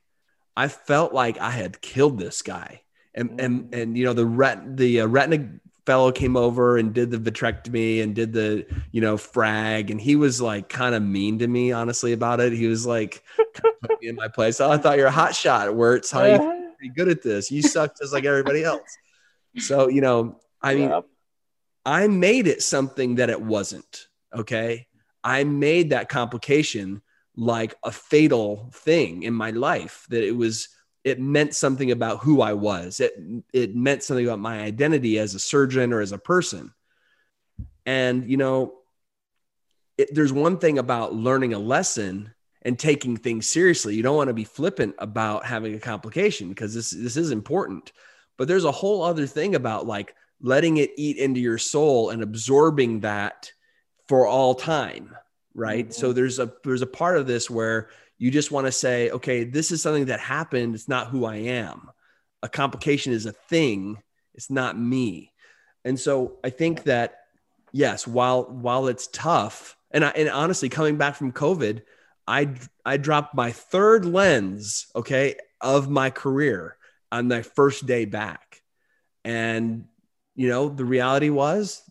I 0.55 0.67
felt 0.67 1.13
like 1.13 1.37
I 1.37 1.51
had 1.51 1.81
killed 1.81 2.19
this 2.19 2.41
guy. 2.41 2.81
And, 3.15 3.39
and, 3.39 3.71
mm. 3.71 3.81
and, 3.81 3.97
you 3.97 4.05
know, 4.05 4.13
the 4.13 4.25
ret, 4.25 4.77
the 4.77 5.01
uh, 5.01 5.07
retina 5.07 5.59
fellow 5.89 6.11
came 6.11 6.37
over 6.37 6.77
and 6.77 6.93
did 6.93 7.09
the 7.09 7.17
vitrectomy 7.17 8.03
and 8.03 8.13
did 8.13 8.31
the, 8.31 8.63
you 8.91 9.01
know, 9.01 9.17
frag. 9.17 9.89
And 9.89 9.99
he 9.99 10.15
was 10.15 10.39
like 10.39 10.69
kind 10.69 10.93
of 10.93 11.01
mean 11.01 11.39
to 11.39 11.47
me, 11.47 11.71
honestly, 11.71 12.13
about 12.13 12.39
it. 12.39 12.53
He 12.53 12.67
was 12.67 12.85
like, 12.85 13.23
put 13.55 13.99
me 13.99 14.07
in 14.07 14.15
my 14.15 14.27
place. 14.27 14.61
Oh, 14.61 14.69
I 14.69 14.77
thought 14.77 14.99
you're 14.99 15.07
a 15.07 15.11
hot 15.11 15.33
shot. 15.33 15.75
Where 15.75 15.95
it's 15.95 16.11
how 16.11 16.25
you 16.25 16.37
pretty 16.77 16.93
good 16.95 17.07
at 17.07 17.23
this. 17.23 17.49
You 17.49 17.63
suck 17.63 17.97
just 17.97 18.13
like 18.13 18.23
everybody 18.23 18.63
else. 18.63 18.87
So, 19.57 19.87
you 19.87 20.01
know, 20.01 20.39
I 20.61 20.75
mean, 20.75 20.89
yep. 20.91 21.05
I 21.87 22.07
made 22.07 22.45
it 22.45 22.61
something 22.61 23.15
that 23.15 23.31
it 23.31 23.41
wasn't. 23.41 24.09
Okay. 24.31 24.85
I 25.23 25.43
made 25.43 25.89
that 25.89 26.07
complication 26.07 27.01
like 27.35 27.73
a 27.83 27.91
fatal 27.91 28.69
thing 28.75 29.23
in 29.23 29.33
my 29.33 29.49
life 29.49 30.05
that 30.11 30.23
it 30.23 30.35
was 30.35 30.69
it 31.03 31.19
meant 31.19 31.55
something 31.55 31.91
about 31.91 32.19
who 32.19 32.41
I 32.41 32.53
was. 32.53 32.99
It 32.99 33.13
it 33.53 33.75
meant 33.75 34.03
something 34.03 34.25
about 34.25 34.39
my 34.39 34.61
identity 34.61 35.19
as 35.19 35.35
a 35.35 35.39
surgeon 35.39 35.93
or 35.93 36.01
as 36.01 36.11
a 36.11 36.17
person. 36.17 36.73
And 37.85 38.29
you 38.29 38.37
know, 38.37 38.75
it, 39.97 40.13
there's 40.13 40.33
one 40.33 40.57
thing 40.57 40.77
about 40.77 41.13
learning 41.13 41.53
a 41.53 41.59
lesson 41.59 42.33
and 42.61 42.77
taking 42.77 43.15
things 43.15 43.47
seriously. 43.47 43.95
You 43.95 44.03
don't 44.03 44.17
want 44.17 44.27
to 44.27 44.33
be 44.33 44.43
flippant 44.43 44.95
about 44.99 45.45
having 45.45 45.75
a 45.75 45.79
complication 45.79 46.49
because 46.49 46.73
this 46.73 46.91
this 46.91 47.17
is 47.17 47.31
important. 47.31 47.91
But 48.37 48.47
there's 48.47 48.65
a 48.65 48.71
whole 48.71 49.03
other 49.03 49.27
thing 49.27 49.55
about 49.55 49.85
like 49.85 50.15
letting 50.41 50.77
it 50.77 50.91
eat 50.97 51.17
into 51.17 51.39
your 51.39 51.57
soul 51.57 52.09
and 52.09 52.21
absorbing 52.21 53.01
that 53.01 53.51
for 54.07 54.25
all 54.25 54.55
time, 54.55 55.15
right? 55.53 55.85
Mm-hmm. 55.85 55.93
So 55.93 56.13
there's 56.13 56.39
a 56.39 56.51
there's 56.63 56.81
a 56.81 56.87
part 56.87 57.17
of 57.17 57.27
this 57.27 57.49
where 57.49 57.89
you 58.19 58.29
just 58.29 58.51
want 58.51 58.67
to 58.67 58.71
say, 58.71 59.09
okay, 59.09 59.45
this 59.45 59.71
is 59.71 59.81
something 59.81 60.05
that 60.05 60.19
happened. 60.19 60.75
It's 60.75 60.89
not 60.89 61.07
who 61.07 61.25
I 61.25 61.37
am. 61.37 61.89
A 62.43 62.49
complication 62.49 63.13
is 63.13 63.25
a 63.25 63.31
thing. 63.31 63.97
It's 64.35 64.51
not 64.51 64.77
me. 64.77 65.31
And 65.85 65.97
so 65.97 66.37
I 66.43 66.49
think 66.49 66.83
that 66.83 67.19
yes, 67.71 68.05
while 68.05 68.43
while 68.43 68.87
it's 68.87 69.07
tough, 69.07 69.77
and 69.91 70.05
I, 70.05 70.09
and 70.09 70.29
honestly, 70.29 70.69
coming 70.69 70.97
back 70.97 71.15
from 71.15 71.31
COVID, 71.31 71.81
I 72.27 72.49
I 72.85 72.97
dropped 72.97 73.35
my 73.35 73.51
third 73.51 74.05
lens, 74.05 74.87
okay, 74.95 75.35
of 75.61 75.89
my 75.89 76.09
career 76.09 76.77
on 77.11 77.27
my 77.27 77.41
first 77.41 77.85
day 77.85 78.05
back, 78.05 78.61
and 79.23 79.85
you 80.35 80.49
know 80.49 80.69
the 80.69 80.85
reality 80.85 81.29
was, 81.29 81.81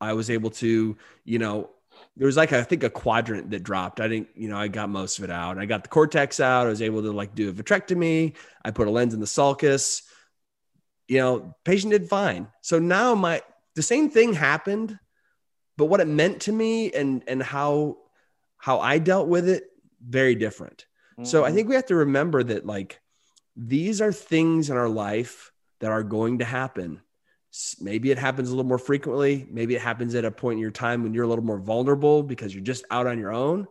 I 0.00 0.12
was 0.12 0.30
able 0.30 0.50
to 0.50 0.96
you 1.24 1.38
know 1.38 1.70
there 2.16 2.26
was 2.26 2.36
like 2.36 2.52
I 2.52 2.62
think 2.62 2.82
a 2.82 2.90
quadrant 2.90 3.50
that 3.50 3.62
dropped. 3.62 4.00
I 4.00 4.08
didn't, 4.08 4.28
you 4.34 4.48
know, 4.48 4.56
I 4.56 4.68
got 4.68 4.88
most 4.88 5.18
of 5.18 5.24
it 5.24 5.30
out. 5.30 5.58
I 5.58 5.66
got 5.66 5.82
the 5.82 5.88
cortex 5.88 6.40
out. 6.40 6.66
I 6.66 6.70
was 6.70 6.82
able 6.82 7.02
to 7.02 7.12
like 7.12 7.34
do 7.34 7.50
a 7.50 7.52
vitrectomy. 7.52 8.34
I 8.64 8.70
put 8.70 8.88
a 8.88 8.90
lens 8.90 9.12
in 9.14 9.20
the 9.20 9.26
sulcus. 9.26 10.02
You 11.08 11.18
know, 11.18 11.56
patient 11.64 11.92
did 11.92 12.08
fine. 12.08 12.48
So 12.62 12.78
now 12.78 13.14
my 13.14 13.42
the 13.74 13.82
same 13.82 14.10
thing 14.10 14.32
happened, 14.32 14.98
but 15.76 15.86
what 15.86 16.00
it 16.00 16.08
meant 16.08 16.40
to 16.42 16.52
me 16.52 16.90
and 16.92 17.22
and 17.28 17.42
how 17.42 17.98
how 18.56 18.80
I 18.80 18.98
dealt 18.98 19.28
with 19.28 19.48
it 19.48 19.64
very 20.00 20.34
different. 20.34 20.86
Mm-hmm. 21.12 21.24
So 21.24 21.44
I 21.44 21.48
mm-hmm. 21.48 21.56
think 21.56 21.68
we 21.68 21.74
have 21.74 21.86
to 21.86 21.96
remember 21.96 22.42
that 22.42 22.64
like 22.64 22.98
these 23.56 24.00
are 24.00 24.12
things 24.12 24.70
in 24.70 24.76
our 24.76 24.88
life 24.88 25.52
that 25.80 25.90
are 25.90 26.02
going 26.02 26.38
to 26.38 26.44
happen 26.44 27.02
Maybe 27.80 28.10
it 28.10 28.18
happens 28.18 28.48
a 28.48 28.52
little 28.52 28.68
more 28.68 28.78
frequently. 28.78 29.46
Maybe 29.50 29.74
it 29.74 29.80
happens 29.80 30.14
at 30.14 30.24
a 30.24 30.30
point 30.30 30.56
in 30.56 30.60
your 30.60 30.70
time 30.70 31.02
when 31.02 31.14
you're 31.14 31.24
a 31.24 31.28
little 31.28 31.44
more 31.44 31.58
vulnerable 31.58 32.22
because 32.22 32.54
you're 32.54 32.64
just 32.64 32.84
out 32.90 33.06
on 33.06 33.18
your 33.18 33.32
own. 33.32 33.66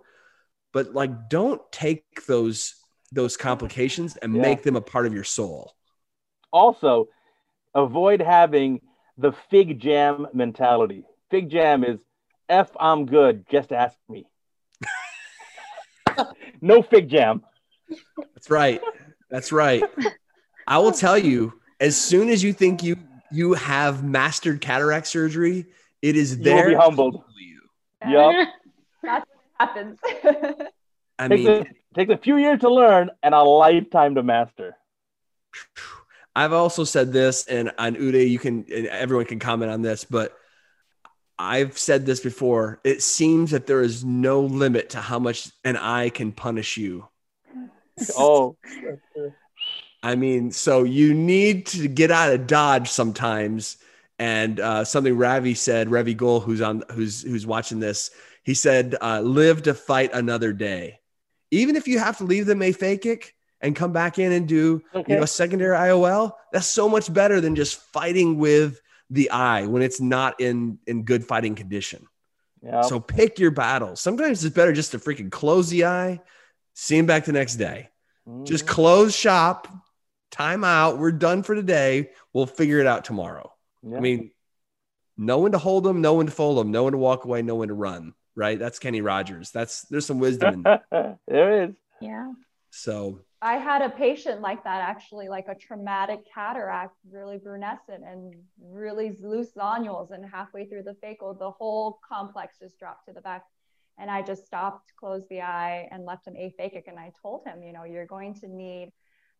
But 0.73 0.93
like, 0.93 1.29
don't 1.29 1.61
take 1.71 2.03
those 2.27 2.75
those 3.11 3.38
complications 3.38 4.17
and 4.17 4.36
yeah. 4.36 4.41
make 4.41 4.63
them 4.63 4.75
a 4.75 4.81
part 4.81 5.05
of 5.05 5.13
your 5.13 5.23
soul. 5.23 5.73
Also, 6.51 7.07
avoid 7.73 8.21
having 8.21 8.81
the 9.17 9.33
fig 9.49 9.79
jam 9.79 10.27
mentality. 10.33 11.05
Fig 11.29 11.49
jam 11.49 11.83
is 11.83 11.99
F 12.49 12.69
I'm 12.79 13.05
good, 13.05 13.45
just 13.49 13.71
ask 13.71 13.97
me. 14.09 14.25
no 16.61 16.81
fig 16.81 17.09
jam. 17.09 17.43
That's 18.33 18.49
right. 18.49 18.81
That's 19.29 19.51
right. 19.51 19.83
I 20.67 20.77
will 20.79 20.91
tell 20.91 21.17
you, 21.17 21.53
as 21.79 21.99
soon 21.99 22.29
as 22.29 22.43
you 22.43 22.53
think 22.53 22.83
you 22.83 22.97
you 23.32 23.53
have 23.53 24.03
mastered 24.03 24.61
cataract 24.61 25.07
surgery, 25.07 25.65
it 26.01 26.15
is 26.15 26.39
there. 26.39 26.69
You'll 26.69 26.80
be 26.80 26.84
humbled. 26.84 27.23
You. 27.38 27.61
Yep. 28.07 28.47
That's 29.03 29.26
what 29.57 29.67
happens. 29.69 29.99
I 31.19 31.28
takes 31.28 31.43
mean, 31.43 31.61
a, 31.61 31.95
takes 31.95 32.11
a 32.11 32.17
few 32.17 32.38
years 32.38 32.59
to 32.61 32.69
learn 32.69 33.09
and 33.23 33.34
a 33.34 33.41
lifetime 33.41 34.15
to 34.15 34.23
master. 34.23 34.76
I've 36.36 36.53
also 36.53 36.84
said 36.84 37.13
this, 37.13 37.47
and 37.47 37.71
on 37.78 37.95
Uday, 37.95 38.30
you 38.30 38.39
can, 38.39 38.65
everyone 38.69 39.26
can 39.26 39.39
comment 39.39 39.71
on 39.71 39.82
this, 39.82 40.03
but 40.03 40.38
I've 41.39 41.78
said 41.78 42.05
this 42.05 42.19
before. 42.19 42.82
It 42.84 43.01
seems 43.01 43.51
that 43.51 43.67
there 43.67 43.82
is 43.82 44.03
no 44.03 44.41
limit 44.41 44.89
to 44.91 44.99
how 44.99 45.19
much 45.19 45.49
an 45.63 45.78
eye 45.78 46.09
can 46.09 46.34
punish 46.34 46.76
you. 46.76 47.07
Oh, 48.17 48.57
I 50.05 50.15
mean, 50.15 50.51
so 50.51 50.83
you 50.83 51.15
need 51.15 51.65
to 51.67 51.87
get 51.87 52.11
out 52.11 52.31
of 52.31 52.45
Dodge 52.45 52.91
sometimes. 52.91 53.77
And 54.19 54.59
uh, 54.59 54.85
something 54.85 55.17
Ravi 55.17 55.55
said, 55.55 55.89
Ravi 55.89 56.13
Goel, 56.13 56.41
who's 56.41 56.61
on, 56.61 56.83
who's 56.91 57.23
who's 57.23 57.47
watching 57.47 57.79
this, 57.79 58.11
he 58.43 58.53
said, 58.53 58.95
uh, 59.01 59.21
"Live 59.21 59.63
to 59.63 59.73
fight 59.73 60.11
another 60.13 60.53
day." 60.53 60.99
Even 61.49 61.75
if 61.75 61.87
you 61.87 61.97
have 61.97 62.19
to 62.19 62.23
leave 62.23 62.45
the 62.45 62.53
aphakic 62.53 63.31
and 63.61 63.75
come 63.75 63.93
back 63.93 64.19
in 64.19 64.31
and 64.31 64.47
do 64.47 64.83
okay. 64.93 65.11
you 65.11 65.17
know 65.17 65.23
a 65.23 65.27
secondary 65.27 65.75
IOL, 65.75 66.33
that's 66.53 66.67
so 66.67 66.87
much 66.87 67.11
better 67.11 67.41
than 67.41 67.55
just 67.55 67.81
fighting 67.91 68.37
with 68.37 68.79
the 69.09 69.31
eye 69.31 69.65
when 69.65 69.81
it's 69.81 69.99
not 69.99 70.39
in 70.39 70.77
in 70.85 71.01
good 71.01 71.25
fighting 71.25 71.55
condition. 71.55 72.05
Yep. 72.61 72.85
So 72.85 72.99
pick 72.99 73.39
your 73.39 73.51
battles. 73.51 74.01
Sometimes 74.01 74.45
it's 74.45 74.55
better 74.55 74.71
just 74.71 74.91
to 74.91 74.99
freaking 74.99 75.31
close 75.31 75.71
the 75.71 75.85
eye, 75.85 76.21
see 76.75 76.95
him 76.95 77.07
back 77.07 77.25
the 77.25 77.33
next 77.33 77.55
day. 77.55 77.89
Just 78.43 78.65
close 78.65 79.15
shop, 79.15 79.67
time 80.36 80.63
out. 80.63 80.97
We're 80.97 81.11
done 81.11 81.43
for 81.43 81.55
today. 81.55 82.11
We'll 82.33 82.45
figure 82.45 82.79
it 82.79 82.88
out 82.88 83.05
tomorrow. 83.05 83.53
Yeah. 83.83 83.97
I 83.97 83.99
mean, 84.01 84.31
no 85.17 85.39
one 85.39 85.53
to 85.53 85.57
hold 85.57 85.86
them, 85.86 86.01
no 86.01 86.13
one 86.13 86.25
to 86.25 86.31
fold 86.31 86.57
them, 86.57 86.71
no 86.71 86.83
one 86.83 86.91
to 86.91 86.97
walk 86.97 87.23
away, 87.23 87.41
no 87.41 87.55
one 87.55 87.69
to 87.69 87.73
run. 87.73 88.13
Right? 88.36 88.59
That's 88.59 88.79
Kenny 88.79 88.99
Rogers. 88.99 89.51
That's 89.51 89.83
there's 89.83 90.05
some 90.05 90.19
wisdom 90.19 90.55
in 90.55 90.63
there. 90.63 91.17
there 91.27 91.63
is. 91.63 91.75
Yeah. 92.01 92.33
So 92.69 93.21
I 93.41 93.53
had 93.53 93.81
a 93.81 93.89
patient 93.89 94.41
like 94.41 94.65
that 94.65 94.81
actually, 94.81 95.29
like 95.29 95.47
a 95.47 95.55
traumatic 95.55 96.19
cataract, 96.33 96.97
really 97.09 97.38
brunescent 97.38 98.03
and 98.05 98.33
really 98.59 99.15
loose 99.21 99.53
zonules. 99.53 100.11
And 100.11 100.25
halfway 100.25 100.65
through 100.65 100.83
the 100.83 100.97
phaco, 101.01 101.38
the 101.38 101.51
whole 101.51 101.99
complex 102.07 102.57
just 102.59 102.77
dropped 102.77 103.05
to 103.07 103.13
the 103.13 103.21
back. 103.21 103.43
And 103.97 104.11
I 104.11 104.21
just 104.21 104.45
stopped, 104.45 104.91
closed 104.99 105.29
the 105.29 105.39
eye, 105.39 105.88
and 105.91 106.03
left 106.03 106.27
him 106.27 106.33
aphakic. 106.33 106.89
And 106.89 106.99
I 106.99 107.13
told 107.21 107.45
him, 107.45 107.63
you 107.63 107.71
know, 107.71 107.86
you're 107.86 108.05
going 108.05 108.33
to 108.41 108.47
need 108.49 108.91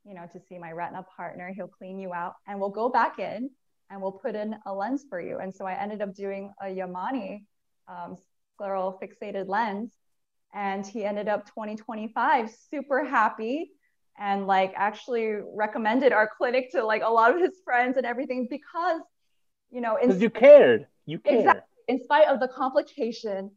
you 0.06 0.14
know, 0.14 0.28
to 0.32 0.40
see 0.48 0.58
my 0.58 0.72
retina 0.72 1.06
partner. 1.16 1.52
He'll 1.56 1.68
clean 1.68 2.00
you 2.00 2.14
out 2.14 2.36
and 2.48 2.60
we'll 2.60 2.70
go 2.70 2.90
back 2.90 3.20
in 3.20 3.50
and 3.90 4.02
we'll 4.02 4.12
put 4.12 4.36
in 4.36 4.56
a 4.66 4.74
lens 4.74 5.06
for 5.10 5.20
you. 5.20 5.40
And 5.40 5.54
so 5.54 5.66
I 5.66 5.74
ended 5.74 6.02
up 6.02 6.14
doing 6.14 6.54
a 6.62 6.66
Yamane 6.66 7.44
um, 7.88 8.16
scleral 8.60 9.00
fixated 9.02 9.48
lens. 9.48 9.92
And 10.54 10.86
he 10.88 11.04
ended 11.04 11.28
up 11.28 11.48
2025 11.48 12.50
super 12.72 13.04
happy 13.04 13.72
and 14.18 14.48
like 14.48 14.74
actually 14.78 15.36
recommended 15.54 16.14
our 16.14 16.30
clinic 16.38 16.72
to 16.72 16.86
like 16.86 17.02
a 17.04 17.10
lot 17.10 17.36
of 17.36 17.42
his 17.42 17.60
friends 17.66 17.98
and 17.98 18.06
everything 18.06 18.48
because, 18.50 19.02
you 19.70 19.82
know, 19.82 19.98
because 20.00 20.22
you 20.22 20.30
cared. 20.30 20.88
You 21.06 21.20
cared. 21.20 21.40
Exactly. 21.40 21.62
In 21.88 22.04
spite 22.04 22.28
of 22.28 22.40
the 22.40 22.48
complication, 22.48 23.52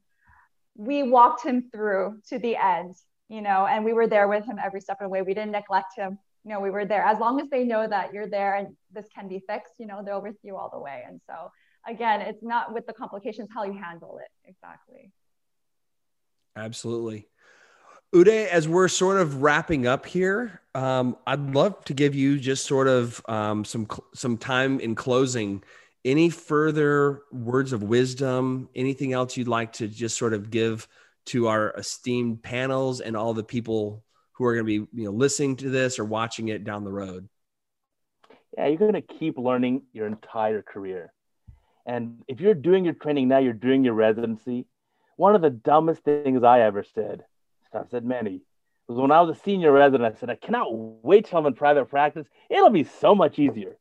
we 0.74 1.05
walked 1.05 1.44
him 1.44 1.70
through 1.72 2.18
to 2.28 2.38
the 2.38 2.57
end, 2.57 2.96
you 3.28 3.42
know, 3.42 3.66
and 3.66 3.84
we 3.84 3.92
were 3.92 4.09
there 4.09 4.26
with 4.26 4.44
him 4.44 4.59
every 4.62 4.80
step 4.80 4.99
of 5.01 5.05
the 5.05 5.09
way. 5.09 5.22
We 5.22 5.34
didn't 5.34 5.53
neglect 5.53 5.94
him 5.96 6.18
you 6.45 6.51
know, 6.51 6.61
we 6.61 6.70
were 6.70 6.84
there. 6.84 7.03
As 7.03 7.18
long 7.18 7.41
as 7.41 7.49
they 7.51 7.64
know 7.64 7.86
that 7.86 8.12
you're 8.12 8.28
there 8.28 8.55
and 8.55 8.76
this 8.93 9.07
can 9.14 9.28
be 9.28 9.43
fixed, 9.49 9.74
you 9.78 9.86
know, 9.86 10.03
they're 10.05 10.20
with 10.20 10.36
you 10.43 10.57
all 10.57 10.70
the 10.72 10.78
way. 10.78 11.05
And 11.07 11.20
so 11.26 11.51
again, 11.86 12.20
it's 12.20 12.43
not 12.43 12.72
with 12.72 12.86
the 12.86 12.93
complications, 12.93 13.49
how 13.55 13.64
you 13.64 13.72
handle 13.72 14.18
it. 14.18 14.30
Exactly. 14.49 15.11
Absolutely. 16.57 17.28
Uday, 18.14 18.47
as 18.49 18.66
we're 18.66 18.89
sort 18.89 19.18
of 19.18 19.43
wrapping 19.43 19.86
up 19.86 20.07
here, 20.07 20.62
um, 20.74 21.16
I'd 21.26 21.55
love 21.55 21.84
to 21.84 21.95
give 21.95 22.14
you 22.14 22.39
just 22.39 22.64
sort 22.64 22.89
of 22.89 23.22
um, 23.28 23.64
some 23.64 23.86
some 24.14 24.39
time 24.39 24.80
in 24.80 24.95
closing. 24.95 25.62
Any 26.05 26.30
further 26.30 27.22
words 27.30 27.74
of 27.74 27.82
wisdom? 27.82 28.70
Anything 28.74 29.12
else 29.12 29.36
you'd 29.36 29.49
like 29.49 29.74
to 29.74 29.89
just 29.89 30.16
sort 30.16 30.32
of 30.32 30.49
give 30.51 30.89
to 31.26 31.49
our 31.49 31.72
esteemed 31.72 32.43
panels 32.43 33.01
and 33.01 33.14
all 33.14 33.34
the 33.34 33.45
people 33.45 34.03
who 34.39 34.45
are 34.45 34.55
going 34.55 34.64
to 34.64 34.86
be 34.86 35.01
you 35.01 35.05
know 35.05 35.11
listening 35.11 35.57
to 35.57 35.68
this 35.68 35.99
or 35.99 36.05
watching 36.05 36.49
it 36.49 36.64
down 36.64 36.84
the 36.84 36.93
road? 36.93 37.28
Yeah, 38.57 38.68
you're 38.68 38.78
going 38.78 38.95
to 38.95 39.03
keep 39.03 39.36
learning 39.36 39.82
your 39.93 40.07
entire 40.07 40.62
career. 40.62 41.12
And 41.84 42.22
if 42.28 42.41
you're 42.41 42.55
doing 42.55 42.84
your 42.84 42.95
training 42.95 43.28
now, 43.28 43.39
you're 43.39 43.53
doing 43.53 43.84
your 43.84 43.95
residency. 43.95 44.66
One 45.16 45.34
of 45.34 45.43
the 45.43 45.51
dumbest 45.51 46.03
things 46.03 46.43
I 46.45 46.61
ever 46.61 46.84
said 46.95 47.24
I've 47.74 47.91
said 47.91 48.05
many. 48.05 48.41
Because 48.86 49.01
when 49.01 49.11
I 49.11 49.20
was 49.20 49.36
a 49.36 49.41
senior 49.41 49.72
resident, 49.72 50.14
I 50.14 50.18
said, 50.18 50.30
I 50.30 50.36
cannot 50.36 50.68
wait 50.70 51.26
till 51.26 51.39
I'm 51.39 51.47
in 51.47 51.55
private 51.55 51.86
practice. 51.86 52.26
It'll 52.49 52.70
be 52.70 52.84
so 52.84 53.14
much 53.14 53.39
easier. 53.39 53.76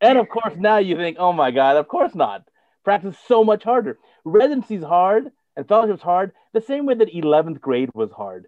And 0.00 0.18
of 0.18 0.28
course, 0.28 0.54
now 0.56 0.78
you 0.78 0.96
think, 0.96 1.18
oh 1.20 1.32
my 1.32 1.50
God, 1.50 1.76
of 1.76 1.88
course 1.88 2.14
not. 2.14 2.42
Practice 2.84 3.14
is 3.14 3.20
so 3.26 3.44
much 3.44 3.64
harder. 3.64 3.98
Residency's 4.24 4.82
hard 4.82 5.30
and 5.56 5.68
fellowship's 5.68 6.02
hard, 6.02 6.32
the 6.52 6.60
same 6.60 6.86
way 6.86 6.94
that 6.94 7.12
11th 7.12 7.60
grade 7.60 7.90
was 7.94 8.10
hard. 8.10 8.46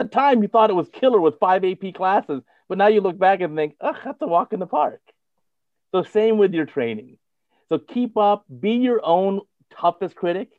The 0.00 0.08
time, 0.08 0.42
you 0.42 0.48
thought 0.48 0.70
it 0.70 0.74
was 0.74 0.88
killer 0.88 1.20
with 1.20 1.38
five 1.38 1.64
AP 1.64 1.94
classes, 1.94 2.42
but 2.68 2.78
now 2.78 2.88
you 2.88 3.00
look 3.00 3.18
back 3.18 3.40
and 3.40 3.56
think, 3.56 3.76
oh, 3.80 3.96
that's 4.04 4.20
a 4.22 4.26
walk 4.26 4.52
in 4.52 4.60
the 4.60 4.66
park. 4.66 5.00
So, 5.92 6.02
same 6.02 6.38
with 6.38 6.54
your 6.54 6.66
training. 6.66 7.18
So, 7.68 7.78
keep 7.78 8.16
up, 8.16 8.44
be 8.60 8.72
your 8.72 9.00
own 9.04 9.40
toughest 9.70 10.16
critic, 10.16 10.50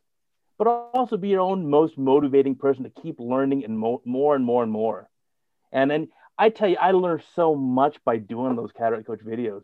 but 0.58 0.68
also 0.68 1.18
be 1.18 1.30
your 1.30 1.42
own 1.42 1.70
most 1.70 1.98
motivating 1.98 2.56
person 2.56 2.84
to 2.84 2.90
keep 3.02 3.20
learning 3.20 3.64
and 3.66 3.78
mo- 3.78 4.02
more 4.06 4.36
and 4.36 4.46
more 4.46 4.64
and 4.64 4.72
more. 4.72 5.10
And 5.72 5.90
then 5.90 6.10
I 6.38 6.50
tell 6.50 6.70
you, 6.70 6.78
I 6.80 6.92
learned 6.92 7.24
so 7.36 7.56
much 7.56 7.98
by 8.06 8.18
doing 8.18 8.56
those 8.56 8.72
cataract 8.72 9.08
coach 9.08 9.22
videos. 9.26 9.64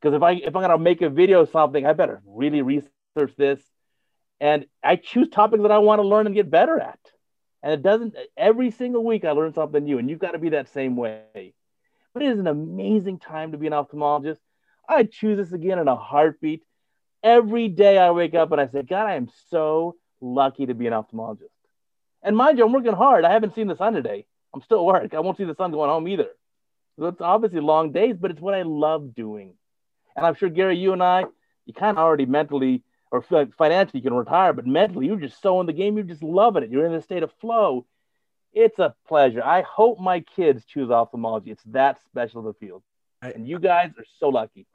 Because 0.00 0.14
if 0.14 0.22
I 0.22 0.32
if 0.32 0.54
I'm 0.54 0.62
gonna 0.62 0.78
make 0.78 1.02
a 1.02 1.10
video 1.10 1.44
something, 1.44 1.86
I 1.86 1.94
better 1.94 2.22
really 2.26 2.62
research 2.62 3.06
this, 3.36 3.60
and 4.40 4.66
I 4.84 4.96
choose 4.96 5.28
topics 5.28 5.62
that 5.62 5.72
I 5.72 5.78
want 5.78 6.00
to 6.00 6.06
learn 6.06 6.26
and 6.26 6.34
get 6.34 6.50
better 6.50 6.78
at. 6.78 6.98
And 7.62 7.72
it 7.72 7.82
doesn't 7.82 8.14
every 8.36 8.70
single 8.70 9.04
week 9.04 9.24
I 9.24 9.32
learn 9.32 9.52
something 9.52 9.84
new, 9.84 9.98
and 9.98 10.08
you've 10.08 10.18
got 10.18 10.32
to 10.32 10.38
be 10.38 10.50
that 10.50 10.68
same 10.68 10.96
way. 10.96 11.54
But 12.14 12.22
it 12.22 12.30
is 12.30 12.38
an 12.38 12.46
amazing 12.46 13.18
time 13.18 13.52
to 13.52 13.58
be 13.58 13.66
an 13.66 13.72
ophthalmologist. 13.72 14.38
I 14.88 15.04
choose 15.04 15.36
this 15.36 15.52
again 15.52 15.78
in 15.78 15.88
a 15.88 15.96
heartbeat. 15.96 16.62
Every 17.22 17.68
day 17.68 17.98
I 17.98 18.12
wake 18.12 18.34
up 18.34 18.52
and 18.52 18.60
I 18.60 18.68
say, 18.68 18.82
God, 18.82 19.06
I 19.06 19.16
am 19.16 19.28
so 19.50 19.96
lucky 20.20 20.66
to 20.66 20.74
be 20.74 20.86
an 20.86 20.92
ophthalmologist. 20.92 21.50
And 22.22 22.36
mind 22.36 22.58
you, 22.58 22.64
I'm 22.64 22.72
working 22.72 22.92
hard. 22.92 23.24
I 23.24 23.32
haven't 23.32 23.54
seen 23.54 23.66
the 23.68 23.76
sun 23.76 23.94
today. 23.94 24.26
I'm 24.54 24.62
still 24.62 24.78
at 24.78 24.84
work. 24.84 25.14
I 25.14 25.20
won't 25.20 25.36
see 25.36 25.44
the 25.44 25.54
sun 25.54 25.72
going 25.72 25.90
home 25.90 26.08
either. 26.08 26.28
So 26.98 27.06
it's 27.06 27.20
obviously 27.20 27.60
long 27.60 27.92
days, 27.92 28.16
but 28.18 28.30
it's 28.30 28.40
what 28.40 28.54
I 28.54 28.62
love 28.62 29.14
doing. 29.14 29.54
And 30.16 30.24
I'm 30.24 30.34
sure, 30.34 30.48
Gary, 30.48 30.78
you 30.78 30.92
and 30.92 31.02
I, 31.02 31.24
you 31.66 31.74
kind 31.74 31.98
of 31.98 32.02
already 32.02 32.26
mentally 32.26 32.82
or 33.10 33.22
financially 33.22 34.00
you 34.00 34.02
can 34.02 34.14
retire, 34.14 34.52
but 34.52 34.66
mentally 34.66 35.06
you're 35.06 35.16
just 35.16 35.40
so 35.40 35.60
in 35.60 35.66
the 35.66 35.72
game, 35.72 35.96
you're 35.96 36.04
just 36.04 36.22
loving 36.22 36.62
it. 36.62 36.70
You're 36.70 36.86
in 36.86 36.94
a 36.94 37.02
state 37.02 37.22
of 37.22 37.32
flow. 37.40 37.86
It's 38.52 38.78
a 38.78 38.94
pleasure. 39.06 39.42
I 39.42 39.62
hope 39.62 40.00
my 40.00 40.20
kids 40.20 40.64
choose 40.64 40.90
ophthalmology. 40.90 41.50
It's 41.50 41.62
that 41.66 42.00
special 42.04 42.40
of 42.40 42.46
a 42.46 42.54
field. 42.54 42.82
And 43.22 43.46
you 43.46 43.58
guys 43.58 43.90
are 43.98 44.04
so 44.18 44.28
lucky. 44.28 44.66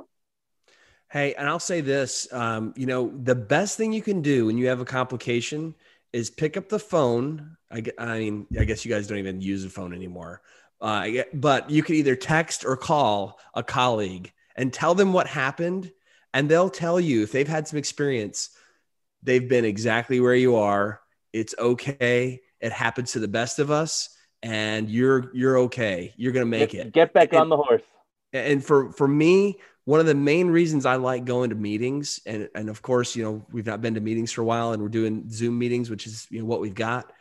Hey, 1.10 1.34
and 1.34 1.48
I'll 1.48 1.60
say 1.60 1.82
this 1.82 2.32
um, 2.32 2.74
you 2.78 2.86
know, 2.86 3.12
the 3.24 3.36
best 3.36 3.78
thing 3.78 3.92
you 3.92 4.02
can 4.02 4.22
do 4.22 4.46
when 4.46 4.58
you 4.58 4.68
have 4.68 4.80
a 4.80 4.86
complication 4.86 5.76
is 6.14 6.30
pick 6.30 6.58
up 6.58 6.70
the 6.70 6.80
phone. 6.80 7.58
I, 7.72 7.84
I 7.98 8.20
mean, 8.20 8.48
I 8.60 8.66
guess 8.66 8.86
you 8.86 8.92
guys 8.92 9.08
don't 9.08 9.18
even 9.18 9.42
use 9.42 9.66
a 9.66 9.70
phone 9.70 9.94
anymore. 9.94 10.42
Uh, 10.80 11.08
but 11.34 11.70
you 11.70 11.84
can 11.84 11.96
either 11.96 12.16
text 12.16 12.66
or 12.66 12.76
call 12.76 13.40
a 13.54 13.64
colleague 13.64 14.32
and 14.56 14.74
tell 14.74 14.96
them 14.96 15.14
what 15.14 15.28
happened 15.28 15.92
and 16.34 16.50
they'll 16.50 16.70
tell 16.70 17.00
you 17.00 17.24
if 17.24 17.32
they've 17.32 17.48
had 17.48 17.68
some 17.68 17.78
experience 17.80 18.50
they've 19.24 19.48
been 19.48 19.66
exactly 19.66 20.20
where 20.20 20.36
you 20.36 20.56
are. 20.56 21.02
It's 21.34 21.56
okay. 21.58 22.42
It 22.60 22.72
happens 22.72 23.14
to 23.14 23.20
the 23.20 23.28
best 23.28 23.60
of 23.60 23.72
us 23.72 24.10
and 24.44 24.90
you're 24.90 25.32
you're 25.34 25.60
okay. 25.60 26.14
You're 26.18 26.32
gonna 26.32 26.46
make 26.46 26.72
get, 26.72 26.88
it. 26.88 26.94
get 26.94 27.14
back 27.14 27.30
and, 27.32 27.42
on 27.42 27.50
the 27.50 27.58
horse. 27.58 27.84
and 28.34 28.64
for 28.64 28.92
for 28.92 29.08
me 29.08 29.60
one 29.86 30.00
of 30.00 30.06
the 30.06 30.14
main 30.16 30.48
reasons 30.48 30.86
i 30.86 30.96
like 30.96 31.26
going 31.26 31.50
to 31.50 31.56
meetings 31.56 32.20
and 32.28 32.48
and 32.54 32.70
of 32.70 32.84
course 32.84 33.16
you 33.16 33.24
know 33.24 33.46
we've 33.52 33.66
not 33.66 33.82
been 33.82 33.96
to 33.96 34.00
meetings 34.00 34.32
for 34.32 34.42
a 34.42 34.46
while 34.46 34.74
and 34.74 34.82
we're 34.82 34.90
doing 34.90 35.28
zoom 35.30 35.58
meetings 35.58 35.90
which 35.90 36.06
is 36.06 36.28
you 36.30 36.40
know 36.40 36.46
what 36.46 36.62
we've 36.62 36.76
got. 36.76 37.12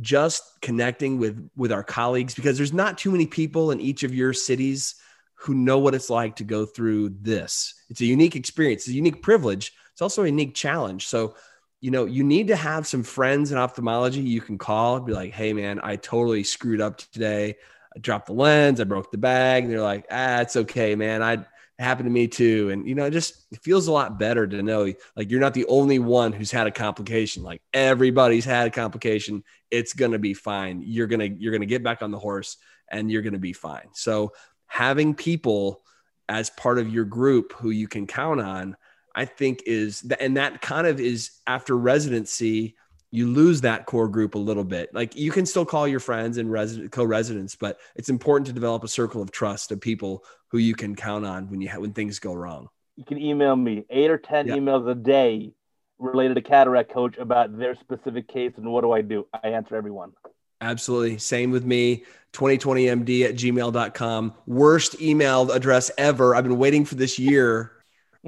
Just 0.00 0.42
connecting 0.62 1.18
with 1.18 1.50
with 1.56 1.72
our 1.72 1.82
colleagues 1.82 2.34
because 2.34 2.56
there's 2.56 2.72
not 2.72 2.96
too 2.98 3.10
many 3.10 3.26
people 3.26 3.70
in 3.70 3.80
each 3.80 4.02
of 4.02 4.14
your 4.14 4.32
cities 4.32 4.94
who 5.40 5.54
know 5.54 5.78
what 5.78 5.94
it's 5.94 6.10
like 6.10 6.36
to 6.36 6.44
go 6.44 6.66
through 6.66 7.08
this. 7.20 7.74
It's 7.88 8.00
a 8.02 8.06
unique 8.06 8.36
experience, 8.36 8.82
it's 8.82 8.90
a 8.90 8.94
unique 8.94 9.22
privilege. 9.22 9.72
It's 9.92 10.02
also 10.02 10.22
a 10.22 10.26
unique 10.26 10.54
challenge. 10.54 11.08
So, 11.08 11.34
you 11.80 11.90
know, 11.90 12.04
you 12.04 12.24
need 12.24 12.48
to 12.48 12.56
have 12.56 12.86
some 12.86 13.02
friends 13.02 13.52
in 13.52 13.58
ophthalmology 13.58 14.20
you 14.20 14.40
can 14.40 14.58
call 14.58 14.96
and 14.96 15.06
be 15.06 15.12
like, 15.12 15.32
hey, 15.32 15.52
man, 15.52 15.80
I 15.82 15.96
totally 15.96 16.44
screwed 16.44 16.80
up 16.80 16.98
today. 16.98 17.56
I 17.94 17.98
dropped 17.98 18.26
the 18.26 18.34
lens, 18.34 18.80
I 18.80 18.84
broke 18.84 19.10
the 19.10 19.18
bag. 19.18 19.64
And 19.64 19.72
they're 19.72 19.80
like, 19.80 20.06
ah, 20.10 20.40
it's 20.40 20.56
okay, 20.56 20.94
man. 20.94 21.22
I 21.22 21.44
happened 21.78 22.06
to 22.06 22.12
me 22.12 22.28
too. 22.28 22.68
And, 22.70 22.86
you 22.86 22.94
know, 22.94 23.06
it 23.06 23.12
just 23.12 23.46
it 23.50 23.62
feels 23.62 23.88
a 23.88 23.92
lot 23.92 24.18
better 24.18 24.46
to 24.46 24.62
know 24.62 24.92
like 25.16 25.30
you're 25.30 25.40
not 25.40 25.54
the 25.54 25.66
only 25.66 25.98
one 25.98 26.32
who's 26.32 26.50
had 26.50 26.66
a 26.66 26.70
complication. 26.70 27.42
Like 27.42 27.62
everybody's 27.72 28.44
had 28.44 28.66
a 28.66 28.70
complication. 28.70 29.42
It's 29.70 29.94
going 29.94 30.12
to 30.12 30.18
be 30.18 30.34
fine. 30.34 30.82
You're 30.84 31.06
going 31.06 31.20
to, 31.20 31.42
you're 31.42 31.52
going 31.52 31.62
to 31.62 31.66
get 31.66 31.82
back 31.82 32.02
on 32.02 32.10
the 32.10 32.18
horse 32.18 32.58
and 32.90 33.10
you're 33.10 33.22
going 33.22 33.34
to 33.34 33.38
be 33.38 33.52
fine. 33.52 33.88
So 33.92 34.32
having 34.70 35.14
people 35.14 35.82
as 36.28 36.48
part 36.48 36.78
of 36.78 36.88
your 36.88 37.04
group 37.04 37.52
who 37.54 37.70
you 37.70 37.88
can 37.88 38.06
count 38.06 38.40
on, 38.40 38.76
I 39.14 39.24
think 39.24 39.64
is 39.66 40.08
and 40.20 40.36
that 40.36 40.62
kind 40.62 40.86
of 40.86 41.00
is 41.00 41.32
after 41.46 41.76
residency, 41.76 42.76
you 43.10 43.26
lose 43.26 43.62
that 43.62 43.86
core 43.86 44.08
group 44.08 44.36
a 44.36 44.38
little 44.38 44.62
bit. 44.62 44.94
Like 44.94 45.16
you 45.16 45.32
can 45.32 45.44
still 45.44 45.66
call 45.66 45.88
your 45.88 45.98
friends 45.98 46.38
and 46.38 46.50
resident 46.50 46.92
co-residents, 46.92 47.56
but 47.56 47.80
it's 47.96 48.08
important 48.08 48.46
to 48.46 48.52
develop 48.52 48.84
a 48.84 48.88
circle 48.88 49.20
of 49.20 49.32
trust 49.32 49.72
of 49.72 49.80
people 49.80 50.24
who 50.52 50.58
you 50.58 50.76
can 50.76 50.94
count 50.94 51.26
on 51.26 51.50
when 51.50 51.60
you 51.60 51.68
ha- 51.68 51.80
when 51.80 51.92
things 51.92 52.20
go 52.20 52.32
wrong. 52.32 52.68
You 52.94 53.04
can 53.04 53.18
email 53.18 53.56
me 53.56 53.84
eight 53.90 54.10
or 54.10 54.18
ten 54.18 54.46
yeah. 54.46 54.54
emails 54.54 54.88
a 54.88 54.94
day 54.94 55.52
related 55.98 56.34
to 56.36 56.42
cataract 56.42 56.92
coach 56.92 57.18
about 57.18 57.58
their 57.58 57.74
specific 57.74 58.28
case 58.28 58.52
and 58.56 58.70
what 58.70 58.82
do 58.82 58.92
I 58.92 59.02
do. 59.02 59.26
I 59.34 59.48
answer 59.48 59.74
everyone. 59.74 60.12
Absolutely. 60.60 61.18
Same 61.18 61.50
with 61.50 61.64
me. 61.64 62.04
2020md 62.32 63.24
at 63.24 63.34
gmail.com. 63.34 64.34
Worst 64.46 65.00
email 65.00 65.50
address 65.50 65.90
ever. 65.98 66.34
I've 66.34 66.44
been 66.44 66.58
waiting 66.58 66.84
for 66.84 66.94
this 66.94 67.18
year 67.18 67.72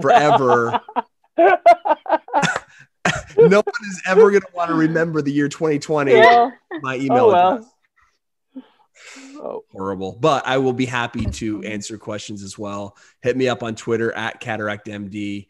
forever. 0.00 0.80
no 1.38 1.58
one 3.36 3.88
is 3.88 4.02
ever 4.06 4.30
going 4.30 4.42
to 4.42 4.48
want 4.54 4.70
to 4.70 4.74
remember 4.74 5.22
the 5.22 5.32
year 5.32 5.48
2020. 5.48 6.12
Yeah. 6.12 6.50
My 6.80 6.96
email 6.96 7.26
oh, 7.26 7.28
well. 7.28 7.52
address. 7.54 7.68
Oh. 9.34 9.64
Horrible. 9.72 10.16
But 10.20 10.46
I 10.46 10.58
will 10.58 10.72
be 10.72 10.86
happy 10.86 11.26
to 11.26 11.62
answer 11.64 11.98
questions 11.98 12.42
as 12.42 12.58
well. 12.58 12.96
Hit 13.22 13.36
me 13.36 13.48
up 13.48 13.62
on 13.62 13.74
Twitter 13.74 14.12
at 14.12 14.40
cataractmd. 14.40 15.48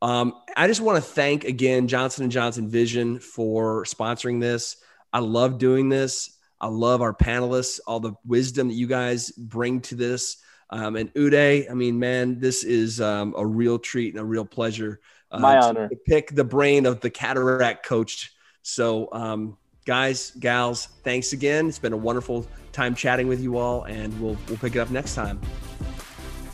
Um, 0.00 0.34
I 0.56 0.66
just 0.66 0.80
want 0.80 1.02
to 1.02 1.10
thank 1.10 1.44
again 1.44 1.88
Johnson 1.88 2.24
and 2.24 2.32
Johnson 2.32 2.68
Vision 2.68 3.20
for 3.20 3.84
sponsoring 3.84 4.40
this. 4.40 4.76
I 5.12 5.20
love 5.20 5.58
doing 5.58 5.88
this. 5.88 6.38
I 6.60 6.68
love 6.68 7.02
our 7.02 7.12
panelists, 7.12 7.80
all 7.86 8.00
the 8.00 8.12
wisdom 8.24 8.68
that 8.68 8.74
you 8.74 8.86
guys 8.86 9.30
bring 9.32 9.80
to 9.82 9.94
this. 9.94 10.36
Um, 10.70 10.96
and 10.96 11.12
Uday, 11.14 11.70
I 11.70 11.74
mean, 11.74 11.98
man, 11.98 12.38
this 12.38 12.64
is 12.64 13.00
um, 13.00 13.34
a 13.36 13.44
real 13.44 13.78
treat 13.78 14.14
and 14.14 14.20
a 14.20 14.24
real 14.24 14.44
pleasure. 14.44 15.00
Uh, 15.30 15.38
My 15.38 15.58
honor. 15.58 15.88
To 15.88 15.96
pick 15.96 16.34
the 16.34 16.44
brain 16.44 16.86
of 16.86 17.00
the 17.00 17.10
cataract 17.10 17.84
coach. 17.84 18.32
So, 18.62 19.08
um, 19.12 19.58
guys, 19.84 20.30
gals, 20.38 20.86
thanks 21.02 21.32
again. 21.32 21.68
It's 21.68 21.78
been 21.78 21.92
a 21.92 21.96
wonderful 21.96 22.46
time 22.70 22.94
chatting 22.94 23.28
with 23.28 23.42
you 23.42 23.58
all, 23.58 23.84
and 23.84 24.18
we'll 24.20 24.36
we'll 24.48 24.58
pick 24.58 24.76
it 24.76 24.78
up 24.78 24.90
next 24.90 25.14
time. 25.14 25.40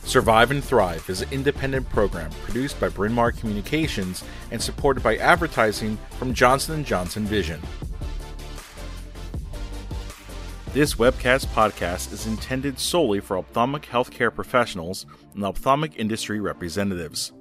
Survive 0.03 0.49
and 0.49 0.63
Thrive 0.63 1.07
is 1.07 1.21
an 1.21 1.29
independent 1.31 1.87
program 1.89 2.31
produced 2.43 2.79
by 2.79 2.89
Bryn 2.89 3.13
Mawr 3.13 3.31
Communications 3.31 4.23
and 4.49 4.59
supported 4.59 5.03
by 5.03 5.17
advertising 5.17 5.99
from 6.17 6.33
Johnson 6.33 6.83
& 6.83 6.85
Johnson 6.85 7.25
Vision. 7.25 7.61
This 10.71 10.93
webcast 10.93 11.47
podcast 11.47 12.13
is 12.13 12.27
intended 12.27 12.77
solely 12.77 13.21
for 13.21 13.39
ophthalmic 13.39 13.87
healthcare 13.87 14.33
professionals 14.33 15.07
and 15.33 15.43
ophthalmic 15.43 15.97
industry 15.97 16.39
representatives. 16.39 17.31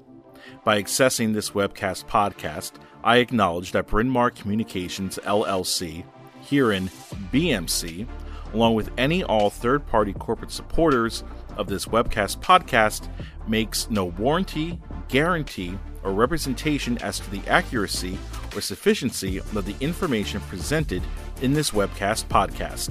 By 0.65 0.83
accessing 0.83 1.35
this 1.35 1.51
webcast 1.51 2.07
podcast, 2.07 2.73
I 3.05 3.19
acknowledge 3.19 3.73
that 3.73 3.89
Bryn 3.89 4.09
Mawr 4.09 4.31
Communications 4.31 5.19
LLC, 5.25 6.07
herein 6.41 6.89
BMC, 7.31 8.09
along 8.55 8.77
with 8.77 8.91
any 8.97 9.23
all 9.23 9.51
third 9.51 9.87
party 9.87 10.15
corporate 10.15 10.51
supporters 10.51 11.23
of 11.59 11.67
this 11.67 11.85
webcast 11.85 12.41
podcast, 12.41 13.11
makes 13.47 13.91
no 13.91 14.07
warranty, 14.07 14.81
guarantee, 15.09 15.79
or 16.03 16.13
representation 16.13 16.97
as 16.99 17.21
to 17.21 17.31
the 17.31 17.47
accuracy 17.47 18.17
or 18.57 18.63
sufficiency 18.63 19.37
of 19.37 19.67
the 19.67 19.77
information 19.81 20.41
presented 20.49 21.03
in 21.43 21.53
this 21.53 21.73
webcast 21.73 22.25
podcast. 22.29 22.91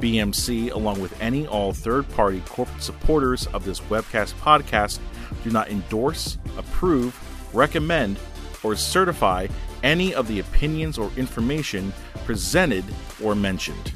BMC, 0.00 0.72
along 0.72 1.00
with 1.00 1.20
any 1.20 1.46
all 1.46 1.72
third 1.72 2.08
party 2.10 2.42
corporate 2.46 2.82
supporters 2.82 3.46
of 3.48 3.64
this 3.64 3.80
webcast 3.80 4.34
podcast, 4.34 4.98
do 5.42 5.50
not 5.50 5.70
endorse, 5.70 6.38
approve, 6.56 7.18
recommend, 7.54 8.18
or 8.62 8.74
certify 8.76 9.46
any 9.82 10.14
of 10.14 10.26
the 10.26 10.40
opinions 10.40 10.98
or 10.98 11.10
information 11.16 11.92
presented 12.24 12.84
or 13.22 13.34
mentioned. 13.34 13.92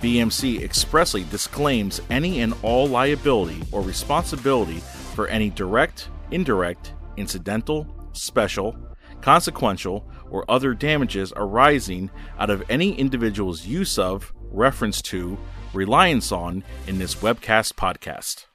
BMC 0.00 0.62
expressly 0.62 1.24
disclaims 1.24 2.00
any 2.10 2.40
and 2.40 2.54
all 2.62 2.86
liability 2.86 3.62
or 3.72 3.80
responsibility 3.80 4.80
for 5.14 5.28
any 5.28 5.50
direct, 5.50 6.08
indirect, 6.30 6.94
incidental, 7.16 7.86
special, 8.12 8.76
consequential, 9.20 10.06
or 10.30 10.44
other 10.50 10.74
damages 10.74 11.32
arising 11.36 12.10
out 12.38 12.50
of 12.50 12.62
any 12.68 12.92
individual's 12.94 13.66
use 13.66 13.98
of, 13.98 14.32
reference 14.54 15.02
to, 15.02 15.38
reliance 15.72 16.32
on 16.32 16.62
in 16.86 16.98
this 16.98 17.16
webcast 17.16 17.74
podcast. 17.74 18.46